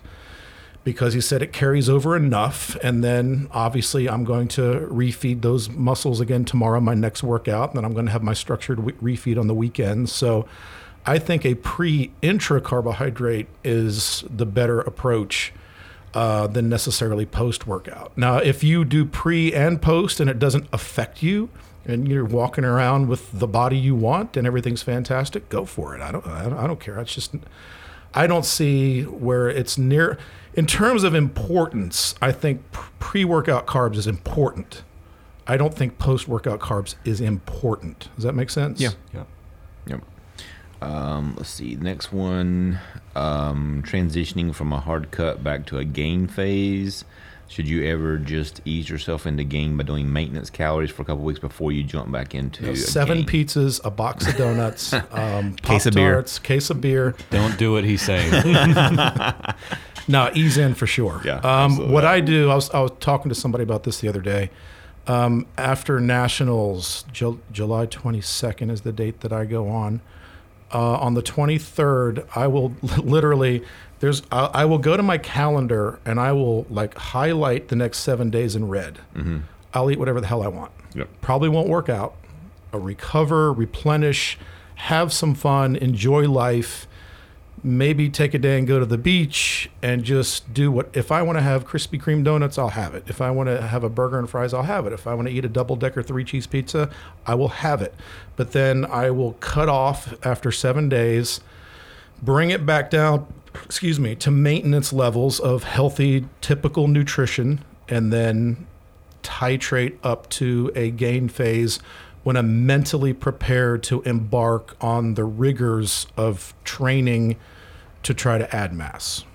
because 0.84 1.14
he 1.14 1.22
said 1.22 1.42
it 1.42 1.54
carries 1.54 1.90
over 1.90 2.16
enough. 2.16 2.76
And 2.84 3.04
then 3.04 3.48
obviously, 3.52 4.10
I'm 4.10 4.24
going 4.24 4.48
to 4.50 4.88
refeed 4.92 5.42
those 5.42 5.70
muscles 5.70 6.20
again 6.20 6.46
tomorrow, 6.46 6.80
my 6.80 6.96
next 6.96 7.24
workout. 7.24 7.70
And 7.70 7.78
then 7.78 7.86
I'm 7.86 7.94
going 7.94 8.08
to 8.08 8.12
have 8.12 8.24
my 8.24 8.34
structured 8.34 8.80
refeed 8.80 9.40
on 9.40 9.48
the 9.48 9.54
weekend. 9.54 10.10
So 10.10 10.48
I 11.06 11.20
think 11.20 11.46
a 11.46 11.56
pre 11.56 12.12
intra 12.22 12.62
carbohydrate 12.62 13.48
is 13.64 14.24
the 14.30 14.46
better 14.46 14.82
approach. 14.82 15.54
Uh, 16.14 16.46
than 16.46 16.68
necessarily 16.68 17.26
post 17.26 17.66
workout. 17.66 18.12
Now, 18.18 18.36
if 18.36 18.66
you 18.66 18.84
do 18.84 19.06
pre 19.06 19.54
and 19.54 19.82
post 19.82 20.20
and 20.20 20.30
it 20.30 20.40
doesn't 20.40 20.68
affect 20.74 21.24
you, 21.24 21.48
and 21.86 22.08
you're 22.08 22.26
walking 22.26 22.64
around 22.64 23.08
with 23.08 23.40
the 23.40 23.48
body 23.48 23.78
you 23.78 23.96
want 23.96 24.38
and 24.38 24.46
everything's 24.46 24.84
fantastic, 24.84 25.48
go 25.50 25.66
for 25.66 25.96
it. 25.96 26.02
I 26.02 26.12
don't, 26.12 26.28
I 26.28 26.68
don't 26.68 26.82
care. 26.82 27.00
It's 27.00 27.16
just, 27.16 27.36
I 28.14 28.28
don't 28.28 28.46
see 28.46 29.04
where 29.04 29.50
it's 29.50 29.78
near. 29.78 30.18
In 30.54 30.66
terms 30.66 31.04
of 31.04 31.16
importance, 31.16 32.16
I 32.22 32.32
think 32.32 32.62
pre 33.00 33.24
workout 33.24 33.68
carbs 33.68 33.96
is 33.96 34.08
important. 34.08 34.84
I 35.48 35.58
don't 35.58 35.74
think 35.74 35.98
post 35.98 36.28
workout 36.28 36.60
carbs 36.60 36.96
is 37.06 37.22
important. 37.22 38.10
Does 38.16 38.24
that 38.24 38.34
make 38.34 38.50
sense? 38.50 38.80
Yeah. 38.80 38.92
Yeah. 39.14 39.24
Yep. 39.88 40.02
Um, 40.82 41.36
let's 41.38 41.50
see. 41.50 41.76
Next 41.76 42.12
one, 42.12 42.80
um, 43.16 43.84
transitioning 43.86 44.54
from 44.54 44.74
a 44.74 44.80
hard 44.80 45.12
cut 45.12 45.44
back 45.44 45.66
to 45.68 45.78
a 45.78 45.86
gain 45.86 46.28
phase. 46.28 47.06
Should 47.52 47.68
you 47.68 47.84
ever 47.86 48.18
just 48.18 48.62
ease 48.64 48.90
yourself 48.90 49.28
into 49.28 49.44
game 49.44 49.76
by 49.76 49.84
doing 49.84 50.12
maintenance 50.12 50.50
calories 50.50 50.90
for 50.90 51.02
a 51.02 51.06
couple 51.06 51.26
weeks 51.26 51.40
before 51.42 51.74
you 51.74 51.84
jump 51.84 52.10
back 52.10 52.34
into 52.34 52.70
a 52.72 52.76
Seven 52.78 53.24
gain? 53.26 53.46
pizzas, 53.46 53.82
a 53.84 53.92
box 53.92 54.26
of 54.26 54.38
donuts, 54.38 54.94
um, 55.12 55.54
Case 55.58 55.86
of 55.86 55.94
beer. 55.94 56.24
Case 56.44 56.70
of 56.70 56.80
beer. 56.80 57.14
Don't 57.30 57.58
do 57.60 57.74
what 57.74 57.84
he's 57.84 58.02
saying. 58.02 58.32
No, 60.08 60.32
ease 60.34 60.58
in 60.58 60.74
for 60.74 60.88
sure. 60.88 61.22
Yeah, 61.24 61.38
Um, 61.44 61.92
what 61.92 62.04
I 62.06 62.22
do, 62.22 62.50
I 62.50 62.56
was, 62.56 62.70
I 62.72 62.80
was 62.82 62.92
talking 63.00 63.30
to 63.30 63.36
somebody 63.36 63.64
about 63.64 63.84
this 63.84 64.00
the 64.02 64.08
other 64.08 64.20
day. 64.20 64.50
Um, 65.06 65.46
after 65.60 66.00
nationals, 66.00 67.06
Ju- 67.14 67.40
July 67.52 67.86
22nd 67.86 68.72
is 68.72 68.82
the 68.82 68.92
date 68.92 69.20
that 69.22 69.32
I 69.32 69.46
go 69.46 69.70
on. 69.70 70.02
Uh, 70.74 70.94
on 70.96 71.16
the 71.16 71.22
23rd, 71.22 72.26
I 72.36 72.48
will 72.48 72.74
literally 72.82 73.64
there's 74.00 74.24
I, 74.32 74.46
I 74.54 74.66
will 74.66 74.78
go 74.78 74.98
to 74.98 75.04
my 75.04 75.18
calendar 75.18 76.00
and 76.06 76.20
I 76.20 76.32
will 76.32 76.66
like 76.70 76.98
highlight 76.98 77.68
the 77.68 77.76
next 77.76 78.00
seven 78.00 78.30
days 78.30 78.56
in 78.56 78.68
red. 78.68 79.00
I'll 79.74 79.90
eat 79.92 80.00
whatever 80.00 80.20
the 80.20 80.28
hell 80.28 80.42
I 80.42 80.48
want. 80.48 80.72
Yep. 80.96 81.08
Probably 81.22 81.50
won't 81.50 81.70
work 81.70 81.88
out. 81.88 82.16
I'll 82.74 82.80
recover, 82.80 83.54
replenish, 83.54 84.38
have 84.76 85.14
some 85.14 85.36
fun, 85.36 85.76
enjoy 85.76 86.30
life 86.30 86.88
maybe 87.64 88.10
take 88.10 88.34
a 88.34 88.40
day 88.40 88.58
and 88.58 88.68
go 88.68 88.80
to 88.80 88.86
the 88.86 88.98
beach 88.98 89.70
and 89.84 90.04
just 90.04 90.52
do 90.54 90.72
what 90.72 90.90
if 90.94 91.12
I 91.12 91.22
want 91.22 91.38
to 91.38 91.42
have 91.42 91.68
Krispy 91.68 92.02
Kreme 92.02 92.24
donuts, 92.24 92.58
I'll 92.58 92.70
have 92.70 92.96
it. 92.96 93.04
If 93.08 93.22
I 93.22 93.30
want 93.32 93.50
to 93.50 93.62
have 93.62 93.84
a 93.84 93.90
burger 93.90 94.18
and 94.18 94.30
fries, 94.30 94.54
I'll 94.54 94.64
have 94.64 94.88
it. 94.88 94.94
If 94.94 95.06
I 95.06 95.14
want 95.14 95.28
to 95.28 95.34
eat 95.34 95.46
a 95.46 95.50
double 95.50 95.76
decker 95.76 96.02
three 96.02 96.24
cheese 96.24 96.48
pizza, 96.48 96.90
I 97.26 97.36
will 97.36 97.50
have 97.50 97.82
it. 97.82 97.94
But 98.36 98.52
then 98.52 98.86
I 98.86 99.12
will 99.12 99.34
cut 99.34 99.70
off 99.70 100.14
after 100.26 100.52
7 100.52 100.90
days, 100.90 101.42
bring 102.22 102.50
it 102.50 102.66
back 102.66 102.90
down, 102.90 103.28
excuse 103.64 104.00
me, 104.00 104.16
to 104.16 104.32
maintenance 104.32 104.92
levels 104.92 105.40
of 105.40 105.64
healthy 105.64 106.26
typical 106.42 106.88
nutrition 106.88 107.64
and 107.88 108.12
then 108.12 108.66
titrate 109.22 109.98
up 110.04 110.28
to 110.30 110.72
a 110.76 110.90
gain 110.90 111.30
phase 111.30 111.80
when 112.24 112.38
I'm 112.38 112.66
mentally 112.66 113.14
prepared 113.14 113.84
to 113.84 114.02
embark 114.04 114.76
on 114.82 115.16
the 115.16 115.24
rigors 115.24 116.08
of 116.16 116.54
training 116.64 117.36
to 118.04 118.14
try 118.14 118.38
to 118.38 118.56
add 118.56 118.74
mass. 118.74 119.26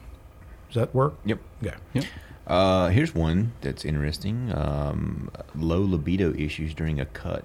Does 0.68 0.74
that 0.76 0.94
work? 0.94 1.14
Yep. 1.24 1.40
Yeah. 1.60 2.02
Uh, 2.46 2.88
here's 2.88 3.14
one 3.14 3.52
that's 3.60 3.84
interesting. 3.84 4.52
Um, 4.54 5.30
low 5.54 5.80
libido 5.80 6.32
issues 6.34 6.74
during 6.74 7.00
a 7.00 7.06
cut. 7.06 7.44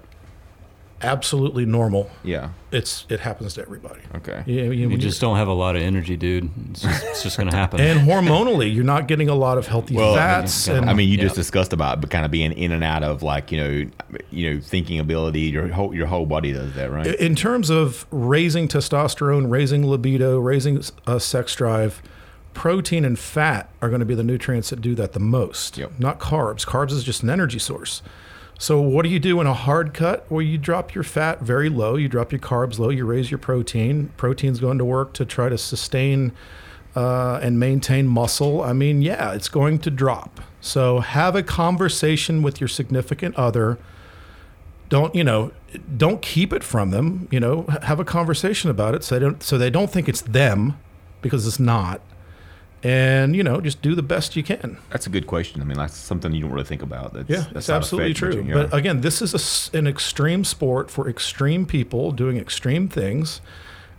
Absolutely 1.04 1.66
normal. 1.66 2.10
Yeah. 2.24 2.50
It's 2.70 3.04
it 3.08 3.20
happens 3.20 3.54
to 3.54 3.62
everybody. 3.62 4.00
Okay. 4.16 4.42
You, 4.46 4.72
you- 4.72 4.88
You 4.90 4.96
just 4.98 5.20
don't 5.20 5.36
have 5.36 5.48
a 5.48 5.52
lot 5.52 5.76
of 5.76 5.82
energy, 5.82 6.16
dude. 6.16 6.50
It's 6.70 6.82
just, 6.82 7.04
it's 7.04 7.22
just 7.22 7.36
going 7.36 7.50
to 7.50 7.56
happen. 7.56 7.80
and 7.80 8.00
hormonally, 8.08 8.72
you're 8.74 8.84
not 8.84 9.08
getting 9.08 9.28
a 9.28 9.34
lot 9.34 9.58
of 9.58 9.66
healthy 9.66 9.96
Well, 9.96 10.14
fats. 10.14 10.68
yeah, 10.68 10.74
and 10.76 10.88
I 10.88 10.94
mean, 10.94 11.08
you 11.08 11.16
Yeah. 11.16 11.24
just 11.24 11.34
discussed 11.36 11.72
about 11.72 12.00
but 12.00 12.10
kind 12.10 12.24
of 12.24 12.30
being 12.30 12.52
in 12.52 12.72
and 12.72 12.82
out 12.84 13.02
of 13.02 13.22
like 13.22 13.52
you 13.52 13.58
know, 13.58 13.90
you 14.30 14.54
know, 14.54 14.60
thinking 14.60 14.98
ability. 14.98 15.40
Your 15.42 15.68
whole 15.68 15.94
your 15.94 16.06
whole 16.06 16.26
body 16.26 16.52
does 16.52 16.72
that, 16.74 16.90
right? 16.90 17.06
in 17.06 17.34
terms 17.34 17.68
of 17.70 18.06
raising 18.10 18.68
testosterone, 18.68 19.50
raising 19.50 19.86
libido, 19.86 20.38
raising 20.38 20.82
uh, 21.06 21.18
sex 21.18 21.54
drive, 21.54 22.02
protein 22.54 23.04
and 23.04 23.18
fat 23.18 23.68
are 23.80 23.88
going 23.88 24.00
to 24.00 24.06
be 24.06 24.14
the 24.14 24.22
nutrients 24.22 24.70
that 24.70 24.80
do 24.80 24.94
that 24.94 25.12
the 25.12 25.20
most. 25.20 25.78
Yep. 25.78 25.92
Not 25.98 26.18
carbs. 26.20 26.66
Carbs 26.66 26.92
is 26.92 27.02
just 27.04 27.22
an 27.22 27.30
energy 27.30 27.58
source. 27.58 28.02
So 28.58 28.80
what 28.80 29.02
do 29.02 29.08
you 29.08 29.18
do 29.18 29.40
in 29.40 29.46
a 29.46 29.54
hard 29.54 29.92
cut? 29.92 30.24
Well, 30.30 30.42
you 30.42 30.56
drop 30.56 30.94
your 30.94 31.04
fat 31.04 31.40
very 31.40 31.68
low, 31.68 31.96
you 31.96 32.08
drop 32.08 32.30
your 32.30 32.38
carbs 32.38 32.78
low, 32.78 32.90
you 32.90 33.04
raise 33.04 33.30
your 33.30 33.38
protein. 33.38 34.12
Protein's 34.16 34.60
going 34.60 34.78
to 34.78 34.84
work 34.84 35.14
to 35.14 35.24
try 35.24 35.48
to 35.48 35.58
sustain 35.58 36.32
uh, 36.94 37.40
and 37.42 37.58
maintain 37.58 38.06
muscle. 38.06 38.62
I 38.62 38.72
mean, 38.72 39.02
yeah, 39.02 39.32
it's 39.32 39.48
going 39.48 39.78
to 39.80 39.90
drop. 39.90 40.40
So 40.60 41.00
have 41.00 41.34
a 41.34 41.42
conversation 41.42 42.42
with 42.42 42.60
your 42.60 42.68
significant 42.68 43.34
other. 43.36 43.78
Don't 44.88 45.14
you 45.14 45.24
know? 45.24 45.52
Don't 45.96 46.20
keep 46.20 46.52
it 46.52 46.62
from 46.62 46.90
them. 46.90 47.26
You 47.30 47.40
know, 47.40 47.62
have 47.82 47.98
a 47.98 48.04
conversation 48.04 48.70
about 48.70 48.94
it 48.94 49.02
so 49.02 49.14
they 49.14 49.20
don't 49.20 49.42
so 49.42 49.58
they 49.58 49.70
don't 49.70 49.90
think 49.90 50.08
it's 50.08 50.20
them 50.20 50.78
because 51.22 51.46
it's 51.46 51.58
not. 51.58 52.00
And 52.84 53.36
you 53.36 53.44
know, 53.44 53.60
just 53.60 53.80
do 53.80 53.94
the 53.94 54.02
best 54.02 54.34
you 54.34 54.42
can. 54.42 54.76
That's 54.90 55.06
a 55.06 55.10
good 55.10 55.28
question. 55.28 55.60
I 55.60 55.64
mean, 55.64 55.76
that's 55.78 55.96
something 55.96 56.32
you 56.32 56.42
don't 56.42 56.50
really 56.50 56.64
think 56.64 56.82
about. 56.82 57.12
That's, 57.12 57.30
Yeah, 57.30 57.44
that's 57.52 57.70
absolutely 57.70 58.12
true. 58.14 58.34
you, 58.34 58.42
yeah. 58.42 58.54
But 58.54 58.74
again, 58.74 59.02
this 59.02 59.22
is 59.22 59.70
a 59.72 59.78
an 59.78 59.86
extreme 59.86 60.42
sport 60.44 60.90
for 60.90 61.08
extreme 61.08 61.64
people 61.64 62.10
doing 62.10 62.38
extreme 62.38 62.88
things, 62.88 63.40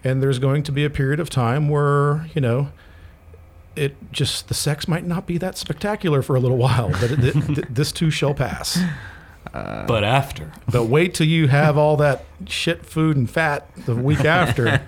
and 0.03 0.21
there's 0.21 0.39
going 0.39 0.63
to 0.63 0.71
be 0.73 0.83
a 0.83 0.89
period 0.89 1.21
of 1.21 1.29
time 1.29 1.69
where 1.69 2.29
you 2.35 2.41
know, 2.41 2.71
it 3.77 3.95
just 4.11 4.49
the 4.49 4.53
sex 4.53 4.85
might 4.85 5.05
not 5.05 5.25
be 5.27 5.37
that 5.37 5.57
spectacular 5.57 6.21
for 6.21 6.35
a 6.35 6.41
little 6.41 6.57
while, 6.67 6.89
but 6.89 7.09
it, 7.11 7.21
th- 7.21 7.67
this 7.69 7.93
too 7.93 8.11
shall 8.11 8.33
pass. 8.33 8.79
But 9.51 10.03
after, 10.03 10.51
But 10.71 10.85
wait 10.85 11.13
till 11.13 11.27
you 11.27 11.47
have 11.47 11.77
all 11.77 11.97
that 11.97 12.25
shit 12.47 12.85
food 12.85 13.17
and 13.17 13.29
fat 13.29 13.69
the 13.85 13.95
week 13.95 14.25
after. 14.39 14.81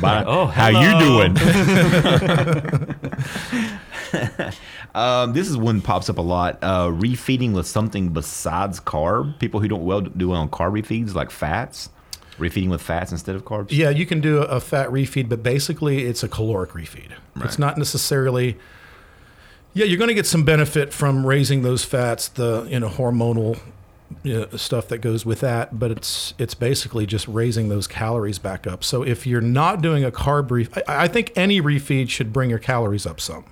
Bye. 0.00 0.24
Oh, 0.26 0.46
how 0.46 0.68
you 0.68 0.98
doing? 0.98 1.36
um, 4.94 5.32
this 5.32 5.48
is 5.48 5.56
one 5.56 5.80
pops 5.80 6.08
up 6.10 6.18
a 6.18 6.22
lot. 6.22 6.58
Uh, 6.62 6.88
refeeding 6.88 7.52
with 7.52 7.66
something 7.66 8.10
besides 8.10 8.80
carb. 8.80 9.38
People 9.38 9.60
who 9.60 9.68
don't 9.68 9.84
well 9.84 10.00
do 10.00 10.30
well 10.30 10.40
on 10.40 10.48
carb 10.48 10.72
refeeds, 10.80 11.14
like 11.14 11.30
fats. 11.30 11.90
Refeeding 12.38 12.70
with 12.70 12.82
fats 12.82 13.12
instead 13.12 13.36
of 13.36 13.44
carbs. 13.44 13.68
Yeah, 13.70 13.90
you 13.90 14.06
can 14.06 14.20
do 14.20 14.38
a 14.38 14.58
fat 14.58 14.88
refeed, 14.88 15.28
but 15.28 15.42
basically 15.42 16.06
it's 16.06 16.22
a 16.22 16.28
caloric 16.28 16.70
refeed. 16.70 17.10
It's 17.36 17.58
not 17.58 17.78
necessarily. 17.78 18.56
Yeah, 19.74 19.86
you're 19.86 19.98
going 19.98 20.08
to 20.08 20.14
get 20.14 20.26
some 20.26 20.44
benefit 20.44 20.92
from 20.92 21.26
raising 21.26 21.62
those 21.62 21.84
fats, 21.84 22.28
the 22.28 22.66
you 22.68 22.78
know 22.80 22.88
hormonal 22.88 23.58
you 24.22 24.40
know, 24.40 24.56
stuff 24.56 24.88
that 24.88 24.98
goes 24.98 25.24
with 25.24 25.40
that, 25.40 25.78
but 25.78 25.90
it's 25.90 26.34
it's 26.38 26.54
basically 26.54 27.06
just 27.06 27.26
raising 27.26 27.68
those 27.68 27.86
calories 27.86 28.38
back 28.38 28.66
up. 28.66 28.84
So 28.84 29.02
if 29.02 29.26
you're 29.26 29.40
not 29.40 29.80
doing 29.80 30.04
a 30.04 30.10
carb 30.10 30.48
refeed, 30.48 30.82
I, 30.86 31.04
I 31.04 31.08
think 31.08 31.32
any 31.36 31.60
refeed 31.60 32.10
should 32.10 32.32
bring 32.32 32.50
your 32.50 32.58
calories 32.58 33.06
up 33.06 33.20
some. 33.20 33.44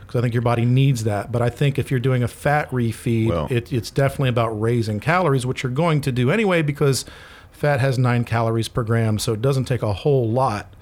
Because 0.00 0.20
I 0.20 0.22
think 0.22 0.32
your 0.32 0.42
body 0.42 0.64
needs 0.64 1.04
that. 1.04 1.30
But 1.30 1.42
I 1.42 1.50
think 1.50 1.78
if 1.78 1.90
you're 1.90 2.00
doing 2.00 2.22
a 2.22 2.28
fat 2.28 2.70
refeed, 2.70 3.28
Well- 3.28 3.46
it, 3.50 3.70
it's 3.70 3.90
definitely 3.90 4.30
about 4.30 4.58
raising 4.58 5.00
calories, 5.00 5.44
which 5.44 5.62
you're 5.62 5.70
going 5.70 6.00
to 6.00 6.10
do 6.10 6.30
anyway 6.30 6.62
because 6.62 7.04
fat 7.52 7.80
has 7.80 7.98
nine 7.98 8.24
calories 8.24 8.68
per 8.68 8.82
gram. 8.82 9.18
So 9.18 9.34
it 9.34 9.42
doesn't 9.42 9.66
take 9.66 9.82
a 9.82 9.92
whole 9.92 10.30
lot 10.30 10.72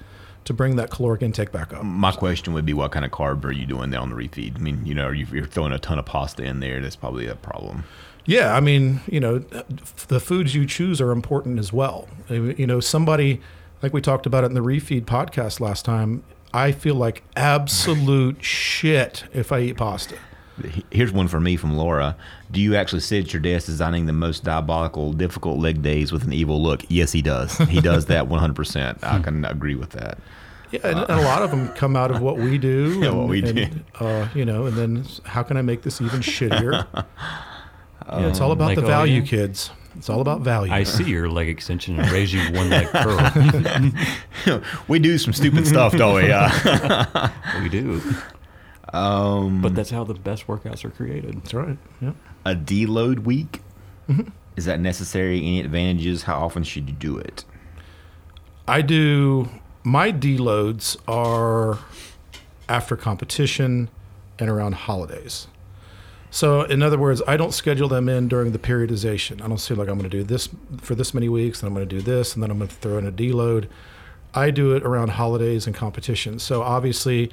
to 0.47 0.53
bring 0.53 0.75
that 0.77 0.89
caloric 0.89 1.21
intake 1.21 1.51
back 1.51 1.73
up. 1.73 1.83
My 1.83 2.11
question 2.11 2.53
would 2.53 2.65
be, 2.65 2.73
what 2.73 2.91
kind 2.91 3.05
of 3.05 3.11
carb 3.11 3.43
are 3.45 3.51
you 3.51 3.65
doing 3.65 3.91
there 3.91 3.99
on 3.99 4.09
the 4.09 4.15
refeed? 4.15 4.55
I 4.55 4.59
mean, 4.59 4.85
you 4.85 4.95
know, 4.95 5.09
you're 5.09 5.45
throwing 5.45 5.71
a 5.71 5.79
ton 5.79 5.99
of 5.99 6.05
pasta 6.05 6.43
in 6.43 6.59
there, 6.59 6.81
that's 6.81 6.95
probably 6.95 7.27
a 7.27 7.35
problem. 7.35 7.83
Yeah, 8.25 8.55
I 8.55 8.59
mean, 8.59 8.99
you 9.07 9.21
know, 9.21 9.39
the 9.39 10.19
foods 10.19 10.53
you 10.53 10.65
choose 10.65 10.99
are 10.99 11.11
important 11.11 11.59
as 11.59 11.71
well. 11.71 12.09
You 12.29 12.67
know, 12.67 12.81
somebody 12.81 13.39
like 13.81 13.93
we 13.93 14.01
talked 14.01 14.25
about 14.25 14.43
it 14.43 14.47
in 14.47 14.53
the 14.53 14.61
refeed 14.61 15.05
podcast 15.05 15.59
last 15.59 15.85
time. 15.85 16.23
I 16.53 16.71
feel 16.71 16.95
like 16.95 17.23
absolute 17.35 18.43
shit 18.43 19.23
if 19.33 19.51
I 19.51 19.59
eat 19.61 19.77
pasta. 19.77 20.17
Here's 20.91 21.11
one 21.11 21.27
for 21.27 21.39
me 21.39 21.55
from 21.55 21.75
Laura. 21.77 22.15
Do 22.51 22.59
you 22.59 22.75
actually 22.75 23.01
sit 23.01 23.25
at 23.25 23.33
your 23.33 23.41
desk 23.41 23.67
designing 23.67 24.05
the 24.05 24.13
most 24.13 24.43
diabolical, 24.43 25.13
difficult 25.13 25.59
leg 25.59 25.81
days 25.81 26.11
with 26.11 26.23
an 26.23 26.33
evil 26.33 26.61
look? 26.61 26.83
Yes, 26.89 27.11
he 27.11 27.21
does. 27.21 27.57
He 27.57 27.81
does 27.81 28.07
that 28.07 28.25
100%. 28.29 29.03
I 29.03 29.19
can 29.19 29.45
agree 29.45 29.75
with 29.75 29.91
that. 29.91 30.17
Yeah, 30.71 30.81
and, 30.83 30.99
and 30.99 31.19
a 31.19 31.23
lot 31.23 31.43
of 31.43 31.51
them 31.51 31.69
come 31.69 31.95
out 31.95 32.11
of 32.11 32.21
what 32.21 32.37
we 32.37 32.57
do. 32.57 32.99
Yeah, 33.01 33.09
and, 33.09 33.17
what 33.17 33.27
we 33.27 33.41
and, 33.43 33.55
do. 33.55 33.67
Uh, 33.99 34.27
you 34.33 34.43
know, 34.45 34.65
and 34.65 34.75
then 34.75 35.05
how 35.23 35.43
can 35.43 35.57
I 35.57 35.61
make 35.61 35.83
this 35.83 36.01
even 36.01 36.19
shittier? 36.21 36.87
yeah, 36.93 38.27
it's 38.27 38.41
all 38.41 38.51
about 38.51 38.69
Like 38.69 38.75
the 38.75 38.81
value, 38.81 39.21
you? 39.21 39.23
kids. 39.23 39.69
It's 39.95 40.09
all 40.09 40.21
about 40.21 40.41
value. 40.41 40.71
I 40.71 40.83
see 40.83 41.05
your 41.05 41.29
leg 41.29 41.49
extension 41.49 41.99
and 41.99 42.11
raise 42.11 42.31
you 42.31 42.39
one 42.53 42.69
leg 42.69 42.87
curl. 42.87 44.61
we 44.87 44.99
do 44.99 45.17
some 45.17 45.33
stupid 45.33 45.65
stuff, 45.65 45.93
don't 45.97 46.15
we? 46.15 46.31
Uh, 46.31 47.29
we 47.61 47.69
do, 47.69 47.99
um, 48.93 49.61
but 49.61 49.75
that's 49.75 49.89
how 49.89 50.03
the 50.03 50.13
best 50.13 50.47
workouts 50.47 50.85
are 50.85 50.89
created. 50.89 51.35
That's 51.37 51.53
right. 51.53 51.77
Yeah. 52.01 52.13
a 52.45 52.55
deload 52.55 53.19
week. 53.19 53.61
Is 54.55 54.65
that 54.65 54.79
necessary? 54.79 55.37
Any 55.39 55.59
advantages? 55.59 56.23
How 56.23 56.39
often 56.45 56.63
should 56.63 56.87
you 56.89 56.95
do 56.95 57.17
it? 57.17 57.43
I 58.67 58.81
do 58.81 59.49
my 59.83 60.11
deloads 60.11 60.97
are 61.07 61.79
after 62.67 62.97
competition 62.97 63.89
and 64.39 64.49
around 64.49 64.73
holidays. 64.75 65.47
So 66.29 66.63
in 66.63 66.81
other 66.81 66.97
words, 66.97 67.21
I 67.27 67.37
don't 67.37 67.53
schedule 67.53 67.87
them 67.87 68.09
in 68.09 68.27
during 68.27 68.51
the 68.51 68.59
periodization. 68.59 69.41
I 69.41 69.47
don't 69.47 69.57
say 69.59 69.75
like 69.75 69.87
I'm 69.87 69.97
going 69.97 70.09
to 70.09 70.17
do 70.17 70.23
this 70.23 70.49
for 70.81 70.93
this 70.93 71.13
many 71.13 71.29
weeks, 71.29 71.61
and 71.61 71.67
I'm 71.67 71.73
going 71.73 71.87
to 71.87 71.95
do 71.95 72.01
this, 72.01 72.33
and 72.33 72.43
then 72.43 72.51
I'm 72.51 72.57
going 72.57 72.67
to 72.69 72.75
throw 72.75 72.97
in 72.97 73.05
a 73.07 73.11
deload. 73.11 73.67
I 74.33 74.51
do 74.51 74.75
it 74.75 74.83
around 74.83 75.11
holidays 75.11 75.65
and 75.67 75.75
competition. 75.75 76.37
So 76.39 76.61
obviously, 76.61 77.31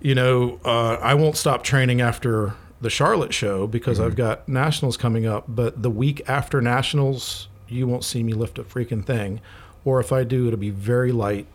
you 0.00 0.14
know, 0.14 0.60
uh, 0.64 0.94
I 0.94 1.14
won't 1.14 1.36
stop 1.36 1.62
training 1.62 2.00
after 2.00 2.54
the 2.80 2.90
Charlotte 2.90 3.34
show 3.34 3.66
because 3.66 3.98
I've 3.98 4.14
got 4.14 4.48
nationals 4.48 4.96
coming 4.96 5.26
up. 5.26 5.44
But 5.48 5.82
the 5.82 5.90
week 5.90 6.22
after 6.28 6.60
nationals, 6.60 7.48
you 7.66 7.86
won't 7.86 8.04
see 8.04 8.22
me 8.22 8.32
lift 8.32 8.58
a 8.58 8.64
freaking 8.64 9.04
thing. 9.04 9.40
Or 9.84 10.00
if 10.00 10.12
I 10.12 10.24
do, 10.24 10.46
it'll 10.46 10.58
be 10.58 10.70
very 10.70 11.10
light, 11.10 11.46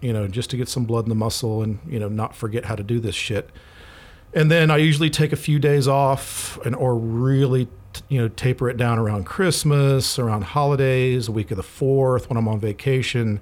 you 0.00 0.12
know, 0.12 0.26
just 0.28 0.50
to 0.50 0.56
get 0.56 0.68
some 0.68 0.84
blood 0.84 1.04
in 1.04 1.08
the 1.10 1.14
muscle 1.14 1.62
and, 1.62 1.80
you 1.86 1.98
know, 1.98 2.08
not 2.08 2.34
forget 2.34 2.64
how 2.64 2.76
to 2.76 2.82
do 2.82 3.00
this 3.00 3.14
shit. 3.14 3.50
And 4.32 4.50
then 4.50 4.70
I 4.70 4.76
usually 4.76 5.10
take 5.10 5.32
a 5.32 5.36
few 5.36 5.58
days 5.58 5.88
off 5.88 6.58
and 6.64 6.74
or 6.74 6.96
really 6.96 7.66
t- 7.92 8.02
you 8.08 8.20
know 8.20 8.28
taper 8.28 8.70
it 8.70 8.76
down 8.76 8.98
around 8.98 9.26
Christmas, 9.26 10.18
around 10.18 10.44
holidays, 10.44 11.28
a 11.28 11.32
week 11.32 11.50
of 11.50 11.56
the 11.56 11.62
4th 11.62 12.28
when 12.28 12.36
I'm 12.36 12.46
on 12.46 12.60
vacation. 12.60 13.40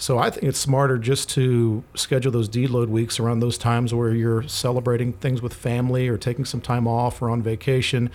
So 0.00 0.16
I 0.16 0.30
think 0.30 0.44
it's 0.44 0.60
smarter 0.60 0.96
just 0.96 1.28
to 1.30 1.82
schedule 1.96 2.30
those 2.30 2.48
deload 2.48 2.86
weeks 2.86 3.18
around 3.18 3.40
those 3.40 3.58
times 3.58 3.92
where 3.92 4.14
you're 4.14 4.44
celebrating 4.44 5.12
things 5.12 5.42
with 5.42 5.52
family 5.52 6.06
or 6.06 6.16
taking 6.16 6.44
some 6.44 6.60
time 6.60 6.86
off 6.86 7.20
or 7.20 7.28
on 7.28 7.42
vacation. 7.42 8.08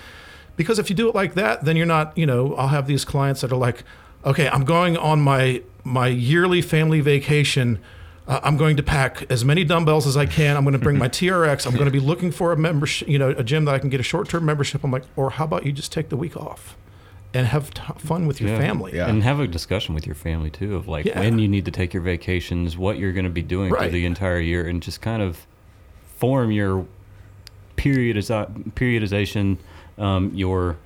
Because 0.56 0.80
if 0.80 0.90
you 0.90 0.96
do 0.96 1.10
it 1.10 1.16
like 1.16 1.34
that, 1.34 1.66
then 1.66 1.76
you're 1.76 1.86
not, 1.86 2.18
you 2.18 2.26
know, 2.26 2.56
I'll 2.56 2.70
have 2.70 2.88
these 2.88 3.04
clients 3.04 3.42
that 3.42 3.52
are 3.52 3.58
like, 3.58 3.84
okay, 4.24 4.48
I'm 4.48 4.64
going 4.64 4.96
on 4.96 5.20
my 5.22 5.62
my 5.84 6.08
yearly 6.08 6.62
family 6.62 7.02
vacation. 7.02 7.80
Uh, 8.26 8.40
I'm 8.42 8.56
going 8.56 8.78
to 8.78 8.84
pack 8.84 9.30
as 9.30 9.44
many 9.44 9.66
dumbbells 9.66 10.08
as 10.08 10.16
I 10.16 10.26
can. 10.26 10.56
I'm 10.56 10.64
going 10.64 10.72
to 10.72 10.80
bring 10.80 10.98
my 10.98 11.10
TRX. 11.20 11.66
I'm 11.66 11.74
going 11.74 11.86
to 11.86 11.92
be 11.92 12.00
looking 12.00 12.32
for 12.32 12.54
a 12.54 12.58
membership, 12.58 13.10
you 13.10 13.20
know, 13.20 13.32
a 13.32 13.44
gym 13.44 13.66
that 13.66 13.76
I 13.76 13.80
can 13.80 13.90
get 13.90 14.00
a 14.00 14.04
short-term 14.04 14.46
membership. 14.46 14.86
I'm 14.86 14.92
like, 14.92 15.04
or 15.18 15.32
how 15.32 15.44
about 15.44 15.66
you 15.66 15.74
just 15.74 15.92
take 15.92 16.08
the 16.08 16.16
week 16.16 16.38
off 16.38 16.78
and 17.34 17.48
have 17.48 17.74
t- 17.74 17.82
fun 17.98 18.28
with 18.28 18.40
your 18.40 18.52
Yeah. 18.52 18.60
family? 18.60 18.92
Yeah. 18.96 19.08
And 19.10 19.24
have 19.24 19.40
a 19.40 19.48
discussion 19.48 19.96
with 19.96 20.06
your 20.06 20.16
family 20.16 20.50
too 20.50 20.76
of 20.76 20.88
like 20.88 21.06
Yeah. 21.06 21.20
when 21.20 21.40
you 21.40 21.48
need 21.48 21.66
to 21.66 21.72
take 21.72 21.94
your 21.94 22.04
vacations, 22.04 22.78
what 22.78 22.98
you're 23.00 23.14
going 23.14 23.26
to 23.26 23.32
be 23.32 23.42
doing 23.42 23.74
for 23.74 23.88
the 23.88 24.06
entire 24.06 24.40
year, 24.40 24.68
and 24.68 24.82
just 24.82 25.02
kind 25.02 25.22
of 25.22 25.46
form 26.18 26.52
your 26.52 26.86
periodizi- 27.78 28.72
periodization, 28.74 29.58
um, 29.98 30.32
your 30.34 30.78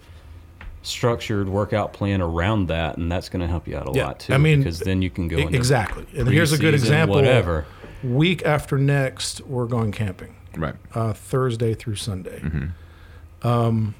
structured 0.83 1.49
workout 1.49 1.91
plan 1.91 2.21
around 2.21 2.67
that, 2.67 2.97
and 2.97 3.11
that's 3.11 3.27
going 3.27 3.41
to 3.41 3.47
help 3.47 3.67
you 3.67 3.75
out 3.77 3.89
a 3.89 3.91
Yeah. 3.97 4.05
lot 4.07 4.19
too. 4.21 4.33
I 4.33 4.37
mean, 4.37 4.59
because 4.59 4.79
then 4.79 5.01
you 5.01 5.09
can 5.09 5.27
go 5.27 5.37
into 5.37 5.55
exactly. 5.57 6.05
And 6.17 6.27
here's 6.29 6.53
a 6.53 6.57
good 6.57 6.73
example. 6.73 7.15
Whatever. 7.17 7.65
Week 8.03 8.45
after 8.45 8.77
next, 8.77 9.41
we're 9.41 9.65
going 9.65 9.91
camping. 9.91 10.33
Right. 10.55 10.75
uh, 10.95 11.13
Thursday 11.13 11.75
through 11.75 11.95
Sunday. 11.97 12.39
Mm-hmm. 12.39 13.47
Um, 13.47 13.93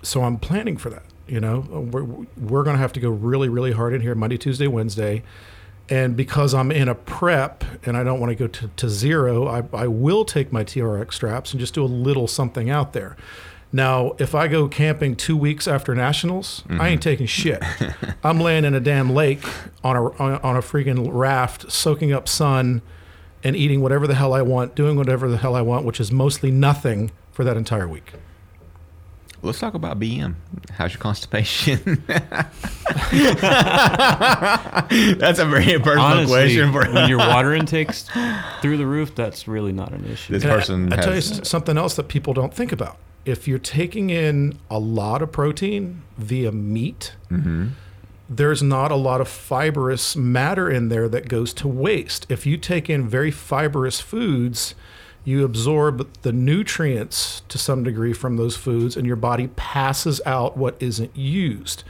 so 0.00 0.22
I'm 0.22 0.38
planning 0.38 0.78
for 0.78 0.88
that. 0.88 1.02
You 1.30 1.40
know, 1.40 1.60
we're, 1.60 2.02
we're 2.02 2.64
going 2.64 2.74
to 2.74 2.80
have 2.80 2.92
to 2.94 3.00
go 3.00 3.10
really, 3.10 3.48
really 3.48 3.72
hard 3.72 3.94
in 3.94 4.00
here 4.00 4.14
Monday, 4.14 4.36
Tuesday, 4.36 4.66
Wednesday. 4.66 5.22
And 5.88 6.16
because 6.16 6.54
I'm 6.54 6.70
in 6.70 6.88
a 6.88 6.94
prep 6.94 7.64
and 7.84 7.96
I 7.96 8.04
don't 8.04 8.20
want 8.20 8.30
to 8.30 8.36
go 8.36 8.46
to, 8.46 8.68
to 8.68 8.88
zero, 8.88 9.46
I, 9.48 9.62
I 9.72 9.86
will 9.86 10.24
take 10.24 10.52
my 10.52 10.64
TRX 10.64 11.14
straps 11.14 11.52
and 11.52 11.60
just 11.60 11.74
do 11.74 11.84
a 11.84 11.86
little 11.86 12.26
something 12.26 12.70
out 12.70 12.92
there. 12.92 13.16
Now, 13.72 14.16
if 14.18 14.34
I 14.34 14.48
go 14.48 14.66
camping 14.66 15.14
two 15.14 15.36
weeks 15.36 15.68
after 15.68 15.94
nationals, 15.94 16.64
I 16.68 16.88
ain't 16.88 17.00
mm-hmm. 17.00 17.10
taking 17.10 17.26
shit. 17.26 17.62
I'm 18.24 18.40
laying 18.40 18.64
in 18.64 18.74
a 18.74 18.80
damn 18.80 19.10
lake 19.10 19.44
on 19.84 19.94
a 19.94 20.02
on 20.18 20.56
a 20.56 20.60
freaking 20.60 21.08
raft, 21.12 21.70
soaking 21.70 22.12
up 22.12 22.28
sun, 22.28 22.82
and 23.44 23.54
eating 23.54 23.80
whatever 23.80 24.08
the 24.08 24.16
hell 24.16 24.32
I 24.32 24.42
want, 24.42 24.74
doing 24.74 24.96
whatever 24.96 25.28
the 25.28 25.36
hell 25.36 25.54
I 25.54 25.62
want, 25.62 25.84
which 25.84 26.00
is 26.00 26.10
mostly 26.10 26.50
nothing 26.50 27.12
for 27.30 27.44
that 27.44 27.56
entire 27.56 27.86
week. 27.86 28.14
Let's 29.42 29.58
talk 29.58 29.72
about 29.74 29.98
BM. 29.98 30.34
How's 30.72 30.92
your 30.92 31.00
constipation? 31.00 32.02
That's 35.18 35.38
a 35.38 35.46
very 35.46 35.78
personal 35.78 36.00
Honestly, 36.04 36.40
question 36.40 36.72
for 36.72 36.90
when 36.92 37.08
your 37.08 37.18
water 37.26 37.54
intake's 37.54 38.08
through 38.60 38.76
the 38.76 38.86
roof, 38.86 39.14
that's 39.14 39.48
really 39.48 39.72
not 39.72 39.92
an 39.92 40.04
issue. 40.04 40.34
This 40.34 40.42
And 40.42 40.52
I- 40.52 40.56
person 40.56 40.92
I, 40.92 40.96
tell 40.96 41.08
you 41.08 41.14
has- 41.14 41.48
something 41.48 41.78
else 41.78 41.94
that 41.96 42.08
people 42.08 42.34
don't 42.34 42.52
think 42.52 42.70
about 42.72 42.98
if 43.24 43.46
you're 43.46 43.58
taking 43.58 44.10
in 44.10 44.58
a 44.70 44.78
lot 44.78 45.22
of 45.22 45.30
protein 45.32 46.02
via 46.16 46.50
meat, 46.52 47.14
mm-hmm. 47.30 47.68
there's 48.28 48.62
not 48.62 48.90
a 48.90 48.96
lot 48.96 49.20
of 49.20 49.28
fibrous 49.28 50.16
matter 50.16 50.70
in 50.70 50.88
there 50.88 51.08
that 51.08 51.28
goes 51.28 51.52
to 51.54 51.68
waste. 51.68 52.26
If 52.30 52.46
you 52.46 52.56
take 52.56 52.88
in 52.88 53.08
very 53.08 53.30
fibrous 53.30 54.00
foods, 54.00 54.74
you 55.24 55.44
absorb 55.44 56.08
the 56.22 56.32
nutrients 56.32 57.42
to 57.48 57.58
some 57.58 57.84
degree 57.84 58.12
from 58.12 58.36
those 58.36 58.56
foods, 58.56 58.96
and 58.96 59.06
your 59.06 59.16
body 59.16 59.48
passes 59.56 60.20
out 60.24 60.56
what 60.56 60.76
isn't 60.80 61.14
used. 61.16 61.84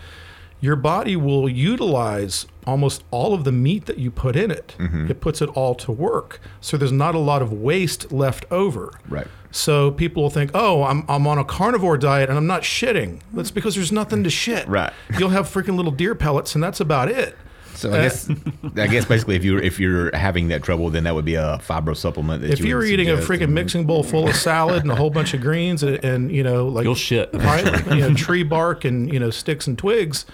Your 0.61 0.77
body 0.77 1.17
will 1.17 1.49
utilize 1.49 2.47
almost 2.67 3.03
all 3.11 3.33
of 3.33 3.45
the 3.45 3.53
meat 3.53 3.87
that 3.87 3.99
you 3.99 4.11
put 4.11 4.37
in 4.37 4.51
it. 4.51 4.75
Mm-hmm. 4.79 5.11
It 5.11 5.21
puts 5.21 5.41
it 5.41 5.49
all 5.51 5.75
to 5.77 5.91
work. 5.91 6.41
So 6.61 6.77
there's 6.77 6.93
not 6.93 7.15
a 7.15 7.19
lot 7.19 7.41
of 7.41 7.53
waste 7.53 8.13
left 8.13 8.45
over. 8.51 8.93
Right. 9.09 9.27
So 9.51 9.91
people 9.91 10.23
will 10.23 10.31
think, 10.31 10.51
oh, 10.55 10.85
I'm, 10.85 11.05
I'm 11.09 11.27
on 11.27 11.39
a 11.39 11.45
carnivore 11.45 11.97
diet 11.99 12.29
and 12.29 12.39
I'm 12.39 12.47
not 12.47 12.63
shitting. 12.63 13.21
That's 13.33 13.51
because 13.51 13.75
there's 13.75 13.91
nothing 13.91 14.23
to 14.25 14.31
shit. 14.31 14.69
Right. 14.69 14.93
You'll 15.19 15.31
have 15.31 15.49
freaking 15.49 15.77
little 15.77 15.93
deer 15.93 16.15
pellets 16.15 16.55
and 16.55 16.63
that's 16.63 16.79
about 16.81 17.11
it. 17.11 17.37
So 17.81 17.93
I 17.93 18.03
guess 18.03 18.29
I 18.77 18.87
guess 18.87 19.05
basically 19.07 19.37
if 19.37 19.45
you're 19.45 19.61
if 19.61 19.81
you're 19.81 20.15
having 20.15 20.49
that 20.49 20.63
trouble, 20.63 20.91
then 20.91 21.05
that 21.05 21.15
would 21.15 21.25
be 21.25 21.35
a 21.37 21.59
fibro 21.67 21.97
supplement. 21.97 22.43
That 22.43 22.51
If 22.51 22.61
you 22.61 22.67
you're 22.67 22.79
would 22.79 22.89
eating 22.89 23.09
a 23.11 23.15
freaking 23.17 23.45
and- 23.45 23.55
mixing 23.55 23.87
bowl 23.87 24.03
full 24.03 24.29
of 24.29 24.37
salad 24.37 24.83
and 24.83 24.91
a 24.93 24.97
whole 24.97 25.11
bunch 25.11 25.33
of 25.35 25.41
greens 25.41 25.83
and, 25.83 26.05
and 26.05 26.31
you 26.31 26.43
know, 26.43 26.67
like 26.69 26.85
You'll 26.85 26.95
shit. 26.95 27.33
pine- 27.41 27.67
you 27.97 28.01
know, 28.09 28.15
tree 28.15 28.43
bark 28.43 28.85
and 28.85 29.13
you 29.13 29.19
know, 29.19 29.31
sticks 29.31 29.67
and 29.67 29.79
twigs, 29.79 30.27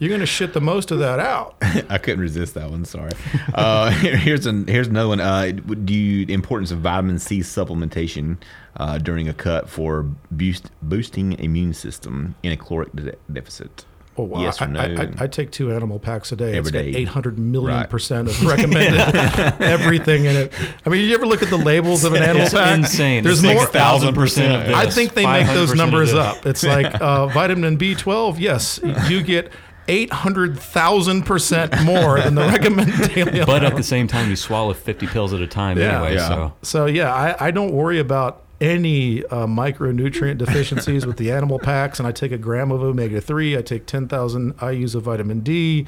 you're 0.00 0.10
gonna 0.10 0.26
shit 0.26 0.52
the 0.54 0.60
most 0.60 0.90
of 0.90 0.98
that 0.98 1.20
out. 1.20 1.56
I 1.88 1.98
couldn't 1.98 2.20
resist 2.20 2.54
that 2.54 2.70
one. 2.70 2.84
Sorry. 2.84 3.12
Uh, 3.54 3.90
here's 3.92 4.46
an 4.46 4.66
here's 4.66 4.88
another 4.88 5.08
one. 5.08 5.20
Uh, 5.20 5.52
do 5.52 5.94
you 5.94 6.26
the 6.26 6.34
importance 6.34 6.70
of 6.72 6.78
vitamin 6.80 7.18
C 7.18 7.40
supplementation 7.40 8.38
uh, 8.76 8.98
during 8.98 9.28
a 9.28 9.34
cut 9.34 9.68
for 9.68 10.04
boost, 10.30 10.70
boosting 10.82 11.32
immune 11.38 11.74
system 11.74 12.34
in 12.42 12.52
a 12.52 12.56
caloric 12.56 12.94
de- 12.94 13.14
deficit? 13.32 13.84
Well, 14.18 14.26
wow, 14.40 14.40
yes 14.42 14.60
or 14.60 14.66
no? 14.66 14.80
I, 14.80 14.84
I, 15.02 15.08
I 15.20 15.26
take 15.26 15.50
two 15.50 15.72
Animal 15.72 15.98
Paks 15.98 16.32
a 16.32 16.36
day. 16.36 16.48
Every 16.56 16.58
it's 16.58 16.70
got 16.70 16.82
day. 16.82 16.94
800 16.94 17.38
million 17.38 17.78
Right. 17.78 17.88
percent 17.90 18.28
of 18.28 18.42
recommended 18.46 19.00
everything 19.62 20.24
in 20.24 20.36
it. 20.36 20.52
I 20.84 20.88
mean, 20.90 21.08
you 21.08 21.14
ever 21.14 21.26
look 21.26 21.42
at 21.42 21.50
the 21.50 21.56
labels 21.58 22.04
of 22.04 22.12
an 22.14 22.22
animal 22.22 22.42
It's 22.42 22.54
pack? 22.54 22.76
insane. 22.78 23.24
There's 23.24 23.42
It's 23.42 23.52
more. 23.54 23.62
1,000 23.64 24.14
percent 24.14 24.52
of 24.62 24.66
this. 24.68 24.76
I 24.76 24.90
think 24.90 25.14
they 25.14 25.24
make 25.26 25.46
those 25.48 25.74
numbers 25.74 26.10
this. 26.12 26.18
up. 26.18 26.44
It's 26.46 26.64
like 26.64 26.86
uh, 27.00 27.26
vitamin 27.28 27.78
B12. 27.78 28.38
Yes, 28.38 28.80
you 29.08 29.22
get 29.22 29.50
800,000 29.90 31.22
percent 31.22 31.82
more 31.84 32.20
than 32.20 32.34
the 32.34 32.42
recommended 32.42 33.14
daily. 33.14 33.44
But 33.44 33.64
at 33.64 33.76
the 33.76 33.82
same 33.82 34.06
time, 34.06 34.28
you 34.28 34.36
swallow 34.36 34.74
50 34.74 35.06
pills 35.06 35.32
at 35.32 35.40
a 35.40 35.46
time 35.46 35.78
Yeah. 35.78 35.94
anyway. 36.02 36.14
Yeah. 36.14 36.28
So 36.28 36.52
So 36.62 36.86
yeah, 36.86 37.14
I, 37.14 37.46
I 37.46 37.50
don't 37.50 37.72
worry 37.72 37.98
about 37.98 38.42
any 38.60 39.24
uh, 39.26 39.46
micronutrient 39.46 40.38
deficiencies 40.38 41.06
with 41.06 41.16
the 41.16 41.30
Animal 41.30 41.58
Paks, 41.58 41.98
and 41.98 42.06
I 42.06 42.12
take 42.12 42.32
a 42.32 42.38
gram 42.38 42.70
of 42.70 42.82
omega 42.82 43.20
three. 43.20 43.56
I 43.56 43.62
take 43.62 43.86
ten 43.86 44.08
thousand 44.08 44.54
IU's 44.60 44.94
of 44.94 45.04
vitamin 45.04 45.40
D. 45.40 45.86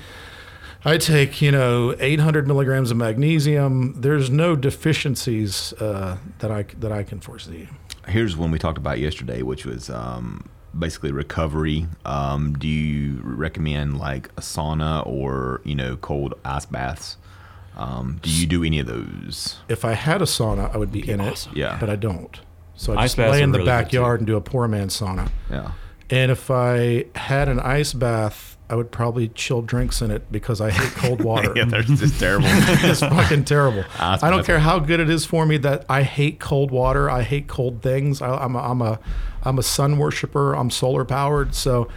I 0.85 0.97
take 0.97 1.43
you 1.43 1.53
know 1.53 1.95
800 1.99 2.47
milligrams 2.47 2.91
of 2.91 2.97
magnesium. 2.97 4.01
There's 4.01 4.31
no 4.31 4.57
deficiencies 4.57 5.73
uh, 5.75 6.19
that 6.39 6.51
I 6.51 6.63
that 6.79 6.93
I 6.93 7.03
can 7.03 7.21
foresee. 7.21 7.69
Here's 8.09 8.37
one 8.37 8.51
we 8.51 8.59
talked 8.59 8.79
about 8.79 8.99
yesterday, 8.99 9.43
which 9.43 9.67
was 9.67 9.91
um, 9.91 10.49
basically 10.79 11.13
recovery. 11.13 11.87
Um, 12.05 12.55
do 12.55 12.67
you 12.67 13.21
recommend 13.23 13.99
like 13.99 14.29
a 14.37 14.41
sauna 14.41 15.07
or 15.07 15.61
you 15.65 15.75
know 15.75 15.97
cold 15.97 16.35
ice 16.45 16.67
baths? 16.67 17.17
Um, 17.77 18.19
do 18.23 18.31
you 18.31 18.47
do 18.47 18.65
any 18.65 18.79
of 18.79 18.87
those? 18.87 19.59
If 19.69 19.85
I 19.85 19.93
had 19.93 20.21
a 20.21 20.27
sauna, 20.27 20.75
I 20.75 20.77
would 20.77 20.93
be, 20.93 21.09
in 21.09 21.21
awesome. 21.21 21.53
it. 21.53 21.59
Yeah. 21.59 21.79
but 21.81 21.89
I 21.89 21.97
don't. 21.97 22.39
So 22.81 22.95
I 22.95 23.03
Ice 23.03 23.11
just 23.11 23.19
baths 23.19 23.33
lay 23.33 23.43
in 23.43 23.53
the 23.53 23.59
really 23.59 23.69
backyard 23.69 24.21
and 24.21 24.27
do 24.27 24.37
a 24.37 24.41
poor 24.41 24.67
man's 24.67 24.99
sauna. 24.99 25.31
Yeah. 25.51 25.73
And 26.09 26.33
if 26.33 26.51
I 26.51 27.05
had 27.15 27.51
an 27.51 27.61
ice 27.61 27.93
bath, 27.93 28.57
I 28.71 28.75
would 28.75 28.91
probably 28.91 29.29
chill 29.29 29.61
drinks 29.61 30.01
in 30.01 30.11
it 30.11 30.33
because 30.33 30.63
I 30.63 30.71
hate 30.71 30.93
cold 30.93 31.23
water. 31.25 31.53
yeah, 31.55 31.67
they're 31.67 31.83
just 31.83 32.19
terrible. 32.19 32.47
it's 32.51 33.01
fucking 33.01 33.45
terrible. 33.45 33.85
Ice 33.99 34.23
I 34.23 34.31
don't 34.31 34.47
care 34.47 34.61
how 34.61 34.79
good 34.79 34.99
it 34.99 35.11
is 35.11 35.27
for 35.27 35.45
me 35.45 35.59
that 35.59 35.85
I 35.91 36.05
hate 36.05 36.41
cold 36.41 36.71
water. 36.71 37.11
I 37.11 37.21
hate 37.21 37.49
cold 37.49 37.83
things. 37.83 38.23
I, 38.23 38.35
I'm 38.35 38.57
a, 38.57 38.61
I'm 38.61 38.81
a 38.81 38.99
I'm 39.43 39.59
a 39.59 39.63
sun 39.63 39.99
worshiper. 39.99 40.55
I'm 40.55 40.71
solar 40.71 41.05
powered. 41.05 41.55
So, 41.55 41.89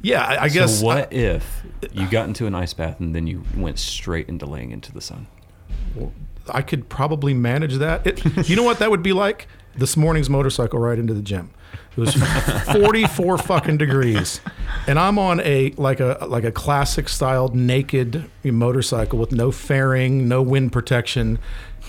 yeah, 0.00 0.24
I, 0.24 0.44
I 0.44 0.48
guess. 0.48 0.80
so 0.80 0.86
what 0.86 1.12
if 1.12 1.62
you 1.92 2.08
got 2.08 2.26
into 2.26 2.48
an 2.48 2.54
ice 2.56 2.74
bath 2.74 2.98
and 2.98 3.14
then 3.14 3.28
you 3.28 3.44
went 3.56 3.78
straight 3.78 4.28
into 4.28 4.46
laying 4.46 4.72
into 4.72 4.90
the 4.90 5.00
sun? 5.00 5.28
I, 5.96 6.10
I 6.48 6.62
could 6.62 6.88
probably 6.88 7.32
manage 7.32 7.76
that. 7.76 8.04
It, 8.08 8.48
you 8.48 8.56
know 8.56 8.64
what 8.64 8.80
that 8.80 8.90
would 8.90 9.04
be 9.04 9.12
like? 9.12 9.46
This 9.76 9.96
morning's 9.96 10.28
motorcycle 10.28 10.78
ride 10.78 10.98
into 10.98 11.14
the 11.14 11.22
gym. 11.22 11.50
It 11.96 12.00
was 12.00 12.14
44 12.72 13.38
fucking 13.38 13.78
degrees, 13.78 14.40
and 14.86 14.98
I'm 14.98 15.18
on 15.18 15.40
a 15.40 15.72
like 15.76 16.00
a 16.00 16.18
like 16.28 16.44
a 16.44 16.52
classic 16.52 17.08
styled 17.08 17.54
naked 17.54 18.30
motorcycle 18.44 19.18
with 19.18 19.32
no 19.32 19.50
fairing, 19.50 20.28
no 20.28 20.42
wind 20.42 20.72
protection, 20.72 21.38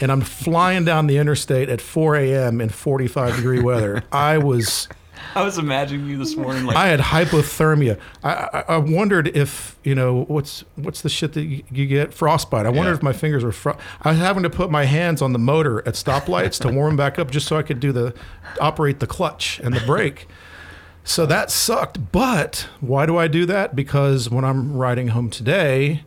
and 0.02 0.12
I'm 0.12 0.22
flying 0.22 0.86
down 0.86 1.08
the 1.08 1.18
interstate 1.18 1.70
at 1.70 1.82
4 1.82 2.16
a.m. 2.16 2.62
in 2.62 2.70
45 2.70 3.36
degree 3.36 3.62
weather. 3.62 4.04
I 4.12 4.38
was 4.38 4.88
I 5.36 5.44
was 5.44 5.58
imagining 5.58 6.08
you 6.08 6.18
this 6.18 6.36
morning 6.36 6.66
like 6.66 6.76
I 6.78 6.88
had 6.88 7.00
hypothermia. 7.00 8.00
I, 8.24 8.32
I, 8.34 8.64
I 8.76 8.78
wondered 8.78 9.36
if 9.36 9.78
you 9.84 9.96
know 9.96 10.24
what's 10.26 10.64
what's 10.76 11.02
the 11.02 11.10
shit 11.10 11.34
that 11.34 11.44
you, 11.44 11.64
you 11.72 11.86
get 11.88 12.14
frostbite. 12.14 12.66
I 12.66 12.70
wondered 12.70 12.92
Yeah. 12.92 12.96
if 12.98 13.04
my 13.04 13.14
fingers 13.14 13.44
were. 13.44 13.52
Fro- 13.52 13.78
I 14.02 14.10
was 14.12 14.20
having 14.20 14.44
to 14.44 14.50
put 14.50 14.70
my 14.70 14.86
hands 14.86 15.22
on 15.22 15.34
the 15.34 15.40
motor 15.40 15.80
at 15.88 15.96
stoplights 15.96 16.60
to 16.62 16.70
warm 16.70 16.96
back 16.96 17.18
up, 17.18 17.32
just 17.32 17.48
so 17.48 17.58
I 17.58 17.64
could 17.64 17.80
do 17.80 17.92
the 17.92 18.14
operate 18.62 19.00
the 19.00 19.08
clutch 19.08 19.60
and 19.64 19.74
the 19.76 19.82
brake. 19.86 20.28
So 21.04 21.26
that 21.26 21.52
sucked. 21.52 22.12
But 22.12 22.68
why 22.80 23.06
do 23.06 23.18
I 23.18 23.28
do 23.28 23.46
that? 23.48 23.76
Because 23.76 24.30
when 24.30 24.46
I'm 24.46 24.74
riding 24.74 25.10
home 25.10 25.30
today 25.30 26.04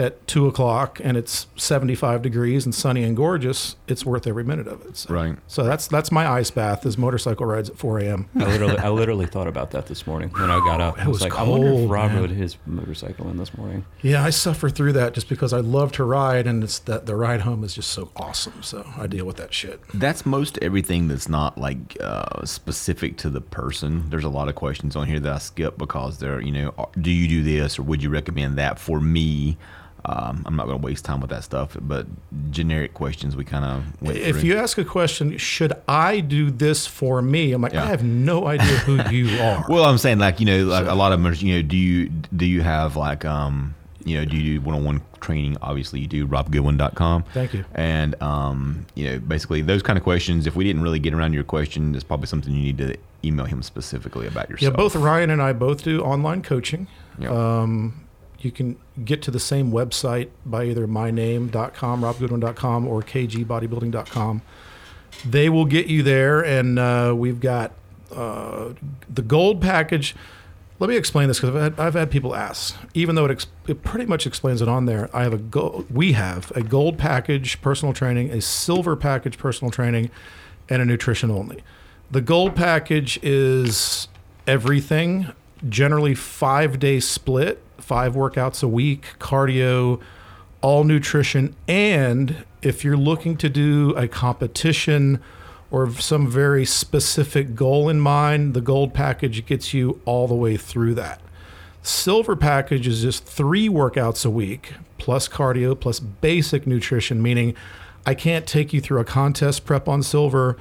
at 0.00 0.26
two 0.26 0.46
o'clock 0.46 0.98
and 1.04 1.16
it's 1.16 1.46
75 1.56 2.22
degrees 2.22 2.64
and 2.64 2.74
sunny 2.74 3.04
and 3.04 3.14
gorgeous, 3.16 3.76
it's 3.86 4.04
worth 4.04 4.26
every 4.26 4.42
minute 4.44 4.66
of 4.66 4.80
it. 4.86 4.96
So, 4.96 5.12
Right. 5.12 5.36
So 5.46 5.62
that's 5.62 5.86
that's 5.88 6.10
my 6.10 6.26
ice 6.26 6.50
bath 6.50 6.86
is 6.86 6.96
motorcycle 6.96 7.44
rides 7.44 7.68
at 7.68 7.76
4 7.76 7.98
a.m. 8.00 8.28
I 8.34 8.46
literally, 8.46 8.78
I 8.78 8.88
literally 8.88 9.26
thought 9.26 9.46
about 9.46 9.72
that 9.72 9.86
this 9.86 10.06
morning 10.06 10.30
when 10.30 10.50
I 10.50 10.58
got 10.60 10.80
up. 10.80 10.98
I 10.98 11.06
was, 11.06 11.20
was 11.20 11.22
like, 11.22 11.38
I 11.38 11.42
wonder 11.42 11.72
if 11.72 11.90
Rob 11.90 12.12
man. 12.12 12.20
rode 12.22 12.30
his 12.30 12.56
motorcycle 12.66 13.28
in 13.28 13.36
this 13.36 13.56
morning. 13.56 13.84
Yeah, 14.00 14.24
I 14.24 14.30
suffer 14.30 14.70
through 14.70 14.94
that 14.94 15.12
just 15.12 15.28
because 15.28 15.52
I 15.52 15.60
love 15.60 15.92
to 15.92 16.04
ride, 16.04 16.46
and 16.46 16.64
it's 16.64 16.78
that 16.80 17.04
the 17.04 17.14
ride 17.14 17.42
home 17.42 17.62
is 17.62 17.74
just 17.74 17.90
so 17.90 18.10
awesome. 18.16 18.62
So 18.62 18.88
I 18.96 19.06
deal 19.06 19.26
with 19.26 19.36
that 19.36 19.52
shit. 19.52 19.80
That's 19.92 20.24
most 20.24 20.58
everything 20.62 21.08
that's 21.08 21.28
not 21.28 21.58
like 21.58 21.98
uh, 22.00 22.44
specific 22.46 23.18
to 23.18 23.28
the 23.28 23.42
person. 23.42 24.08
There's 24.08 24.24
a 24.24 24.30
lot 24.30 24.48
of 24.48 24.54
questions 24.54 24.96
on 24.96 25.06
here 25.06 25.20
that 25.20 25.32
I 25.32 25.38
skip 25.38 25.76
because 25.76 26.18
they're, 26.18 26.40
you 26.40 26.52
know, 26.52 26.88
do 26.98 27.10
you 27.10 27.28
do 27.28 27.42
this 27.42 27.78
or 27.78 27.82
would 27.82 28.02
you 28.02 28.08
recommend 28.08 28.56
that 28.56 28.78
for 28.78 28.98
me? 29.00 29.58
Um, 30.04 30.42
I'm 30.46 30.56
not 30.56 30.66
going 30.66 30.80
to 30.80 30.84
waste 30.84 31.04
time 31.04 31.20
with 31.20 31.30
that 31.30 31.44
stuff, 31.44 31.76
but 31.80 32.06
generic 32.50 32.94
questions 32.94 33.36
we 33.36 33.44
kind 33.44 33.64
of 33.64 34.02
went 34.02 34.16
If 34.16 34.36
through. 34.40 34.48
you 34.48 34.56
ask 34.56 34.78
a 34.78 34.84
question, 34.84 35.36
should 35.36 35.72
I 35.88 36.20
do 36.20 36.50
this 36.50 36.86
for 36.86 37.20
me? 37.20 37.52
I'm 37.52 37.60
like, 37.62 37.72
Yeah. 37.74 37.84
I 37.84 37.86
have 37.88 38.02
no 38.02 38.46
idea 38.46 38.66
who 38.78 39.02
you 39.14 39.38
are. 39.42 39.64
Well, 39.68 39.84
I'm 39.84 39.98
saying 39.98 40.18
like 40.18 40.40
you 40.40 40.46
know, 40.46 40.64
like 40.64 40.86
a 40.86 40.94
lot 40.94 41.12
of 41.12 41.22
them 41.22 41.34
you 41.34 41.56
know, 41.56 41.62
do 41.62 41.76
you 41.76 42.08
do 42.34 42.46
you 42.46 42.62
have 42.62 42.96
like 42.96 43.24
um 43.24 43.74
you 44.02 44.16
know, 44.16 44.24
do 44.24 44.34
you 44.38 44.58
do 44.58 44.64
one-on-one 44.64 45.02
training? 45.20 45.58
Obviously, 45.60 46.00
you 46.00 46.06
do. 46.06 46.26
RobGoodwin.com. 46.26 47.24
Thank 47.34 47.52
you. 47.52 47.66
And 47.74 48.20
um, 48.22 48.86
you 48.94 49.04
know, 49.10 49.18
basically 49.18 49.60
those 49.60 49.82
kind 49.82 49.98
of 49.98 50.02
questions. 50.02 50.46
If 50.46 50.56
we 50.56 50.64
didn't 50.64 50.80
really 50.80 50.98
get 50.98 51.12
around 51.12 51.32
to 51.32 51.34
your 51.34 51.44
question, 51.44 51.94
it's 51.94 52.02
probably 52.02 52.26
something 52.26 52.50
you 52.50 52.62
need 52.62 52.78
to 52.78 52.96
email 53.22 53.44
him 53.44 53.62
specifically 53.62 54.26
about 54.26 54.48
yourself. 54.48 54.72
yeah, 54.72 54.76
both 54.76 54.96
Ryan 54.96 55.28
and 55.28 55.42
I 55.42 55.52
both 55.52 55.82
do 55.84 56.00
online 56.00 56.40
coaching. 56.42 56.86
Yeah. 57.18 57.28
Um, 57.30 58.06
you 58.44 58.50
can 58.50 58.76
get 59.04 59.22
to 59.22 59.30
the 59.30 59.40
same 59.40 59.70
website 59.70 60.28
by 60.44 60.64
either 60.64 60.86
myname.com, 60.86 62.00
robgoodwin.com, 62.00 62.86
or 62.86 63.02
kgbodybuilding.com. 63.02 64.42
They 65.24 65.48
will 65.48 65.64
get 65.64 65.86
you 65.86 66.02
there, 66.02 66.44
and 66.44 66.78
uh, 66.78 67.14
we've 67.16 67.40
got 67.40 67.72
uh, 68.12 68.74
the 69.08 69.22
gold 69.22 69.60
package. 69.60 70.14
Let 70.78 70.88
me 70.88 70.96
explain 70.96 71.28
this 71.28 71.38
because 71.38 71.54
I've 71.54 71.62
had, 71.62 71.80
I've 71.80 71.94
had 71.94 72.10
people 72.10 72.34
ask. 72.34 72.74
Even 72.94 73.14
though 73.14 73.26
it, 73.26 73.30
ex- 73.30 73.46
it 73.66 73.82
pretty 73.82 74.06
much 74.06 74.26
explains 74.26 74.62
it 74.62 74.68
on 74.68 74.86
there, 74.86 75.10
I 75.14 75.24
have 75.24 75.34
a. 75.34 75.84
We 75.90 76.12
have 76.12 76.50
a 76.52 76.62
gold 76.62 76.96
package 76.96 77.60
personal 77.60 77.92
training, 77.92 78.30
a 78.30 78.40
silver 78.40 78.96
package 78.96 79.36
personal 79.36 79.70
training, 79.70 80.10
and 80.68 80.80
a 80.80 80.84
nutrition 80.84 81.30
only. 81.30 81.62
The 82.10 82.20
gold 82.22 82.56
package 82.56 83.18
is 83.22 84.08
everything. 84.46 85.32
Generally, 85.68 86.14
five 86.14 86.78
day 86.78 86.98
split, 87.00 87.62
five 87.80 88.14
workouts 88.14 88.62
a 88.62 88.68
week, 88.68 89.14
cardio, 89.18 90.00
all 90.60 90.84
nutrition, 90.84 91.54
and 91.66 92.44
if 92.62 92.84
you're 92.84 92.96
looking 92.96 93.36
to 93.38 93.48
do 93.48 93.90
a 93.96 94.06
competition 94.06 95.18
or 95.70 95.90
some 95.92 96.28
very 96.28 96.64
specific 96.66 97.54
goal 97.54 97.88
in 97.88 98.00
mind, 98.00 98.54
the 98.54 98.60
gold 98.60 98.92
package 98.92 99.46
gets 99.46 99.72
you 99.72 100.00
all 100.04 100.28
the 100.28 100.34
way 100.34 100.56
through 100.56 100.94
that. 100.94 101.20
Silver 101.82 102.36
package 102.36 102.86
is 102.86 103.02
just 103.02 103.24
three 103.24 103.68
workouts 103.68 104.26
a 104.26 104.30
week, 104.30 104.74
plus 104.98 105.28
cardio, 105.28 105.78
plus 105.78 105.98
basic 105.98 106.66
nutrition, 106.66 107.22
meaning 107.22 107.54
I 108.04 108.14
can't 108.14 108.46
take 108.46 108.72
you 108.72 108.80
through 108.80 109.00
a 109.00 109.04
contest 109.04 109.64
prep 109.64 109.88
on 109.88 110.02
silver, 110.02 110.56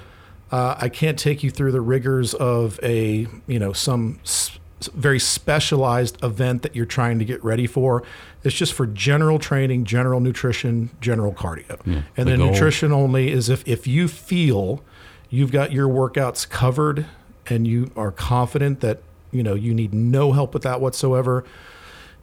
Uh, 0.51 0.75
I 0.79 0.89
can't 0.89 1.19
take 1.19 1.43
you 1.43 1.51
through 1.51 1.73
the 1.73 1.81
rigors 1.81 2.33
of 2.33 2.79
a 2.81 3.27
you 3.45 3.59
know 3.59 3.71
some 3.71 4.17
very 4.87 5.19
specialized 5.19 6.23
event 6.23 6.61
that 6.63 6.75
you're 6.75 6.85
trying 6.85 7.19
to 7.19 7.25
get 7.25 7.43
ready 7.43 7.67
for. 7.67 8.03
It's 8.43 8.55
just 8.55 8.73
for 8.73 8.85
general 8.87 9.37
training, 9.39 9.83
general 9.85 10.19
nutrition, 10.19 10.89
general 11.01 11.33
cardio, 11.33 11.79
and 11.85 12.03
the 12.15 12.23
then 12.23 12.39
goal- 12.39 12.51
nutrition 12.51 12.91
only 12.91 13.31
is 13.31 13.49
if 13.49 13.67
if 13.67 13.85
you 13.87 14.07
feel 14.07 14.81
you've 15.29 15.51
got 15.51 15.71
your 15.71 15.87
workouts 15.87 16.47
covered 16.49 17.05
and 17.47 17.67
you 17.67 17.91
are 17.95 18.11
confident 18.11 18.79
that 18.79 19.01
you 19.31 19.43
know 19.43 19.53
you 19.55 19.73
need 19.73 19.93
no 19.93 20.31
help 20.31 20.53
with 20.53 20.63
that 20.63 20.79
whatsoever 20.81 21.43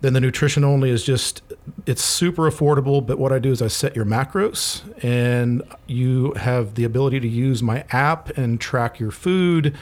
then 0.01 0.13
the 0.13 0.21
nutrition 0.21 0.63
only 0.65 0.91
is 0.91 1.03
just 1.05 1.41
it's 1.87 2.03
super 2.03 2.51
affordable 2.51 3.05
but 3.05 3.19
what 3.19 3.33
i 3.33 3.39
do 3.39 3.51
is 3.51 3.63
i 3.63 3.69
set 3.69 3.95
your 3.95 4.05
macros 4.05 4.83
and 5.05 5.63
you 5.87 6.33
have 6.33 6.75
the 6.75 6.85
ability 6.85 7.19
to 7.21 7.29
use 7.29 7.63
my 7.63 7.85
app 7.91 8.37
and 8.37 8.61
track 8.61 8.99
your 9.01 9.11
food 9.13 9.75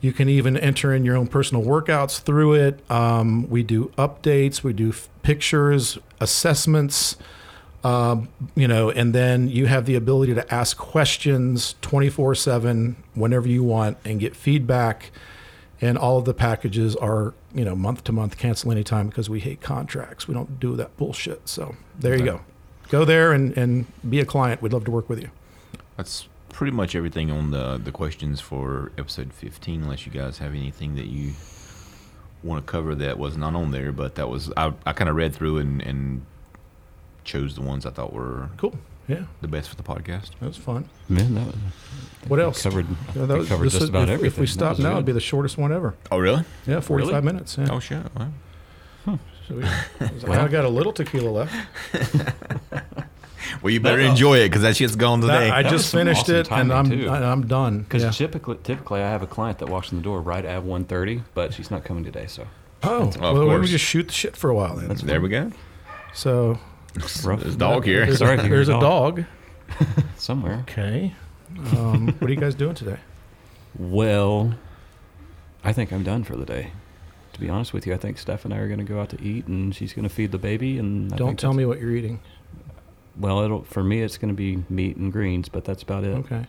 you 0.00 0.12
can 0.12 0.28
even 0.28 0.56
enter 0.56 0.94
in 0.94 1.04
your 1.04 1.16
own 1.16 1.26
personal 1.26 1.62
workouts 1.62 2.20
through 2.20 2.54
it 2.54 2.80
um, 2.90 3.48
we 3.48 3.62
do 3.62 3.86
updates 3.98 4.62
we 4.62 4.72
do 4.72 4.90
f- 4.90 5.08
pictures 5.22 5.98
assessments 6.20 7.16
um, 7.84 8.28
you 8.54 8.66
know, 8.66 8.90
and 8.90 9.14
then 9.14 9.48
you 9.48 9.66
have 9.66 9.86
the 9.86 9.94
ability 9.94 10.34
to 10.34 10.54
ask 10.54 10.76
questions 10.76 11.76
24 11.80 12.34
7 12.34 12.96
whenever 13.14 13.48
you 13.48 13.62
want 13.62 13.98
and 14.04 14.18
get 14.18 14.34
feedback. 14.34 15.10
And 15.80 15.96
all 15.96 16.18
of 16.18 16.24
the 16.24 16.34
packages 16.34 16.96
are, 16.96 17.34
you 17.54 17.64
know, 17.64 17.76
month 17.76 18.02
to 18.04 18.12
month, 18.12 18.36
cancel 18.36 18.72
anytime 18.72 19.08
because 19.08 19.30
we 19.30 19.38
hate 19.38 19.60
contracts. 19.60 20.26
We 20.26 20.34
don't 20.34 20.58
do 20.58 20.74
that 20.74 20.96
bullshit. 20.96 21.48
So 21.48 21.76
there 21.96 22.16
you 22.16 22.24
go. 22.24 22.40
Go 22.88 23.04
there 23.04 23.32
and, 23.32 23.56
and 23.56 23.86
be 24.08 24.18
a 24.18 24.24
client. 24.24 24.60
We'd 24.60 24.72
love 24.72 24.84
to 24.86 24.90
work 24.90 25.08
with 25.08 25.20
you. 25.20 25.30
That's 25.96 26.26
pretty 26.58 26.72
much 26.72 26.96
everything 26.96 27.30
on 27.30 27.52
the 27.52 27.78
the 27.78 27.92
questions 27.92 28.40
for 28.40 28.90
episode 28.98 29.32
15. 29.32 29.82
Unless 29.84 30.06
you 30.06 30.12
guys 30.12 30.38
have 30.38 30.50
anything 30.56 30.96
that 30.96 31.06
you 31.06 31.32
want 32.42 32.66
to 32.66 32.68
cover 32.70 32.96
that 32.96 33.16
was 33.16 33.36
not 33.36 33.54
on 33.54 33.70
there, 33.70 33.92
but 33.92 34.16
that 34.16 34.28
was 34.28 34.50
I, 34.56 34.72
I 34.84 34.92
kind 34.92 35.08
of 35.08 35.14
read 35.14 35.32
through 35.34 35.58
and, 35.58 35.80
and 35.80 36.26
chose 37.22 37.54
the 37.54 37.62
ones 37.62 37.86
I 37.86 37.90
thought 37.90 38.12
were 38.12 38.50
Cool. 38.56 38.76
Yeah, 39.06 39.22
the 39.40 39.46
best 39.48 39.68
for 39.70 39.76
the 39.76 39.84
podcast. 39.84 40.30
that 40.40 40.46
was 40.48 40.56
fun. 40.56 40.88
Man, 41.08 41.34
that 41.36 41.46
was, 41.46 41.54
What 42.26 42.40
else? 42.40 42.60
Covered, 42.62 42.86
Yeah, 43.14 43.24
that 43.26 43.34
we 43.34 43.38
was- 43.38 43.48
covered 43.48 43.64
just 43.70 43.82
is- 43.82 43.88
about 43.88 44.08
if, 44.08 44.14
everything. 44.14 44.26
If 44.26 44.38
we 44.38 44.46
That 44.46 44.52
stop 44.52 44.78
now, 44.80 44.88
good. 44.90 44.92
it'd 44.94 45.06
be 45.06 45.12
the 45.12 45.20
shortest 45.20 45.56
one 45.58 45.72
ever. 45.72 45.94
Oh, 46.10 46.18
really? 46.18 46.44
Yeah, 46.66 46.80
45 46.80 47.12
Really? 47.12 47.24
minutes. 47.24 47.56
Yeah. 47.56 47.68
Oh, 47.70 47.78
shit. 47.80 48.02
Wow. 48.16 49.18
So 49.48 49.54
we, 49.54 49.64
I 50.34 50.48
got 50.48 50.64
a 50.66 50.68
little 50.68 50.92
tequila 50.92 51.30
left. 51.30 51.54
Well, 53.62 53.72
you 53.72 53.80
better 53.80 54.02
That- 54.02 54.10
enjoy 54.10 54.38
it 54.38 54.48
because 54.48 54.62
that 54.62 54.76
shit's 54.76 54.96
gone 54.96 55.20
That- 55.20 55.26
today. 55.40 55.50
I 55.50 55.62
That 55.62 55.72
was 55.72 55.82
just 55.82 55.92
finished 55.94 56.22
awesome 56.22 56.36
it 56.36 56.50
and 56.52 56.72
I'm 56.72 56.90
too. 56.90 57.08
I- 57.08 57.30
I'm 57.32 57.46
done. 57.46 57.80
Because 57.80 58.02
Yeah. 58.02 58.10
typically, 58.10 58.56
typically 58.62 59.00
I 59.00 59.10
have 59.10 59.22
a 59.22 59.26
client 59.26 59.58
that 59.58 59.68
walks 59.68 59.90
in 59.92 59.98
the 59.98 60.04
door 60.04 60.20
right 60.20 60.44
at 60.44 60.62
1.30, 60.64 61.22
but 61.34 61.54
she's 61.54 61.70
not 61.70 61.84
coming 61.84 62.04
today, 62.04 62.26
so 62.28 62.44
Oh, 62.82 63.08
of 63.08 63.16
well, 63.20 63.34
why 63.46 63.52
don't 63.52 63.60
we 63.62 63.66
just 63.66 63.84
shoot 63.84 64.06
the 64.08 64.12
shit 64.14 64.36
for 64.36 64.50
a 64.50 64.54
while 64.54 64.76
then? 64.76 64.94
there 65.04 65.20
we 65.20 65.28
go. 65.28 65.50
So. 66.12 66.58
There's 66.94 67.26
a 67.26 67.56
dog 67.56 67.84
here. 67.84 68.06
There's, 68.06 68.18
Sorry 68.18 68.32
a, 68.32 68.34
if 68.34 68.40
you 68.42 68.48
hear 68.48 68.56
there's 68.56 68.68
a 68.68 68.76
a 68.76 68.80
dog. 68.80 69.24
somewhere. 70.16 70.64
Okay. 70.68 71.14
Um, 71.76 72.14
what 72.18 72.28
are 72.30 72.34
you 72.34 72.40
guys 72.40 72.54
doing 72.54 72.74
today? 72.74 72.98
Well, 73.78 74.54
I 75.64 75.72
think 75.72 75.92
I'm 75.92 76.02
done 76.02 76.24
for 76.24 76.36
the 76.36 76.44
day. 76.46 76.72
To 77.34 77.40
be 77.40 77.48
honest 77.48 77.72
with 77.72 77.86
you, 77.86 77.94
I 77.94 77.96
think 77.98 78.18
Steph 78.18 78.44
and 78.44 78.52
I 78.54 78.58
are 78.58 78.66
going 78.66 78.78
to 78.78 78.84
go 78.84 79.00
out 79.00 79.10
to 79.10 79.22
eat, 79.22 79.46
and 79.46 79.74
she's 79.74 79.92
going 79.92 80.02
to 80.08 80.08
feed 80.12 80.32
the 80.32 80.38
baby. 80.38 80.78
And 80.78 81.12
I 81.12 81.16
Don't 81.16 81.38
tell 81.38 81.52
me 81.52 81.64
what 81.64 81.80
you're 81.80 81.92
eating. 81.94 82.20
Well, 83.18 83.40
it'll 83.40 83.62
for 83.64 83.82
me, 83.82 84.02
it's 84.02 84.16
going 84.18 84.28
to 84.28 84.36
be 84.36 84.62
meat 84.68 84.96
and 84.96 85.12
greens, 85.12 85.48
but 85.48 85.64
that's 85.64 85.82
about 85.82 86.04
it. 86.04 86.08
Okay. 86.18 86.46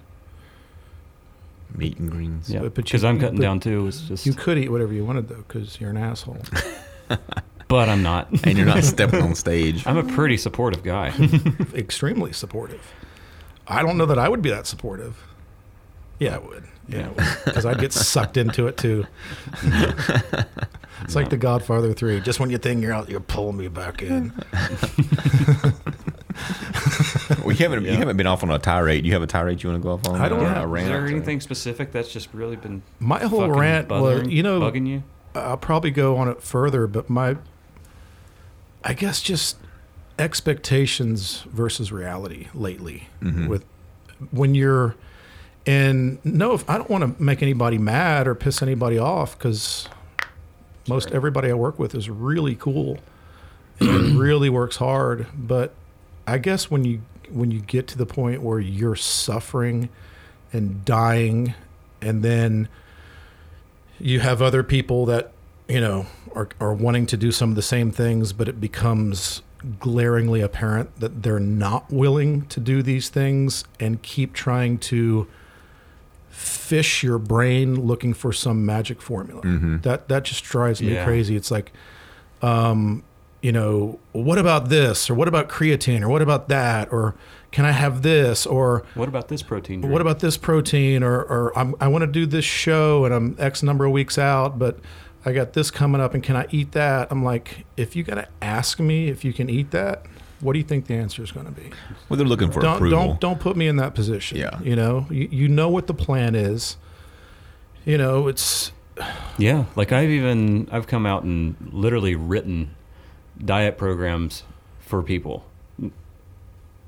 Meat 1.75 1.97
and 1.97 2.09
greens. 2.11 2.49
Yeah, 2.49 2.59
But- 2.61 2.75
but 2.75 2.79
you- 2.79 2.83
because 2.93 3.03
I'm 3.03 3.19
cutting 3.19 3.37
but 3.37 3.41
down 3.43 3.59
too. 3.59 3.87
It's 3.87 4.01
just, 4.01 4.25
You 4.25 4.33
could 4.33 4.57
eat 4.57 4.69
whatever 4.71 4.93
you 4.93 5.05
wanted 5.05 5.29
though, 5.29 5.43
because 5.47 5.79
you're 5.81 5.89
an 5.89 5.97
asshole. 5.97 6.37
but 7.67 7.89
I'm 7.89 8.01
not. 8.03 8.27
And 8.43 8.57
you're 8.57 8.67
not 8.67 8.83
stepping 8.83 9.21
on 9.21 9.35
stage. 9.35 9.85
I'm 9.87 9.97
a 9.97 10.03
pretty 10.03 10.37
supportive 10.37 10.83
guy. 10.83 11.13
Extremely 11.73 12.33
supportive. 12.33 12.93
I 13.67 13.81
don't 13.83 13.97
know 13.97 14.05
that 14.07 14.17
I 14.17 14.27
would 14.29 14.41
be 14.41 14.49
that 14.49 14.65
supportive. 14.65 15.23
Yeah, 16.19 16.35
I 16.35 16.39
would. 16.39 16.63
Yeah, 16.87 17.09
because 17.45 17.65
I'd 17.67 17.79
get 17.79 17.93
sucked 17.93 18.35
into 18.35 18.65
it 18.67 18.75
too. 18.77 19.05
It's 21.03 21.15
like 21.15 21.29
The 21.29 21.37
Godfather 21.37 21.93
Three. 21.93 22.19
Just 22.19 22.39
when 22.39 22.49
you 22.49 22.57
think 22.57 22.81
you're 22.81 22.93
out, 22.93 23.09
you're 23.09 23.19
pulling 23.19 23.57
me 23.57 23.67
back 23.67 24.01
in. 24.01 24.33
well, 27.43 27.51
you 27.51 27.55
haven't 27.67 27.83
you 27.85 27.91
haven't 27.91 28.17
been 28.17 28.27
off 28.27 28.43
on 28.43 28.49
a 28.51 28.59
tirade. 28.59 29.05
You 29.05 29.13
have 29.13 29.21
a 29.21 29.27
tirade 29.27 29.61
you 29.63 29.69
want 29.69 29.81
to 29.81 29.83
go 29.85 29.93
off 29.93 30.07
on? 30.07 30.19
I 30.19 30.29
don't 30.29 30.39
Or 30.41 30.47
have- 30.49 30.69
a 30.71 30.75
Is 30.75 30.87
there 30.87 31.05
anything 31.07 31.41
specific 31.41 31.91
that's 31.91 32.11
just 32.11 32.33
really 32.33 32.55
been 32.55 32.81
My 32.99 33.19
whole 33.19 33.39
fucking 33.41 33.53
rant 33.55 33.89
was, 33.89 34.01
bothering- 34.01 34.31
you 34.31 34.43
know, 34.43 34.59
bugging 34.61 34.87
you? 34.87 35.03
I'll 35.35 35.57
probably 35.57 35.91
go 35.91 36.17
on 36.17 36.27
it 36.27 36.41
further, 36.41 36.87
but 36.87 37.09
my, 37.09 37.37
I 38.83 38.93
guess 38.93 39.21
just 39.21 39.57
expectations 40.17 41.43
versus 41.51 41.91
reality 41.91 42.47
lately 42.53 43.07
Mhm. 43.21 43.47
with 43.47 43.63
when 44.31 44.53
you're, 44.55 44.95
and 45.65 46.17
no, 46.25 46.53
if 46.53 46.69
I 46.69 46.77
don't 46.77 46.89
want 46.89 47.17
to 47.17 47.23
make 47.23 47.41
anybody 47.41 47.77
mad 47.77 48.27
or 48.27 48.35
piss 48.35 48.61
anybody 48.61 48.97
off 48.97 49.37
because 49.37 49.87
most 50.89 51.11
everybody 51.11 51.49
I 51.49 51.53
work 51.53 51.79
with 51.79 51.95
is 51.95 52.09
really 52.09 52.55
cool 52.55 52.97
and 53.79 54.19
really 54.19 54.49
works 54.49 54.77
hard, 54.77 55.27
but 55.33 55.73
I 56.27 56.37
guess 56.37 56.69
when 56.69 56.83
you 56.83 57.01
when 57.31 57.51
you 57.51 57.61
get 57.61 57.87
to 57.87 57.97
the 57.97 58.07
point 58.07 58.41
where 58.41 58.59
you're 58.59 58.95
suffering 58.95 59.89
and 60.51 60.83
dying, 60.83 61.53
and 62.01 62.23
then 62.23 62.67
you 63.99 64.19
have 64.19 64.41
other 64.41 64.63
people 64.63 65.05
that 65.05 65.31
you 65.67 65.79
know 65.79 66.07
are, 66.33 66.49
are 66.59 66.73
wanting 66.73 67.05
to 67.05 67.17
do 67.17 67.31
some 67.31 67.49
of 67.49 67.55
the 67.55 67.61
same 67.61 67.91
things 67.91 68.33
but 68.33 68.47
it 68.47 68.59
becomes 68.59 69.41
glaringly 69.79 70.41
apparent 70.41 70.99
that 70.99 71.21
they're 71.21 71.39
not 71.39 71.91
willing 71.91 72.45
to 72.47 72.59
do 72.59 72.81
these 72.81 73.09
things 73.09 73.65
and 73.79 74.01
keep 74.01 74.33
trying 74.33 74.77
to 74.77 75.27
fish 76.39 77.03
your 77.03 77.19
brain 77.19 77.75
looking 77.85 78.13
for 78.13 78.31
some 78.31 78.65
magic 78.65 79.01
formula. 79.01 79.41
Mhm. 79.41 79.81
that 79.83 80.07
that 80.07 80.23
just 80.23 80.43
drives 80.45 80.81
me 80.81 80.93
Yeah. 80.93 81.03
crazy. 81.03 81.35
It's 81.35 81.51
like 81.51 81.71
um 82.41 83.03
you 83.41 83.51
know 83.53 83.99
what 84.11 84.37
about 84.37 84.67
this? 84.69 85.09
Or 85.09 85.13
what 85.15 85.27
about 85.29 85.47
creatine? 85.47 86.01
Or 86.01 86.09
what 86.09 86.21
about 86.21 86.49
that? 86.49 86.91
Or 86.91 87.15
can 87.51 87.65
i 87.65 87.71
have 87.71 88.01
this? 88.03 88.45
Or 88.45 88.83
What 88.95 89.07
about 89.09 89.27
this 89.29 89.41
protein? 89.41 89.81
what 89.89 90.01
about 90.01 90.19
this 90.19 90.37
protein? 90.37 91.03
Or, 91.03 91.21
or 91.21 91.57
I'm, 91.57 91.75
i 91.81 91.87
want 91.87 92.03
to 92.03 92.07
do 92.07 92.25
this 92.25 92.45
show 92.45 93.03
and 93.05 93.13
i'm 93.13 93.35
x 93.39 93.61
number 93.63 93.85
of 93.85 93.91
weeks 93.91 94.17
out 94.17 94.57
but 94.59 94.79
i 95.25 95.31
got 95.33 95.53
this 95.53 95.71
coming 95.71 95.99
up 95.99 96.13
and 96.13 96.23
can 96.23 96.35
i 96.37 96.45
eat 96.51 96.71
that? 96.73 97.07
I'm 97.11 97.23
like 97.23 97.65
if 97.75 97.95
you 97.95 98.03
got 98.03 98.15
to 98.15 98.27
ask 98.41 98.79
me 98.79 99.07
if 99.09 99.25
you 99.25 99.33
can 99.33 99.49
eat 99.49 99.71
that 99.71 100.05
what 100.41 100.53
do 100.53 100.59
you 100.59 100.65
think 100.65 100.87
the 100.87 100.93
answer 100.95 101.21
is 101.23 101.31
going 101.31 101.45
to 101.45 101.51
be 101.51 101.69
Well, 102.07 102.17
they're 102.17 102.25
looking 102.27 102.51
for 102.51 102.61
don't 102.61 102.75
approval. 102.75 102.99
don't 103.07 103.19
don't 103.19 103.39
put 103.39 103.55
me 103.57 103.67
in 103.67 103.75
that 103.77 103.93
position 103.95 104.37
Yeah. 104.37 104.59
you 104.61 104.75
know 104.75 105.05
you, 105.09 105.27
you 105.31 105.47
know 105.47 105.69
what 105.69 105.87
the 105.87 105.93
plan 105.93 106.35
is 106.35 106.77
you 107.85 107.97
know 107.97 108.27
it's 108.27 108.71
Yeah, 109.37 109.65
like 109.77 109.91
I've 109.93 110.09
even 110.09 110.67
I've 110.71 110.85
come 110.87 111.05
out 111.05 111.23
and 111.23 111.55
literally 111.71 112.15
written 112.15 112.75
diet 113.43 113.77
programs 113.77 114.43
for 114.79 115.01
people, 115.01 115.45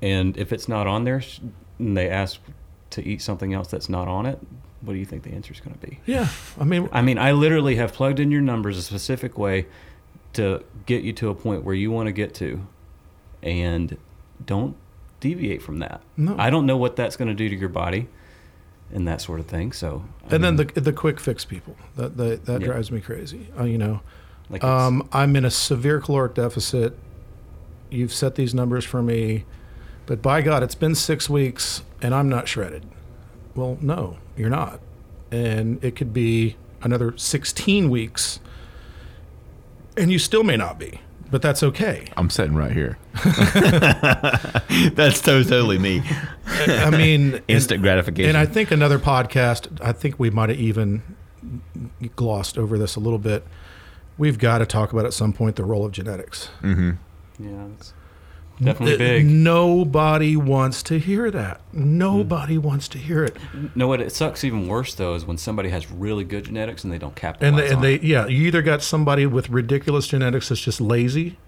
and 0.02 0.36
if 0.36 0.52
it's 0.52 0.68
not 0.68 0.86
on 0.86 1.04
there, 1.04 1.22
and 1.78 1.96
they 1.96 2.08
ask 2.10 2.40
to 2.90 3.02
eat 3.06 3.22
something 3.22 3.54
else 3.54 3.68
that's 3.68 3.88
not 3.88 4.08
on 4.08 4.26
it, 4.26 4.38
what 4.82 4.92
do 4.92 4.98
you 4.98 5.06
think 5.06 5.22
the 5.22 5.30
answer 5.32 5.52
is 5.52 5.60
going 5.60 5.74
to 5.78 5.86
be? 5.86 5.98
yeah 6.04 6.28
i 6.60 6.64
mean 6.64 6.88
I 6.92 7.00
mean, 7.02 7.16
I 7.18 7.32
literally 7.32 7.76
have 7.76 7.92
plugged 7.94 8.20
in 8.20 8.30
your 8.30 8.40
numbers 8.42 8.76
a 8.76 8.82
specific 8.82 9.38
way 9.38 9.66
to 10.34 10.62
get 10.86 11.02
you 11.04 11.12
to 11.14 11.30
a 11.30 11.34
point 11.34 11.64
where 11.64 11.74
you 11.74 11.90
want 11.90 12.08
to 12.08 12.12
get 12.12 12.34
to, 12.34 12.66
and 13.42 13.96
don't 14.44 14.76
deviate 15.20 15.62
from 15.62 15.78
that. 15.78 16.00
No. 16.16 16.34
I 16.38 16.50
don't 16.50 16.66
know 16.66 16.76
what 16.76 16.96
that's 16.96 17.16
going 17.16 17.28
to 17.28 17.34
do 17.34 17.48
to 17.48 17.54
your 17.56 17.68
body, 17.68 18.08
and 18.92 19.06
that 19.08 19.20
sort 19.20 19.40
of 19.40 19.46
thing. 19.46 19.72
So, 19.72 20.04
I 20.30 20.34
and 20.34 20.44
then 20.44 20.56
the 20.56 20.64
the 20.64 20.92
quick 20.92 21.20
fix 21.20 21.44
people 21.44 21.76
that 21.96 22.16
that, 22.16 22.44
that 22.46 22.60
Yeah. 22.60 22.66
drives 22.68 22.90
me 22.90 23.00
crazy 23.00 23.48
uh, 23.58 23.64
you 23.64 23.78
know 23.78 24.00
like 24.50 24.62
Um, 24.64 25.08
I'm 25.12 25.34
in 25.36 25.44
a 25.44 25.50
severe 25.50 26.00
caloric 26.00 26.34
deficit. 26.34 26.96
You've 27.90 28.12
set 28.12 28.34
these 28.34 28.54
numbers 28.54 28.84
for 28.84 29.02
me, 29.02 29.44
but 30.06 30.20
by 30.22 30.42
God, 30.42 30.62
it's 30.62 30.74
been 30.74 30.94
six 30.94 31.28
weeks 31.30 31.82
and 32.00 32.14
I'm 32.14 32.28
not 32.28 32.48
shredded. 32.48 32.84
Well, 33.54 33.76
no, 33.80 34.16
you're 34.36 34.50
not. 34.50 34.80
And 35.30 35.82
it 35.84 35.94
could 35.96 36.12
be 36.12 36.56
another 36.82 37.16
16 37.16 37.88
weeks 37.90 38.40
and 39.96 40.10
you 40.10 40.18
still 40.18 40.42
may 40.42 40.56
not 40.56 40.78
be, 40.78 41.00
but 41.32 41.40
that's 41.40 41.62
okay. 41.62 42.04
I'm 42.18 42.28
sitting 42.28 42.54
right 42.54 42.72
here. 42.72 42.98
That's 44.92 45.22
totally 45.22 45.78
me. 45.78 46.02
I 46.46 46.90
mean, 46.90 47.40
Instant 47.48 47.76
and, 47.76 47.82
gratification. 47.82 48.28
and 48.28 48.36
I 48.36 48.44
think 48.44 48.70
another 48.70 48.98
podcast, 48.98 49.80
I 49.80 49.92
think 49.92 50.20
we 50.20 50.28
might 50.28 50.50
have 50.50 50.60
even 50.60 51.02
glossed 52.16 52.58
over 52.58 52.76
this 52.76 52.96
a 52.96 53.00
little 53.00 53.18
bit. 53.18 53.46
We've 54.18 54.38
got 54.38 54.58
to 54.58 54.66
talk 54.66 54.92
about 54.92 55.06
at 55.06 55.14
some 55.14 55.32
point 55.32 55.56
the 55.56 55.64
role 55.64 55.86
of 55.86 55.92
genetics. 55.92 56.50
mm-hmm. 56.60 56.90
yeah, 57.42 57.66
it's, 57.78 57.94
Definitely 58.60 58.94
Uh, 58.94 58.98
big. 58.98 59.26
Nobody 59.26 60.36
wants 60.36 60.82
to 60.84 60.98
hear 60.98 61.30
that. 61.30 61.60
Nobody 61.72 62.58
wants 62.58 62.86
to 62.88 62.98
hear 62.98 63.24
it. 63.24 63.36
No, 63.74 63.88
what 63.88 64.00
it 64.00 64.12
sucks 64.12 64.44
even 64.44 64.68
worse 64.68 64.94
though 64.94 65.14
is 65.14 65.24
when 65.24 65.36
somebody 65.38 65.70
has 65.70 65.90
really 65.90 66.24
good 66.24 66.44
genetics 66.44 66.84
and 66.84 66.92
they 66.92 66.98
don't 66.98 67.16
capitalize 67.16 67.48
And 67.48 67.58
they, 67.58 67.66
and 67.66 67.76
on 67.76 67.82
they 67.82 67.94
it. 67.94 68.02
yeah, 68.04 68.26
you 68.26 68.46
either 68.46 68.62
got 68.62 68.82
somebody 68.82 69.26
with 69.26 69.48
ridiculous 69.50 70.06
genetics 70.06 70.48
that's 70.48 70.60
just 70.60 70.80
lazy 70.80 71.38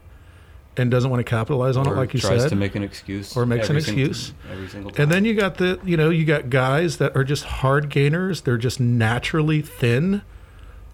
and 0.76 0.90
doesn't 0.90 1.08
want 1.10 1.20
to 1.24 1.28
capitalize 1.30 1.76
on 1.76 1.86
or 1.86 1.94
it, 1.94 1.96
like 1.96 2.14
you 2.14 2.20
tries 2.20 2.42
said. 2.42 2.48
to 2.48 2.56
make 2.56 2.74
an 2.74 2.82
excuse, 2.82 3.36
Or 3.36 3.46
makes 3.46 3.68
an 3.68 3.76
every 3.76 3.82
single- 3.82 4.06
excuse. 4.10 4.32
every 4.50 4.68
single 4.68 4.90
time. 4.90 5.02
And 5.04 5.12
then 5.12 5.24
you 5.24 5.34
got 5.34 5.58
the, 5.58 5.78
you 5.84 5.96
know, 5.96 6.10
you 6.10 6.24
got 6.24 6.50
guys 6.50 6.96
that 6.96 7.16
are 7.16 7.22
just 7.22 7.44
hard 7.44 7.90
gainers. 7.90 8.40
They're 8.40 8.58
just 8.58 8.80
naturally 8.80 9.62
thin 9.62 10.22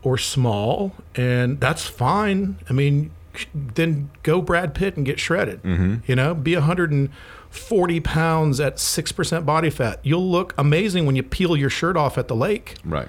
or 0.02 0.18
small, 0.18 0.92
and 1.14 1.60
that's 1.60 1.86
fine. 1.86 2.56
I 2.68 2.74
mean, 2.74 3.10
then 3.54 4.10
go 4.22 4.40
Brad 4.40 4.74
Pitt 4.74 4.96
and 4.96 5.06
get 5.06 5.20
shredded. 5.20 5.62
Mm-hmm. 5.62 5.96
You 6.06 6.16
know, 6.16 6.34
be 6.34 6.54
140 6.54 8.00
pounds 8.00 8.60
at 8.60 8.76
6% 8.76 9.46
body 9.46 9.70
fat. 9.70 10.00
You'll 10.02 10.30
look 10.30 10.54
amazing 10.58 11.06
when 11.06 11.16
you 11.16 11.22
peel 11.22 11.56
your 11.56 11.70
shirt 11.70 11.96
off 11.96 12.18
at 12.18 12.28
the 12.28 12.36
lake. 12.36 12.76
Right. 12.84 13.08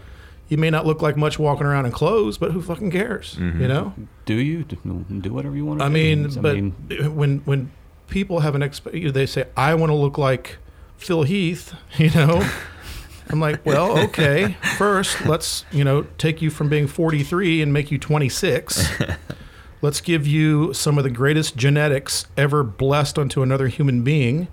You 0.50 0.58
may 0.58 0.70
not 0.70 0.86
look 0.86 1.02
like 1.02 1.16
much 1.16 1.40
walking 1.40 1.66
around 1.66 1.86
in 1.86 1.94
clothes, 1.94 2.38
but 2.38 2.52
who 2.52 2.62
fucking 2.62 2.92
cares? 2.92 3.36
You 3.38 3.46
mm-hmm. 3.46 3.68
know? 3.68 3.94
do 4.26 4.36
you 4.36 4.64
do, 4.64 4.78
do 5.22 5.34
whatever 5.34 5.56
you 5.56 5.66
want 5.66 5.80
to 5.80 5.86
I 5.86 5.88
do? 5.88 5.94
mean, 5.94 6.26
I 6.26 6.42
but 6.42 6.56
mean, 6.56 6.72
when 7.16 7.40
when 7.40 7.72
people 8.08 8.42
have 8.42 8.56
an 8.56 8.62
exp, 8.62 9.14
they 9.14 9.26
say, 9.26 9.46
"I 9.58 9.76
want 9.76 9.90
to 9.92 9.96
look 9.96 10.18
like 10.18 10.58
Phil 10.98 11.24
Heath," 11.24 11.74
you 11.98 12.12
know. 12.12 12.48
I'm 13.30 13.40
like, 13.40 13.66
well, 13.66 13.98
okay. 14.06 14.58
First, 14.78 15.26
let's 15.26 15.66
you 15.72 15.84
know 15.84 16.06
take 16.18 16.42
you 16.42 16.50
from 16.50 16.68
being 16.70 16.88
43 16.88 17.62
and 17.62 17.72
make 17.72 17.92
you 17.92 17.98
26. 17.98 18.90
let's 19.82 20.02
give 20.02 20.28
you 20.28 20.74
some 20.74 20.98
of 20.98 21.04
the 21.04 21.10
greatest 21.10 21.56
genetics 21.56 22.26
ever 22.38 22.64
blessed 22.64 23.18
onto 23.18 23.42
another 23.42 23.68
human 23.68 24.04
being. 24.04 24.48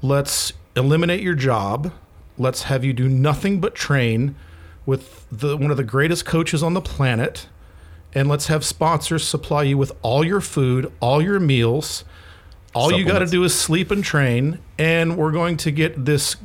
Let's 0.00 0.52
eliminate 0.76 1.20
your 1.20 1.34
job. 1.34 1.92
Let's 2.38 2.64
have 2.64 2.84
you 2.84 2.92
do 2.92 3.08
nothing 3.08 3.60
but 3.60 3.74
train 3.74 4.34
with 4.84 5.26
the 5.30 5.56
one 5.56 5.70
of 5.70 5.76
the 5.76 5.84
greatest 5.84 6.24
coaches 6.24 6.62
on 6.62 6.74
the 6.74 6.80
planet 6.80 7.46
and 8.14 8.28
let's 8.28 8.48
have 8.48 8.64
sponsors 8.64 9.26
supply 9.26 9.62
you 9.62 9.78
with 9.78 9.92
all 10.02 10.24
your 10.24 10.40
food, 10.40 10.92
all 11.00 11.22
your 11.22 11.40
meals. 11.40 12.04
All 12.74 12.92
you 12.92 13.04
got 13.04 13.18
to 13.18 13.26
do 13.26 13.44
is 13.44 13.58
sleep 13.58 13.90
and 13.90 14.02
train, 14.02 14.58
and 14.78 15.18
we're 15.18 15.32
going 15.32 15.58
to 15.58 15.70
get 15.70 16.06
this 16.06 16.36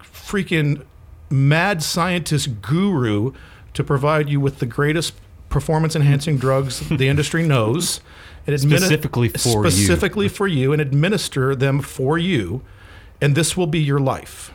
freaking 0.00 0.84
mad 1.30 1.82
scientist 1.82 2.62
guru 2.62 3.32
to 3.74 3.82
provide 3.82 4.28
you 4.28 4.38
with 4.38 4.60
the 4.60 4.66
greatest 4.66 5.14
performance 5.54 5.96
enhancing 5.96 6.36
drugs 6.36 6.86
the 6.90 7.08
industry 7.08 7.46
knows. 7.46 8.00
And 8.46 8.54
admini- 8.54 8.76
Specifically 8.76 9.28
for 9.30 9.64
you. 9.64 9.70
specifically 9.70 10.28
for 10.28 10.46
you, 10.46 10.74
and 10.74 10.82
administer 10.82 11.54
them 11.56 11.80
for 11.80 12.18
you, 12.18 12.60
and 13.22 13.34
this 13.34 13.56
will 13.56 13.66
be 13.66 13.78
your 13.80 14.00
life. 14.00 14.52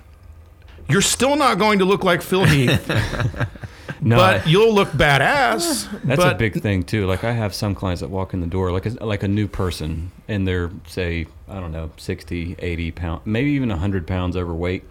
You're 0.87 1.01
still 1.01 1.35
not 1.35 1.57
going 1.57 1.79
to 1.79 1.85
look 1.85 2.03
like 2.03 2.21
Phil 2.21 2.45
Heath, 2.45 2.87
no, 4.01 4.15
but 4.15 4.47
you'll 4.47 4.73
look 4.73 4.89
badass. 4.89 5.89
That's 6.03 6.21
but 6.21 6.33
a 6.33 6.37
big 6.37 6.61
thing 6.61 6.83
too. 6.83 7.07
Like 7.07 7.23
I 7.23 7.31
have 7.31 7.55
some 7.55 7.73
clients 7.73 8.01
that 8.01 8.09
walk 8.09 8.35
in 8.35 8.41
the 8.41 8.47
door 8.47 8.71
like 8.71 8.85
a, 8.85 8.91
like 9.03 9.23
a 9.23 9.27
new 9.27 9.47
person 9.47 10.11
and 10.27 10.47
they're 10.47 10.69
say 10.87 11.25
I 11.47 11.59
don't 11.59 11.71
know 11.71 11.89
60, 11.97 12.57
80 12.59 12.91
pounds, 12.91 13.21
maybe 13.25 13.51
even 13.51 13.69
100 13.69 14.05
pounds 14.05 14.35
overweight 14.35 14.83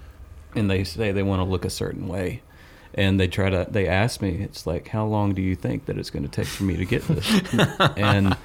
and 0.54 0.70
they 0.70 0.82
say 0.84 1.12
they 1.12 1.22
want 1.22 1.40
to 1.40 1.44
look 1.44 1.64
a 1.64 1.70
certain 1.70 2.08
way. 2.08 2.42
And 2.98 3.18
they 3.20 3.28
try 3.28 3.48
to 3.48 3.64
they 3.70 3.86
ask 3.86 4.20
me 4.20 4.30
it's 4.42 4.66
like 4.66 4.88
how 4.88 5.06
long 5.06 5.32
do 5.32 5.40
you 5.40 5.54
think 5.54 5.86
that 5.86 5.96
it's 5.98 6.10
going 6.10 6.24
to 6.24 6.28
take 6.28 6.46
for 6.48 6.64
me 6.64 6.76
to 6.76 6.84
get 6.84 7.02
this? 7.06 7.26
and 7.96 8.36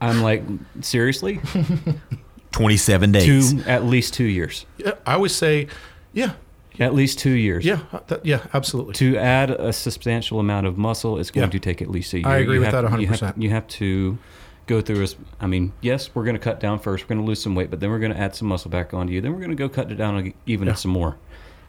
I'm 0.00 0.22
like 0.22 0.42
seriously? 0.80 1.40
27 2.52 3.12
days. 3.12 3.52
Two 3.52 3.62
at 3.68 3.84
least 3.84 4.14
2 4.14 4.24
years. 4.24 4.66
Yeah, 4.78 4.92
I 5.06 5.16
would 5.16 5.30
say, 5.30 5.68
yeah, 6.12 6.32
At 6.80 6.94
least 6.94 7.18
2 7.20 7.30
years. 7.30 7.64
yeah, 7.64 7.80
uh, 7.92 8.00
that, 8.08 8.26
yeah, 8.26 8.44
absolutely. 8.54 8.94
to 8.94 9.16
add 9.18 9.50
a 9.50 9.72
substantial 9.72 10.40
amount 10.40 10.66
of 10.66 10.76
muscle, 10.76 11.18
it's 11.18 11.30
going 11.30 11.46
Yeah. 11.46 11.50
to 11.52 11.58
take 11.60 11.80
at 11.80 11.88
least 11.88 12.12
a 12.14 12.18
year. 12.18 12.26
I 12.28 12.38
agree 12.38 12.54
You 12.54 12.60
with 12.60 12.72
have- 12.72 12.90
that 12.90 13.00
You 13.00 13.06
have, 13.08 13.20
100%. 13.20 13.42
you 13.42 13.50
have 13.50 13.68
to 13.68 14.18
go 14.66 14.80
through. 14.80 15.00
A, 15.00 15.02
s- 15.04 15.16
I 15.40 15.46
mean, 15.46 15.72
yes, 15.80 16.10
we're 16.14 16.24
going 16.24 16.34
to 16.34 16.40
cut 16.40 16.58
down 16.60 16.78
first. 16.80 17.04
We're 17.04 17.08
going 17.14 17.20
to 17.24 17.26
lose 17.28 17.40
some 17.42 17.54
weight, 17.54 17.70
but 17.70 17.78
then 17.80 17.90
we're 17.90 17.98
going 18.00 18.12
to 18.12 18.18
add 18.18 18.34
some 18.34 18.48
muscle 18.48 18.70
back 18.70 18.92
onto 18.94 19.12
you. 19.12 19.20
Then 19.20 19.32
we're 19.32 19.38
going 19.40 19.50
to 19.50 19.56
go 19.56 19.68
cut 19.68 19.92
it 19.92 19.96
down 19.96 20.32
even 20.46 20.66
Yeah. 20.68 20.74
some 20.74 20.90
more, 20.90 21.18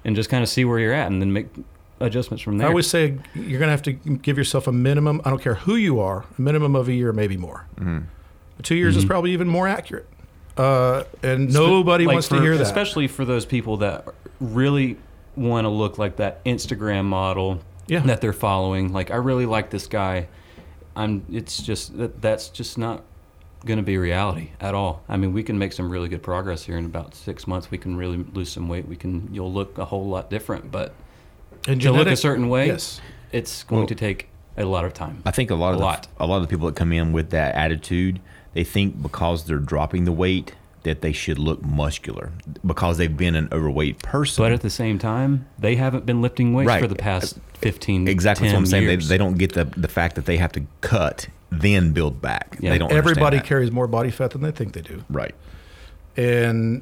and 0.03 0.15
just 0.15 0.29
kind 0.31 0.41
of 0.41 0.49
see 0.49 0.65
where 0.65 0.79
you're 0.79 0.93
at, 0.93 1.11
and 1.11 1.21
then 1.21 1.31
make 1.31 1.47
adjustments 2.02 2.41
from 2.43 2.58
there. 2.58 2.68
I 2.68 2.70
always 2.70 2.88
say 2.88 3.18
you're 3.36 3.60
going 3.60 3.68
to 3.68 3.72
have 3.72 3.82
to 3.84 3.93
give 3.93 4.38
yourself 4.38 4.68
a 4.68 4.72
minimum. 4.72 5.22
I 5.26 5.30
don't 5.30 5.41
care 5.41 5.56
who 5.56 5.76
you 5.76 5.99
are, 5.99 6.26
a 6.38 6.41
minimum 6.41 6.76
of 6.76 6.88
a 6.88 6.93
year, 6.93 7.14
maybe 7.14 7.38
more. 7.38 7.66
Two 8.64 8.76
years 8.76 8.95
is 8.97 9.06
probably 9.06 9.32
even 9.32 9.47
more 9.47 9.68
accurate. 9.68 10.08
Uh, 10.58 11.04
and 11.24 11.52
nobody 11.54 12.06
Like 12.06 12.14
wants 12.16 12.28
for- 12.28 12.36
to 12.36 12.41
hear 12.41 12.56
that. 12.58 12.62
especially 12.64 13.08
for 13.08 13.26
those 13.26 13.45
people 13.45 13.78
that 13.78 14.06
really 14.39 14.97
want 15.36 15.66
to 15.66 15.70
look 15.70 15.97
like 15.97 16.18
that 16.18 16.43
Instagram 16.45 17.06
model 17.06 17.62
Yeah. 17.88 18.02
that 18.02 18.20
they're 18.22 18.34
following. 18.34 18.91
Like, 18.93 19.10
I 19.12 19.16
really 19.16 19.45
like 19.45 19.70
this 19.70 19.88
guy. 19.88 20.28
I'm. 20.95 21.24
It's 21.32 21.62
just 21.64 21.97
that 21.97 22.22
that's 22.22 22.49
just 22.49 22.78
not 22.78 23.02
going 23.66 23.78
to 23.78 23.84
be 23.84 23.97
reality 23.97 24.49
at 24.60 24.76
all. 24.76 25.04
I 25.08 25.16
mean, 25.16 25.32
we 25.32 25.41
can 25.41 25.58
make 25.58 25.72
some 25.72 25.89
really 25.89 26.10
good 26.10 26.22
progress 26.22 26.64
here 26.66 26.78
in 26.78 26.86
about 26.86 27.16
six 27.16 27.47
months. 27.47 27.72
We 27.72 27.78
can 27.78 27.95
really 27.95 28.18
lose 28.34 28.52
some 28.52 28.68
weight. 28.68 28.88
We 28.88 28.97
can. 28.97 29.30
You'll 29.32 29.54
look 29.54 29.78
a 29.78 29.86
whole 29.86 30.08
lot 30.10 30.30
different, 30.30 30.70
but 30.70 30.93
and 31.68 31.82
to 31.82 31.91
look 31.91 32.07
a 32.07 32.16
certain 32.16 32.49
way, 32.49 32.68
Yes. 32.68 33.01
it's 33.32 33.64
going 33.64 33.82
Well, 33.82 33.88
to 33.88 33.95
take 33.95 34.28
a 34.57 34.66
lot 34.66 34.86
of 34.86 34.93
time. 34.93 35.22
I 35.26 35.32
think 35.32 35.49
a 35.51 35.55
lot 35.55 35.70
of 35.70 35.76
A 35.76 35.80
the, 35.80 35.84
lot. 35.86 36.07
a 36.20 36.26
lot 36.26 36.38
of 36.38 36.41
the 36.43 36.47
people 36.47 36.68
that 36.68 36.76
come 36.76 36.91
in 36.91 37.12
with 37.14 37.30
that 37.32 37.55
attitude, 37.55 38.20
they 38.53 38.64
think 38.64 39.01
because 39.01 39.45
they're 39.45 39.57
dropping 39.57 40.05
the 40.05 40.12
weight 40.12 40.55
that 40.84 41.01
they 41.01 41.12
should 41.12 41.38
look 41.38 41.64
muscular 41.64 42.32
because 42.66 42.97
they've 42.97 43.16
been 43.16 43.36
an 43.36 43.47
overweight 43.51 44.01
person. 44.01 44.43
But 44.43 44.51
at 44.51 44.62
the 44.62 44.70
same 44.72 44.97
time, 44.97 45.45
they 45.59 45.76
haven't 45.76 46.07
been 46.07 46.22
lifting 46.24 46.53
weights 46.55 46.68
Right. 46.68 46.82
for 46.82 46.88
the 46.88 46.95
past 46.95 47.38
uh, 47.38 47.41
15, 47.59 48.07
exactly 48.07 48.47
10 48.47 48.55
what 48.55 48.59
I'm 48.62 48.66
saying. 48.66 48.88
They, 48.88 48.95
they 48.95 49.18
don't 49.20 49.38
get 49.38 49.53
the 49.53 49.66
the 49.66 49.88
fact 49.88 50.16
that 50.16 50.26
they 50.26 50.38
have 50.38 50.51
to 50.53 50.62
cut 50.82 51.28
then 51.51 51.91
build 51.93 52.20
back. 52.22 52.57
Yeah. 52.59 52.72
They 52.72 52.78
don't. 52.80 52.91
Everybody 52.91 53.38
that. 53.38 53.45
carries 53.45 53.72
more 53.72 53.86
body 53.88 54.09
fat 54.09 54.32
than 54.32 54.41
they 54.41 54.51
think 54.51 54.74
they 54.74 54.82
do. 54.82 55.03
right. 55.09 55.36
And 56.18 56.82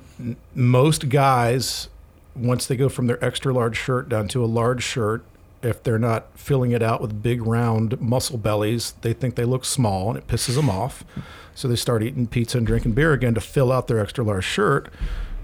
most 0.55 1.09
guys, 1.09 1.89
once 2.39 2.65
they 2.65 2.75
go 2.75 2.89
from 2.89 3.07
their 3.07 3.23
extra 3.23 3.53
large 3.53 3.77
shirt 3.77 4.09
down 4.09 4.27
to 4.29 4.43
a 4.43 4.47
large 4.47 4.83
shirt, 4.83 5.23
if 5.61 5.83
they're 5.83 5.99
not 5.99 6.27
filling 6.37 6.71
it 6.71 6.81
out 6.81 7.01
with 7.01 7.21
big 7.21 7.41
round 7.41 7.99
muscle 7.99 8.37
bellies, 8.37 8.93
they 9.01 9.13
think 9.13 9.35
they 9.35 9.45
look 9.45 9.65
small 9.65 10.09
and 10.09 10.17
it 10.17 10.27
pisses 10.27 10.55
them 10.55 10.69
off. 10.69 11.03
So 11.53 11.67
they 11.67 11.75
start 11.75 12.03
eating 12.03 12.27
pizza 12.27 12.57
and 12.57 12.65
drinking 12.65 12.93
beer 12.93 13.11
again 13.11 13.33
to 13.33 13.41
fill 13.41 13.71
out 13.71 13.87
their 13.87 13.99
extra 13.99 14.23
large 14.23 14.45
shirt. 14.45 14.91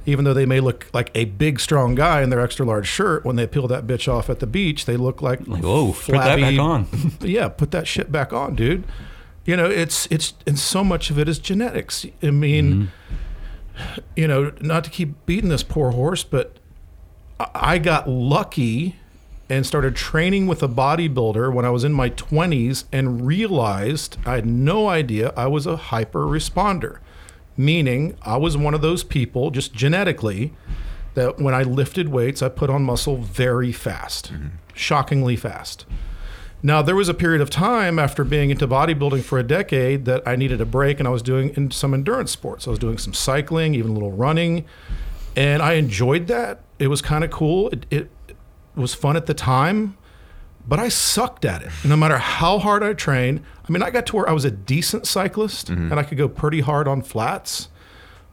Even 0.06 0.24
though 0.24 0.36
they 0.36 0.46
may 0.46 0.60
look 0.60 0.88
like 0.93 1.10
a 1.16 1.26
big, 1.26 1.60
strong 1.60 1.96
guy 1.96 2.22
in 2.22 2.30
their 2.30 2.39
extra 2.39 2.66
large 2.66 2.88
shirt, 2.88 3.26
when 3.26 3.36
they 3.36 3.48
peel 3.48 3.68
that 3.68 3.88
bitch 3.88 4.08
off 4.08 4.30
at 4.30 4.39
the 4.39 4.46
beach, 4.46 4.86
they 4.86 4.98
look 4.98 5.22
like, 5.22 5.46
Like, 5.48 5.64
whoa, 5.64 5.93
put 5.93 6.14
that 6.14 6.39
back 6.39 6.60
on. 6.60 6.88
yeah, 7.22 7.48
put 7.48 7.72
that 7.72 7.88
shit 7.88 8.12
back 8.12 8.32
on, 8.32 8.56
dude. 8.56 8.86
You 9.46 9.58
know, 9.58 9.66
it's 9.66 10.08
it's 10.12 10.34
and 10.46 10.58
so 10.58 10.84
much 10.84 11.10
of 11.10 11.18
it 11.18 11.28
is 11.28 11.39
genetics. 11.39 12.06
I 12.22 12.30
mean, 12.30 12.91
mm-hmm. 13.78 14.00
you 14.16 14.28
know, 14.28 14.54
not 14.62 14.84
to 14.84 14.89
keep 14.91 15.26
beating 15.26 15.50
this 15.50 15.64
poor 15.64 15.91
horse, 15.91 16.24
but 16.24 16.58
I- 17.40 17.78
got 17.78 18.10
lucky 18.10 18.96
and 19.50 19.66
started 19.66 19.96
training 19.96 20.48
with 20.48 20.64
a 20.64 20.68
bodybuilder 20.68 21.54
when 21.54 21.66
I 21.66 21.70
was 21.70 21.84
in 21.84 21.94
my 21.94 22.10
20s 22.10 22.86
and 22.92 23.28
realized 23.28 24.18
I 24.26 24.36
had 24.36 24.46
no 24.46 24.88
idea 24.88 25.34
I 25.36 25.48
was 25.48 25.66
a 25.66 25.76
hyper 25.76 26.26
responder. 26.26 27.00
Meaning, 27.58 28.18
I 28.22 28.38
was 28.38 28.58
one 28.58 28.74
of 28.74 28.82
those 28.82 29.04
people, 29.04 29.50
just 29.50 29.74
genetically, 29.74 30.54
that 31.14 31.40
when 31.40 31.54
I 31.54 31.64
lifted 31.64 32.10
weights, 32.10 32.42
I 32.42 32.50
put 32.50 32.70
on 32.70 32.84
muscle 32.84 33.18
very 33.18 33.72
fast, 33.72 34.34
mm-hmm. 34.34 34.48
shockingly 34.74 35.38
fast. 35.38 35.86
Now, 36.62 36.82
there 36.82 36.96
was 36.96 37.08
a 37.08 37.14
period 37.14 37.42
of 37.42 37.50
time 37.50 38.00
after 38.00 38.24
being 38.24 38.50
into 38.50 38.68
bodybuilding 38.68 39.24
for 39.24 39.38
a 39.38 39.44
decade 39.44 40.06
that 40.06 40.28
I 40.28 40.36
needed 40.36 40.60
a 40.60 40.66
break 40.66 41.00
and 41.00 41.08
I 41.08 41.12
was 41.12 41.22
doing 41.22 41.70
some 41.72 41.94
endurance 41.94 42.32
sports. 42.32 42.68
I 42.68 42.72
was 42.72 42.80
doing 42.80 42.98
some 42.98 43.14
cycling, 43.14 43.76
even 43.76 43.92
a 43.92 43.94
little 43.94 44.12
running, 44.12 44.66
and 45.36 45.62
I 45.62 45.74
enjoyed 45.74 46.28
that. 46.28 46.62
It 46.80 46.88
was 46.88 47.02
kind 47.02 47.24
of 47.24 47.32
cool. 47.32 47.70
It, 47.70 47.86
it 47.90 48.10
was 48.76 48.94
fun 48.94 49.16
at 49.16 49.26
the 49.26 49.34
time, 49.34 49.98
but 50.68 50.80
I 50.80 50.90
sucked 50.90 51.46
at 51.46 51.62
it. 51.62 51.72
No 51.84 51.96
matter 51.96 52.18
how 52.18 52.60
hard 52.60 52.84
I 52.84 52.94
trained, 52.94 53.42
I 53.68 53.72
mean, 53.72 53.82
I 53.82 53.90
got 53.90 54.06
to 54.08 54.16
where 54.16 54.30
I 54.30 54.34
was 54.34 54.46
a 54.46 54.52
decent 54.52 55.08
cyclist 55.08 55.68
mm-hmm. 55.68 55.92
and 55.92 56.00
I 56.00 56.04
could 56.04 56.18
go 56.18 56.28
pretty 56.28 56.62
hard 56.62 56.88
on 56.88 57.02
flats, 57.02 57.70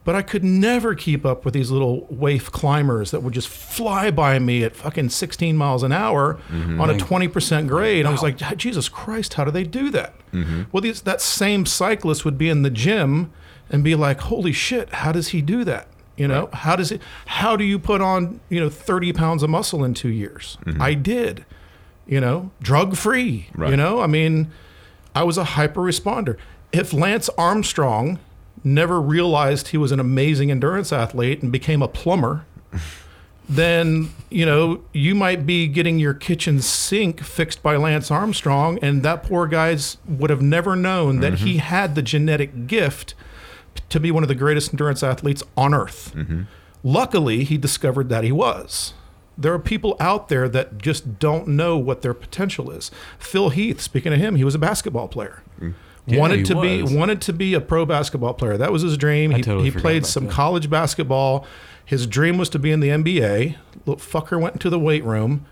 but 0.04 0.16
I 0.16 0.22
could 0.22 0.42
never 0.42 0.94
keep 0.94 1.24
up 1.24 1.44
with 1.44 1.54
these 1.54 1.70
little 1.70 2.06
waif 2.10 2.50
climbers 2.50 3.12
that 3.12 3.22
would 3.22 3.34
just 3.34 3.48
fly 3.48 4.10
by 4.10 4.38
me 4.38 4.64
at 4.64 4.74
fucking 4.74 5.10
16 5.10 5.56
miles 5.56 5.82
an 5.82 5.92
hour 5.92 6.40
mm-hmm. 6.48 6.80
on 6.80 6.90
a 6.90 6.94
20% 6.94 7.68
grade. 7.68 8.04
I 8.04 8.10
was 8.10 8.22
like, 8.22 8.42
ah, 8.42 8.54
Jesus 8.54 8.88
Christ, 8.88 9.34
how 9.34 9.44
do 9.44 9.50
they 9.50 9.64
do 9.64 9.90
that? 9.90 10.14
Mm-hmm. 10.32 10.64
Well, 10.72 10.80
these, 10.80 11.02
that 11.02 11.20
same 11.20 11.66
cyclist 11.66 12.24
would 12.24 12.36
be 12.36 12.48
in 12.48 12.62
the 12.62 12.70
gym 12.70 13.32
and 13.70 13.84
be 13.84 13.94
like, 13.94 14.20
holy 14.20 14.52
shit, 14.52 14.90
how 14.90 15.12
does 15.12 15.28
he 15.28 15.40
do 15.40 15.62
that? 15.64 15.86
You 16.16 16.28
know, 16.28 16.50
how 16.52 16.76
does 16.76 16.92
it, 16.92 17.00
how 17.26 17.56
do 17.56 17.64
you 17.64 17.78
put 17.78 18.00
on, 18.00 18.40
you 18.48 18.60
know, 18.60 18.68
30 18.68 19.12
pounds 19.12 19.42
of 19.42 19.50
muscle 19.50 19.82
in 19.82 19.94
two 19.94 20.10
years? 20.10 20.58
Mm-hmm. 20.66 20.82
I 20.82 20.94
did, 20.94 21.46
you 22.06 22.20
know, 22.20 22.50
drug 22.60 22.96
free, 22.96 23.48
you 23.58 23.76
know, 23.76 24.00
I 24.00 24.06
mean, 24.06 24.50
I 25.14 25.24
was 25.24 25.38
a 25.38 25.44
hyper 25.44 25.80
responder. 25.80 26.36
If 26.72 26.92
Lance 26.92 27.28
Armstrong 27.38 28.18
never 28.64 29.00
realized 29.00 29.68
he 29.68 29.76
was 29.76 29.92
an 29.92 30.00
amazing 30.00 30.50
endurance 30.50 30.92
athlete 30.92 31.42
and 31.42 31.50
became 31.50 31.82
a 31.82 31.88
plumber, 31.88 32.44
then 33.48 34.10
you 34.30 34.46
know 34.46 34.82
you 34.92 35.14
might 35.14 35.44
be 35.44 35.66
getting 35.66 35.98
your 35.98 36.14
kitchen 36.14 36.62
sink 36.62 37.20
fixed 37.22 37.62
by 37.62 37.76
Lance 37.76 38.10
Armstrong, 38.10 38.78
and 38.80 39.02
that 39.02 39.22
poor 39.22 39.46
guy's 39.46 39.98
would 40.06 40.30
have 40.30 40.42
never 40.42 40.76
known 40.76 41.20
that 41.20 41.34
he 41.34 41.52
mm-hmm. 41.52 41.66
had 41.66 41.94
the 41.94 42.02
genetic 42.02 42.66
gift 42.66 43.14
to 43.88 44.00
be 44.00 44.10
one 44.10 44.22
of 44.22 44.28
the 44.28 44.34
greatest 44.34 44.72
endurance 44.72 45.02
athletes 45.02 45.42
on 45.56 45.74
earth. 45.74 46.12
Mm-hmm. 46.14 46.42
Luckily, 46.82 47.44
he 47.44 47.56
discovered 47.56 48.08
that 48.08 48.24
he 48.24 48.32
was. 48.32 48.94
There 49.38 49.52
are 49.54 49.58
people 49.58 49.96
out 49.98 50.28
there 50.28 50.48
that 50.48 50.78
just 50.78 51.18
don't 51.18 51.48
know 51.48 51.78
what 51.78 52.02
their 52.02 52.14
potential 52.14 52.70
is. 52.70 52.90
Phil 53.18 53.48
Heath, 53.50 53.80
speaking 53.80 54.12
of 54.12 54.18
him, 54.18 54.36
he 54.36 54.44
was 54.44 54.54
a 54.54 54.58
basketball 54.58 55.08
player. 55.08 55.42
Yeah, 56.06 56.18
wanted 56.18 56.44
to 56.46 56.60
be 56.60 56.82
wanted 56.82 57.20
to 57.22 57.32
be 57.32 57.54
a 57.54 57.60
pro 57.60 57.86
basketball 57.86 58.34
player. 58.34 58.56
That 58.56 58.72
was 58.72 58.82
his 58.82 58.96
dream. 58.96 59.32
I 59.32 59.36
He, 59.36 59.42
totally 59.42 59.70
he 59.70 59.78
played 59.78 60.04
some 60.04 60.24
that. 60.26 60.32
college 60.32 60.68
basketball. 60.68 61.46
His 61.84 62.06
dream 62.06 62.38
was 62.38 62.48
to 62.50 62.58
be 62.58 62.72
in 62.72 62.80
the 62.80 62.88
NBA. 62.88 63.56
Little 63.86 63.96
fucker 63.96 64.40
went 64.40 64.54
into 64.56 64.68
the 64.68 64.78
weight 64.80 65.04
room, 65.04 65.46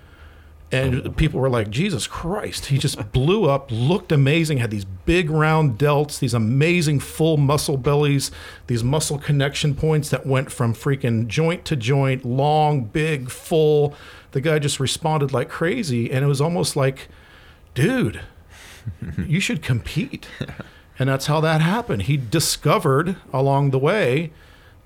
and 0.72 1.16
people 1.16 1.40
were 1.40 1.50
like, 1.50 1.70
"Jesus 1.70 2.06
Christ!" 2.06 2.66
He 2.66 2.78
just 2.78 3.12
blew 3.12 3.48
up, 3.48 3.70
looked 3.70 4.12
amazing, 4.12 4.58
had 4.58 4.70
these 4.70 4.84
big 4.84 5.30
round 5.30 5.78
delts, 5.78 6.18
these 6.18 6.34
amazing 6.34 7.00
full 7.00 7.36
muscle 7.36 7.76
bellies, 7.76 8.30
these 8.66 8.84
muscle 8.84 9.18
connection 9.18 9.74
points 9.74 10.08
that 10.10 10.26
went 10.26 10.52
from 10.52 10.74
freaking 10.74 11.26
joint 11.26 11.64
to 11.66 11.76
joint, 11.76 12.24
long, 12.24 12.84
big, 12.84 13.30
full. 13.30 13.94
The 14.32 14.40
guy 14.40 14.58
just 14.60 14.78
responded 14.78 15.32
like 15.32 15.48
crazy, 15.48 16.10
and 16.10 16.24
it 16.24 16.28
was 16.28 16.40
almost 16.40 16.76
like, 16.76 17.08
dude, 17.74 18.20
you 19.26 19.40
should 19.40 19.62
compete. 19.62 20.26
And 21.00 21.08
that's 21.08 21.26
how 21.26 21.40
that 21.40 21.62
happened. 21.62 22.02
He 22.02 22.18
discovered 22.18 23.16
along 23.32 23.70
the 23.70 23.78
way 23.78 24.32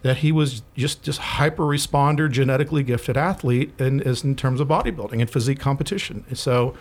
that 0.05 0.19
he 0.19 0.31
was 0.31 0.61
just 0.77 1.03
just 1.03 1.19
hyper 1.19 1.63
responder, 1.63 2.31
genetically 2.31 2.83
gifted 2.83 3.17
athlete, 3.17 3.73
and 3.79 4.03
is 4.03 4.23
in 4.23 4.37
terms 4.37 4.61
of 4.61 4.69
bodybuilding 4.69 5.19
and 5.19 5.31
physique 5.31 5.59
competition. 5.59 6.25
And 6.29 6.39
so 6.39 6.77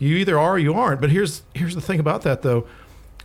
you 0.00 0.16
either 0.16 0.36
are 0.36 0.54
or 0.54 0.58
you 0.58 0.74
aren't. 0.74 1.00
But 1.00 1.10
here's 1.10 1.42
here's 1.54 1.76
the 1.76 1.80
thing 1.80 2.00
about 2.00 2.22
that 2.22 2.42
though. 2.42 2.66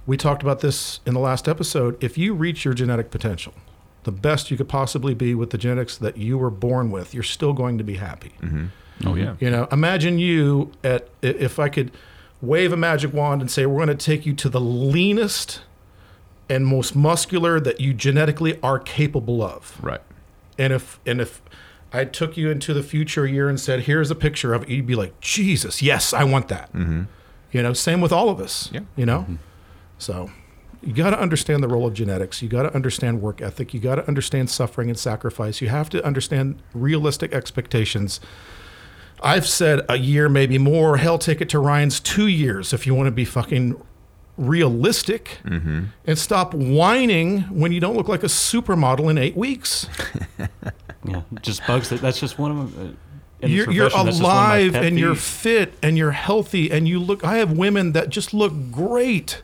We 0.05 0.15
talked 0.15 0.43
about 0.43 0.61
this 0.61 0.99
in 1.07 1.15
the 1.15 1.19
last 1.19 1.47
episode. 1.47 2.01
If 2.03 2.19
you 2.19 2.35
reach 2.35 2.63
your 2.65 2.75
genetic 2.75 3.09
potential, 3.09 3.53
the 4.03 4.11
best 4.11 4.51
you 4.51 4.57
could 4.57 4.69
possibly 4.69 5.15
be 5.15 5.33
with 5.33 5.49
the 5.49 5.57
genetics 5.57 5.97
that 5.97 6.17
you 6.17 6.37
were 6.37 6.51
born 6.51 6.91
with, 6.91 7.13
you're 7.15 7.23
still 7.23 7.53
going 7.53 7.79
to 7.79 7.83
be 7.83 7.95
happy. 7.95 8.33
Mm-hmm. 8.41 8.65
Oh 9.07 9.15
yeah. 9.15 9.37
You 9.39 9.49
know, 9.49 9.67
imagine 9.71 10.19
you 10.19 10.71
at 10.83 11.09
if 11.23 11.57
I 11.57 11.69
could 11.69 11.91
wave 12.43 12.71
a 12.71 12.77
magic 12.77 13.11
wand 13.11 13.41
and 13.41 13.49
say 13.49 13.65
we're 13.65 13.83
going 13.83 13.97
to 13.97 14.05
take 14.05 14.23
you 14.27 14.35
to 14.35 14.49
the 14.49 14.61
leanest 14.61 15.61
and 16.51 16.67
most 16.67 16.97
muscular 16.97 17.61
that 17.61 17.79
you 17.79 17.93
genetically 17.93 18.59
are 18.61 18.77
capable 18.77 19.41
of. 19.41 19.79
Right. 19.81 20.01
And 20.57 20.73
if 20.73 20.99
and 21.05 21.21
if 21.21 21.41
I 21.93 22.03
took 22.03 22.35
you 22.35 22.51
into 22.51 22.73
the 22.73 22.83
future 22.83 23.25
year 23.25 23.47
and 23.47 23.57
said, 23.57 23.81
"Here's 23.83 24.11
a 24.11 24.15
picture 24.15 24.53
of 24.53 24.63
it," 24.63 24.69
you'd 24.69 24.85
be 24.85 24.95
like, 24.95 25.19
"Jesus, 25.21 25.81
yes, 25.81 26.13
I 26.13 26.25
want 26.25 26.49
that." 26.49 26.71
Mm-hmm. 26.73 27.03
You 27.53 27.63
know, 27.63 27.71
same 27.71 28.01
with 28.01 28.11
all 28.11 28.29
of 28.29 28.41
us. 28.41 28.69
Yeah. 28.73 28.81
You 28.97 29.05
know, 29.05 29.25
so 29.97 30.29
you 30.83 30.93
got 30.93 31.11
to 31.11 31.19
understand 31.19 31.63
the 31.63 31.69
role 31.69 31.87
of 31.87 31.93
genetics. 31.93 32.41
You 32.41 32.49
got 32.49 32.63
to 32.63 32.75
understand 32.75 33.21
work 33.21 33.41
ethic. 33.41 33.73
You 33.73 33.79
got 33.79 33.95
to 33.95 34.07
understand 34.07 34.49
suffering 34.49 34.89
and 34.89 34.99
sacrifice. 34.99 35.61
You 35.61 35.69
have 35.69 35.89
to 35.91 36.05
understand 36.05 36.61
realistic 36.73 37.33
expectations. 37.33 38.19
I've 39.23 39.47
said 39.47 39.85
a 39.87 39.97
year, 39.97 40.27
maybe 40.27 40.57
more. 40.57 40.97
Hell, 40.97 41.17
take 41.17 41.39
it 41.39 41.47
to 41.49 41.59
Ryan's 41.59 41.99
two 42.01 42.27
years 42.27 42.73
if 42.73 42.85
you 42.85 42.93
want 42.93 43.07
to 43.07 43.11
be 43.11 43.23
fucking 43.25 43.81
realistic 44.41 45.39
Mm-hmm. 45.45 45.85
and 46.05 46.17
stop 46.17 46.53
whining 46.53 47.41
when 47.43 47.71
you 47.71 47.79
don't 47.79 47.95
look 47.95 48.07
like 48.07 48.23
a 48.23 48.27
supermodel 48.27 49.09
in 49.09 49.17
eight 49.17 49.35
weeks. 49.37 49.87
Yeah, 51.03 51.23
just 51.41 51.65
bugs 51.65 51.89
that. 51.89 51.99
That's 51.99 52.19
just 52.19 52.37
one 52.37 52.51
of 52.51 52.75
them. 52.75 52.97
Uh, 53.41 53.47
you're, 53.47 53.71
you're 53.71 53.89
profession, 53.89 54.05
that's 54.05 54.17
just 54.19 54.21
one 54.23 54.31
of 54.31 54.37
my 54.43 54.57
alive 54.59 54.75
and 54.75 54.99
you're 54.99 55.15
peeves. 55.15 55.17
fit 55.41 55.73
and 55.81 55.97
you're 55.97 56.11
healthy 56.11 56.69
and 56.69 56.87
you 56.87 56.99
look 56.99 57.23
i 57.23 57.37
have 57.37 57.51
women 57.57 57.93
that 57.93 58.09
just 58.09 58.35
look 58.35 58.53
great 58.71 59.41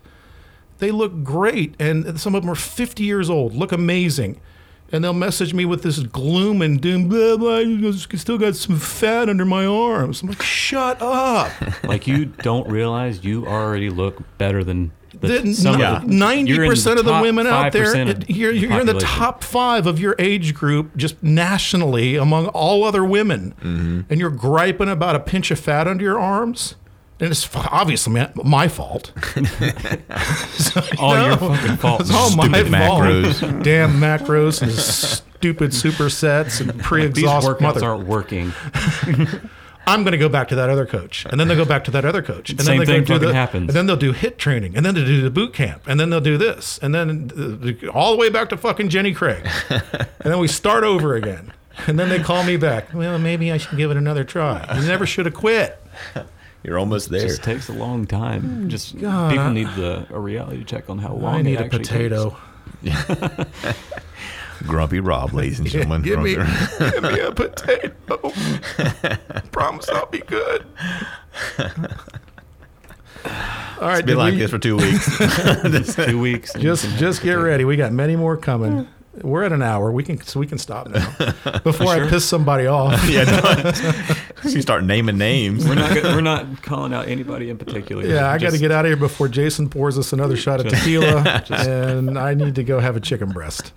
they 0.78 0.91
look 0.91 1.24
great 1.24 1.74
and 1.80 2.20
some 2.20 2.36
of 2.36 2.43
them 2.43 2.52
are 2.52 2.56
50 2.56 3.02
years 3.04 3.28
old 3.28 3.56
look 3.56 3.72
amazing 3.72 4.39
and 4.91 5.03
they'll 5.03 5.13
message 5.13 5.53
me 5.53 5.65
with 5.65 5.83
this 5.83 5.99
gloom 5.99 6.61
and 6.61 6.79
doom 6.81 7.07
blah 7.09 7.35
blah 7.38 7.57
you 7.57 7.91
still 7.93 8.38
got 8.38 8.55
some 8.55 8.77
fat 8.79 9.27
under 9.29 9.45
my 9.45 9.65
arms 9.65 10.21
i'm 10.21 10.29
like 10.29 10.41
shut 10.41 11.01
up 11.01 11.51
like 11.83 12.07
you 12.07 12.25
don't 12.25 12.67
realize 12.69 13.23
you 13.23 13.45
already 13.45 13.89
look 13.89 14.21
better 14.38 14.63
than 14.63 14.91
the, 15.19 15.27
The- 15.39 15.53
some 15.53 15.75
of 15.75 15.79
Yeah. 15.79 15.99
the- 15.99 16.07
Ninety 16.13 16.51
you're 16.51 16.63
in 16.65 16.69
percent 16.69 16.99
of 16.99 17.05
the 17.05 17.19
women 17.21 17.47
out 17.47 17.71
there, 17.73 17.95
it- 17.95 18.29
you're, 18.29 18.51
you're 18.51 18.79
in 18.79 18.85
the 18.85 18.99
top 18.99 19.43
five 19.43 19.88
of 19.88 19.99
your 19.99 20.15
age 20.19 20.53
group, 20.53 20.95
just 20.95 21.23
nationally 21.23 22.15
among 22.17 22.47
all 22.49 22.83
other 22.83 23.03
women, 23.03 23.55
Mm-hmm. 23.63 24.01
and 24.11 24.19
you're 24.19 24.29
griping 24.29 24.89
about 24.89 25.15
a 25.15 25.19
pinch 25.19 25.49
of 25.49 25.59
fat 25.59 25.88
under 25.88 26.03
your 26.03 26.19
arms, 26.19 26.75
and 27.20 27.30
it's 27.32 27.49
obviously 27.55 28.26
my 28.36 28.68
fault. 28.68 29.11
So, 29.26 30.82
you 30.91 30.91
All 30.99 31.18
your 31.22 31.38
fucking 31.38 31.78
fault. 31.78 32.01
It's 32.01 32.13
all 32.13 32.36
my 32.36 32.45
Stupid 32.45 32.72
fault. 32.72 33.01
macros. 33.03 33.63
Damn 33.63 33.93
macros 33.99 34.61
and 34.61 34.72
stupid 34.72 35.72
supersets 35.72 36.61
and 36.61 36.80
pre-exhaust 36.82 37.47
workouts 37.47 37.61
mother. 37.61 37.86
aren't 37.86 38.07
working. 38.07 38.51
I'm 39.89 40.03
going 40.03 40.11
to 40.11 40.18
go 40.18 40.28
back 40.28 40.49
to 40.49 40.55
that 40.55 40.70
other 40.70 40.86
coach, 40.86 41.26
and 41.30 41.39
then 41.39 41.47
they'll 41.47 41.55
go 41.55 41.63
back 41.63 41.86
to 41.86 41.91
that 41.91 42.03
other 42.03 42.22
coach, 42.22 42.49
and 42.49 42.59
Same 42.61 42.80
then 42.80 42.86
they 42.88 42.93
thing 42.93 43.01
go 43.03 43.05
do 43.05 43.13
fucking 43.13 43.28
the, 43.30 43.34
happens. 43.34 43.70
and 43.70 43.76
then 43.78 43.86
they'll 43.88 43.95
do 43.95 44.11
hit 44.11 44.38
training, 44.38 44.76
and 44.76 44.86
then 44.86 44.93
they'll 44.95 45.05
do 45.05 45.22
the 45.22 45.30
boot 45.30 45.53
camp, 45.53 45.84
and 45.88 45.97
then 45.97 46.09
they'll 46.09 46.20
do 46.20 46.38
this, 46.38 46.78
and 46.82 46.93
then 46.93 47.32
uh, 47.86 47.89
all 47.91 48.11
the 48.11 48.18
way 48.18 48.30
back 48.30 48.49
to 48.49 48.57
fucking 48.57 48.89
Jenny 48.89 49.13
Craig, 49.13 49.47
and 49.70 50.03
then 50.20 50.39
we 50.39 50.49
start 50.49 50.84
over 50.84 51.15
again, 51.15 51.53
and 51.88 51.97
then 51.97 52.09
they 52.09 52.20
call 52.20 52.43
me 52.43 52.57
back. 52.57 52.93
Well, 52.93 53.18
maybe 53.18 53.49
I 53.49 53.55
should 53.55 53.78
give 53.78 53.89
it 53.89 53.95
another 53.95 54.26
try. 54.26 54.65
You 54.78 54.86
never 54.86 55.05
should 55.05 55.26
have 55.26 55.36
quit. 55.36 55.82
You're 56.64 56.78
almost 56.80 57.08
It 57.08 57.12
there. 57.12 57.28
just 57.28 57.43
takes 57.43 57.70
a 57.70 57.74
long 57.74 58.05
time. 58.08 58.68
Just 58.70 58.91
Hmm. 58.93 58.99
God, 59.01 59.32
people 59.32 59.45
I- 59.45 59.53
need 59.53 59.68
the, 59.76 60.05
a 60.12 60.20
reality 60.20 60.64
check 60.64 60.89
on 60.89 60.97
how 60.97 61.14
long 61.14 61.36
I 61.36 61.39
it 61.39 61.43
need 61.43 61.62
a 61.62 61.70
potato. 61.70 62.36
Grumpy 64.64 64.99
Rob, 64.99 65.34
ladies 65.34 65.60
and 65.60 65.68
gentlemen. 65.70 66.01
give 66.01 66.20
me, 66.20 66.36
Grumpy- 66.36 66.53
give 66.91 67.03
me 67.03 67.20
a 67.20 67.32
potato. 67.32 68.32
Promise 69.51 69.89
I'll 69.89 70.08
be 70.08 70.20
good. 70.20 70.66
All 73.80 73.88
right, 73.89 73.99
It's 73.99 74.05
been 74.08 74.18
like 74.18 74.34
we- 74.34 74.39
this 74.39 74.51
for 74.51 74.58
two 74.60 74.78
weeks. 74.78 75.95
Two 75.95 76.20
weeks. 76.20 76.53
just 76.53 76.86
just 76.97 77.22
get 77.22 77.34
ready. 77.36 77.66
We 77.66 77.76
got 77.78 77.91
many 77.93 78.16
more 78.16 78.36
coming. 78.36 78.88
We're 79.24 79.43
at 79.43 79.51
an 79.51 79.61
hour. 79.61 79.91
We 79.91 80.03
can 80.03 80.22
so 80.22 80.39
we 80.39 80.47
can 80.47 80.57
stop 80.57 80.88
now 80.89 81.09
before 81.63 81.88
I 81.88 82.07
piss 82.09 82.26
somebody 82.26 82.68
off. 82.68 82.93
yeah, 83.09 83.24
no, 83.24 83.72
you 84.49 84.61
start 84.61 84.84
naming 84.84 85.18
names. 85.18 85.68
We're 85.68 85.76
not. 85.76 85.91
We're 86.03 86.22
not 86.22 86.61
calling 86.61 86.93
out 86.93 87.07
anybody 87.07 87.49
in 87.49 87.57
particular. 87.57 88.05
Yeah, 88.05 88.32
I 88.32 88.38
got 88.38 88.51
to 88.51 88.57
get 88.57 88.72
out 88.72 88.86
of 88.86 88.89
here 88.89 88.97
before 88.97 89.28
Jason 89.28 89.70
pours 89.70 89.97
us 89.97 90.13
another 90.13 90.36
shot 90.38 90.59
of 90.59 90.68
Just- 90.68 90.84
tequila, 90.84 91.43
and 91.49 92.18
I 92.18 92.34
need 92.34 92.55
to 92.55 92.63
go 92.63 92.80
have 92.80 92.95
a 92.95 92.99
chicken 92.99 93.30
breast 93.30 93.72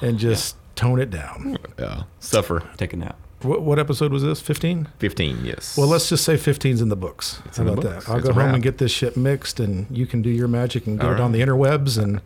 and 0.00 0.18
just 0.18 0.56
tone 0.76 0.98
it 1.00 1.10
down. 1.10 1.58
Yeah. 1.78 2.04
Suffer. 2.20 2.62
take 2.76 2.92
a 2.92 2.96
nap. 2.96 3.18
What, 3.42 3.62
what 3.62 3.78
episode 3.78 4.12
was 4.12 4.22
this? 4.22 4.38
Fifteen. 4.40 4.88
15, 4.98 5.44
yes. 5.46 5.76
Well, 5.76 5.86
let's 5.88 6.10
just 6.10 6.24
say 6.24 6.34
15's 6.34 6.82
in 6.82 6.90
the 6.90 6.96
books. 6.96 7.40
It's 7.46 7.56
How 7.56 7.62
in 7.62 7.66
the 7.68 7.72
about 7.72 7.82
books. 7.94 8.04
that? 8.06 8.12
I'll 8.12 8.18
It's 8.18 8.28
go 8.28 8.34
home 8.34 8.52
and 8.54 8.62
get 8.62 8.76
this 8.78 8.92
shit 8.92 9.16
mixed, 9.16 9.60
and 9.60 9.86
you 9.96 10.06
can 10.06 10.20
do 10.20 10.28
your 10.28 10.46
magic 10.48 10.86
and 10.86 10.98
get 10.98 11.06
All 11.06 11.14
it 11.14 11.20
on 11.20 11.32
right. 11.32 11.38
the 11.38 11.44
interwebs, 11.46 11.96
and 12.02 12.20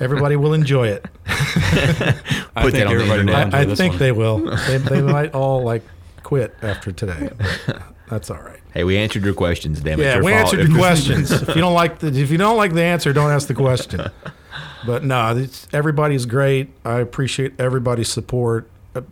everybody 0.00 0.36
will 0.36 0.54
enjoy 0.54 0.88
it. 0.88 1.06
I 1.26 1.32
think 1.42 2.16
that 2.54 2.56
on 2.56 2.72
the 2.72 2.80
everybody 2.80 3.08
will 3.08 3.20
internet. 3.20 3.54
I, 3.54 3.60
I 3.60 3.74
think 3.74 3.92
one. 3.92 3.98
they 3.98 4.12
will. 4.12 4.56
They, 4.66 4.78
they 4.78 5.02
might 5.02 5.34
all 5.34 5.62
like 5.62 5.82
quit 6.22 6.54
after 6.62 6.90
today. 6.92 7.30
but 7.66 7.82
That's 8.08 8.30
all 8.30 8.40
right. 8.40 8.60
hey, 8.74 8.84
we 8.84 8.96
answered 8.98 9.24
your 9.24 9.34
questions, 9.34 9.80
damn 9.80 10.00
it. 10.00 10.04
Yeah, 10.04 10.14
your 10.14 10.24
we 10.24 10.32
fault. 10.32 10.44
answered 10.44 10.68
your 10.68 10.78
questions. 10.78 11.30
if 11.42 11.48
you 11.48 11.60
don't 11.60 11.74
like 11.74 12.00
the 12.00 12.08
if 12.08 12.30
you 12.30 12.38
don't 12.38 12.56
like 12.56 12.72
the 12.74 12.82
answer, 12.82 13.12
don't 13.12 13.30
ask 13.30 13.46
the 13.46 13.54
question. 13.54 14.10
But 14.86 15.04
no, 15.04 15.36
it's, 15.36 15.68
everybody's 15.72 16.26
great. 16.26 16.70
I 16.84 17.00
appreciate 17.00 17.58
everybody's 17.60 18.08
support. 18.08 18.68
Uh, 18.94 19.02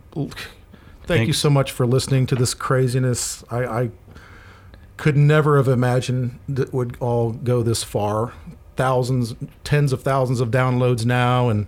Thank 1.03 1.27
you 1.27 1.33
so 1.33 1.49
much 1.49 1.71
for 1.71 1.85
listening 1.87 2.25
to 2.27 2.35
this 2.35 2.53
craziness. 2.53 3.43
I, 3.49 3.65
I 3.65 3.89
could 4.97 5.15
never 5.17 5.57
have 5.57 5.67
imagined 5.67 6.39
that 6.47 6.73
would 6.73 6.97
all 6.99 7.31
go 7.31 7.63
this 7.63 7.83
far. 7.83 8.33
Thousands, 8.79 9.35
tens 9.65 9.91
of 9.91 10.03
thousands 10.03 10.39
of 10.39 10.51
downloads 10.51 11.05
now, 11.05 11.49
and 11.49 11.67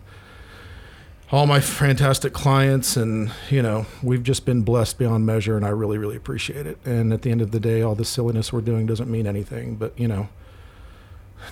all 1.30 1.46
my 1.46 1.60
fantastic 1.60 2.32
clients 2.32 2.96
and 2.96 3.32
you 3.50 3.62
know 3.62 3.86
we've 4.02 4.24
just 4.24 4.46
been 4.46 4.62
blessed 4.62 4.98
beyond 4.98 5.26
measure 5.26 5.56
and 5.56 5.66
i 5.66 5.70
really 5.70 5.98
really 5.98 6.16
appreciate 6.18 6.66
it 6.68 6.78
and 6.84 7.14
at 7.14 7.22
the 7.22 7.32
end 7.32 7.40
of 7.42 7.52
the 7.52 7.60
day 7.60 7.82
all 7.82 7.96
the 7.96 8.04
silliness 8.04 8.52
we're 8.52 8.60
doing 8.60 8.86
doesn't 8.86 9.10
mean 9.10 9.26
anything 9.26 9.76
but 9.76 9.98
you 9.98 10.10
know 10.10 10.28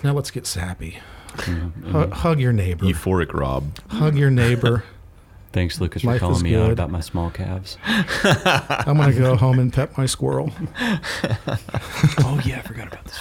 now 0.03 0.11
let's 0.13 0.31
get 0.31 0.45
sappy 0.45 0.99
Mm-hmm. 1.29 1.91
Hu- 1.91 2.09
hug 2.09 2.39
your 2.41 2.51
neighbor 2.51 2.83
Euphoric 2.85 3.33
Rob. 3.33 3.77
hug 3.89 4.17
your 4.17 4.31
neighbor 4.31 4.83
Thanks, 5.53 5.79
Lucas, 5.81 6.03
Life 6.03 6.17
for 6.17 6.19
calling 6.19 6.35
is 6.37 6.43
me 6.43 6.55
out 6.55 6.71
about 6.71 6.91
my 6.91 6.99
small 7.01 7.29
calves. 7.31 7.77
i'm 7.85 8.97
gonna 8.97 9.13
go 9.13 9.35
home 9.35 9.59
and 9.59 9.71
pet 9.73 9.97
my 9.97 10.05
squirrel 10.05 10.51
oh 10.81 12.41
yeah, 12.45 12.57
I 12.57 12.61
forgot 12.63 12.87
about 12.87 13.05
this. 13.05 13.19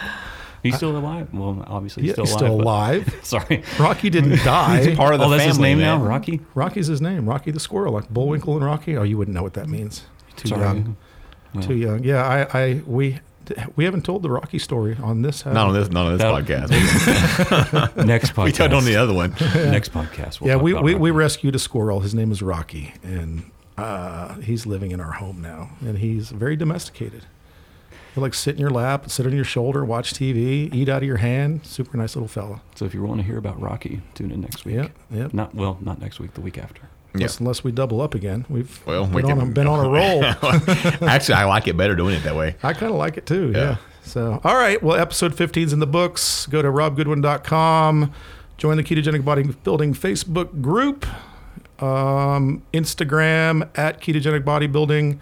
He's 0.71 0.77
still 0.77 0.97
alive. 0.97 1.29
Well, 1.33 1.65
obviously 1.67 2.03
he's 2.05 2.09
Yeah, 2.17 2.25
still 2.25 2.25
he's 2.27 2.35
alive. 2.35 2.43
still 2.43 2.61
alive. 2.61 3.21
Sorry. 3.25 3.63
Rocky 3.79 4.11
didn't 4.11 4.39
die. 4.45 4.95
part 4.97 5.15
of 5.15 5.21
the 5.21 5.27
Oh, 5.27 5.31
that's 5.31 5.45
his 5.45 5.59
name 5.59 5.79
man. 5.79 5.99
now, 6.01 6.05
Rocky. 6.07 6.41
Rocky's 6.55 6.87
his 6.87 7.01
name. 7.01 7.29
Rocky 7.29 7.51
the 7.51 7.61
squirrel, 7.61 7.93
like 7.95 8.09
Bullwinkle 8.11 8.57
and 8.57 8.65
Rocky. 8.65 8.97
Oh, 8.97 9.03
you 9.03 9.17
wouldn't 9.19 9.35
know 9.35 9.43
what 9.43 9.55
that 9.55 9.69
means. 9.69 10.05
Too 10.37 10.49
Sorry. 10.49 10.61
young. 10.63 10.97
Well, 11.55 11.63
Too 11.65 11.77
young. 11.77 12.05
Yeah, 12.05 12.25
I, 12.53 12.59
I, 12.63 12.83
we, 12.87 13.19
we 13.77 13.85
haven't 13.85 14.05
told 14.05 14.23
the 14.23 14.31
Rocky 14.31 14.59
story 14.59 14.97
on 15.03 15.23
this. 15.23 15.47
Not 15.47 15.57
on 15.69 15.73
this, 15.73 15.89
not 15.91 16.07
on 16.07 16.19
this 16.19 16.23
That- 16.23 16.45
podcast. 16.69 17.97
Next 18.07 18.35
podcast. 18.35 18.45
we 18.45 18.53
told 18.53 18.73
on 18.75 18.85
the 18.85 18.97
other 18.97 19.15
one. 19.15 19.31
Next 19.55 19.93
podcast. 19.93 20.41
We'll 20.41 20.49
yeah, 20.49 20.55
talk 20.55 20.63
we, 20.63 20.73
about 20.73 20.85
we, 20.85 20.95
we 20.95 21.11
rescued 21.11 21.55
a 21.55 21.59
squirrel. 21.59 22.01
His 22.01 22.15
name 22.15 22.31
is 22.31 22.43
Rocky, 22.43 22.93
and 23.03 23.51
uh, 23.79 24.35
he's 24.41 24.67
living 24.67 24.91
in 24.91 25.01
our 25.01 25.13
home 25.13 25.41
now, 25.41 25.71
and 25.81 25.99
he's 25.99 26.31
very 26.31 26.57
domesticated. 26.57 27.25
He'll 28.15 28.23
like 28.23 28.35
sit 28.35 28.55
in 28.55 28.61
your 28.61 28.71
lap, 28.71 29.11
sit 29.11 29.27
on 29.27 29.33
your 29.35 29.45
shoulder, 29.45 29.85
watch 29.85 30.13
TV, 30.15 30.73
eat 30.75 30.89
out 30.89 31.03
of 31.03 31.07
your 31.07 31.19
hand. 31.19 31.65
Super 31.65 31.97
nice 31.97 32.17
little 32.17 32.29
fella. 32.29 32.61
So 32.75 32.85
if 32.85 32.95
you 32.95 33.03
want 33.03 33.21
to 33.21 33.27
hear 33.27 33.39
about 33.39 33.61
Rocky, 33.61 34.01
tune 34.15 34.31
in 34.33 34.41
next 34.41 34.65
week. 34.65 34.77
Yeah, 34.77 34.89
yeah. 35.11 35.29
Not 35.33 35.55
well, 35.55 35.79
not 35.81 36.01
next 36.01 36.19
week. 36.19 36.35
The 36.35 36.41
week 36.41 36.59
after. 36.59 36.83
Yeah. 36.83 36.89
Unless, 37.15 37.41
unless 37.41 37.65
we 37.65 37.73
double 37.73 38.01
up 38.03 38.15
again. 38.15 38.45
We've 38.49 38.85
Well, 38.87 39.05
been, 39.07 39.15
we 39.15 39.23
on, 39.33 39.41
a, 39.41 39.47
been 39.47 39.67
on 39.67 39.85
a 39.85 39.89
roll. 39.89 40.25
Actually, 41.09 41.35
I 41.37 41.45
like 41.45 41.67
it 41.67 41.77
better 41.77 41.95
doing 41.97 42.15
it 42.15 42.23
that 42.25 42.37
way. 42.37 42.55
I 42.63 42.73
kind 42.75 42.93
of 42.93 42.99
like 42.99 43.17
it 43.17 43.25
too. 43.27 43.51
Yeah. 43.53 43.59
Yeah. 43.59 43.77
So, 44.03 44.41
all 44.45 44.55
right. 44.57 44.83
Well, 44.83 44.97
episode 44.99 45.35
15 45.35 45.65
is 45.69 45.73
in 45.73 45.81
the 45.81 45.87
books. 45.87 46.47
Go 46.47 46.61
to 46.63 46.69
robgoodwin.com. 46.69 48.13
Join 48.59 48.77
the 48.77 48.83
Ketogenic 48.85 49.23
Bodybuilding 49.23 49.97
Facebook 49.97 50.61
group. 50.61 51.07
Um, 51.83 52.63
Instagram 52.75 53.69
at 53.77 54.01
Ketogenic 54.01 54.43
Bodybuilding. 54.45 55.19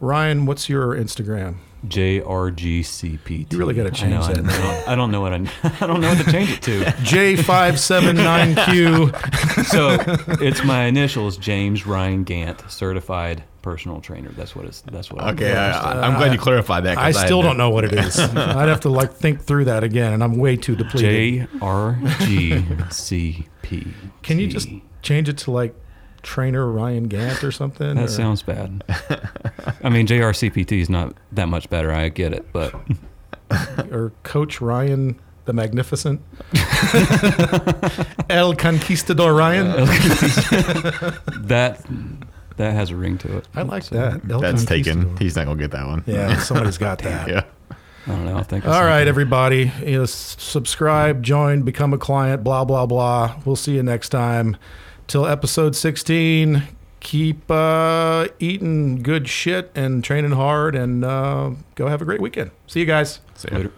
Ryan, 0.00 0.46
what's 0.46 0.68
your 0.68 0.94
Instagram? 0.94 1.56
JRGCPT. 1.88 3.52
You 3.52 3.58
really 3.58 3.74
gotta 3.74 3.88
I 3.88 4.08
know, 4.08 4.22
change 4.22 4.24
I 4.24 4.32
that 4.40 4.62
don't- 4.62 4.88
I 4.88 4.94
don't 4.94 5.10
know 5.10 5.20
what 5.20 5.34
I. 5.34 5.36
I 5.80 5.86
don't 5.86 6.00
know 6.00 6.08
what 6.14 6.24
to 6.24 6.30
change 6.32 6.50
it 6.52 6.62
to. 6.62 6.80
J579Q. 6.84 9.64
So 9.74 9.96
it's 10.44 10.62
my 10.64 10.84
initials, 10.84 11.36
James 11.36 11.86
Ryan 11.86 12.22
Gant, 12.24 12.62
certified 12.70 13.42
personal 13.62 14.00
trainer. 14.00 14.28
That's 14.30 14.54
what 14.54 14.66
it's. 14.66 14.82
That's 14.82 15.10
what. 15.10 15.22
I'm 15.22 15.34
Okay, 15.34 15.52
I, 15.54 16.06
I'm 16.06 16.16
glad 16.18 16.32
you 16.32 16.38
clarified 16.38 16.84
that. 16.84 16.98
I 16.98 17.10
still 17.12 17.40
had 17.42 17.48
don't 17.48 17.56
know 17.56 17.70
what 17.70 17.84
it 17.84 17.92
is. 17.94 18.18
I'd 18.18 18.68
have 18.68 18.80
to 18.80 18.90
like 18.90 19.12
think 19.14 19.40
through 19.40 19.64
that 19.66 19.82
again, 19.84 20.12
and 20.12 20.22
I'm 20.22 20.36
way 20.36 20.56
too 20.56 20.76
depleted. 20.76 21.48
JRGCP. 22.90 23.92
Can 24.22 24.38
you 24.38 24.46
just 24.48 24.68
change 25.02 25.28
it 25.28 25.38
to 25.38 25.50
like 25.50 25.74
trainer 26.24 26.66
Ryan 26.70 27.04
Gant 27.04 27.44
or 27.44 27.52
something? 27.52 27.94
That 27.94 28.04
or- 28.04 28.08
sounds 28.08 28.42
bad. 28.42 28.82
I 29.82 29.88
mean, 29.90 30.06
JRCPT 30.08 30.80
is 30.80 30.88
not 30.90 31.14
that 31.32 31.48
much 31.48 31.70
better. 31.70 31.92
I 31.92 32.08
get 32.08 32.32
it, 32.32 32.46
but 32.52 32.74
or 33.92 34.12
Coach 34.24 34.60
Ryan 34.60 35.20
the 35.46 35.52
Magnificent, 35.52 36.22
El 38.30 38.54
Conquistador 38.54 39.34
Ryan. 39.36 39.66
that 41.46 41.84
that 42.56 42.72
has 42.72 42.90
a 42.90 42.96
ring 42.96 43.18
to 43.18 43.36
it. 43.38 43.48
I 43.54 43.62
like 43.62 43.82
So, 43.82 43.96
that. 43.96 44.22
El 44.30 44.40
That's 44.40 44.64
taken. 44.64 45.16
He's 45.18 45.36
not 45.36 45.46
gonna 45.46 45.58
get 45.60 45.70
that 45.72 45.86
one. 45.86 46.02
Yeah, 46.06 46.38
somebody's 46.42 46.78
got 46.78 46.98
that. 47.00 47.28
yeah. 47.28 47.44
I 48.06 48.10
don't 48.10 48.24
know. 48.26 48.36
I 48.36 48.42
think. 48.42 48.66
All 48.66 48.84
right, 48.84 49.06
everybody, 49.06 49.72
you 49.84 49.98
know, 49.98 50.04
subscribe, 50.06 51.22
join, 51.22 51.62
become 51.62 51.92
a 51.94 51.98
client, 51.98 52.44
blah 52.44 52.64
blah 52.64 52.86
blah. 52.86 53.36
We'll 53.44 53.56
see 53.56 53.74
you 53.74 53.82
next 53.82 54.10
time. 54.10 54.56
Till 55.06 55.26
episode 55.26 55.76
sixteen. 55.76 56.64
Keep 57.00 57.50
uh, 57.50 58.28
eating 58.38 59.02
good 59.02 59.28
shit 59.28 59.70
and 59.74 60.02
training 60.02 60.30
hard, 60.32 60.74
and 60.74 61.04
uh, 61.04 61.50
go 61.74 61.88
have 61.88 62.00
a 62.00 62.04
great 62.06 62.20
weekend. 62.22 62.50
See 62.66 62.80
you 62.80 62.86
guys. 62.86 63.20
So, 63.34 63.50
Later. 63.52 63.72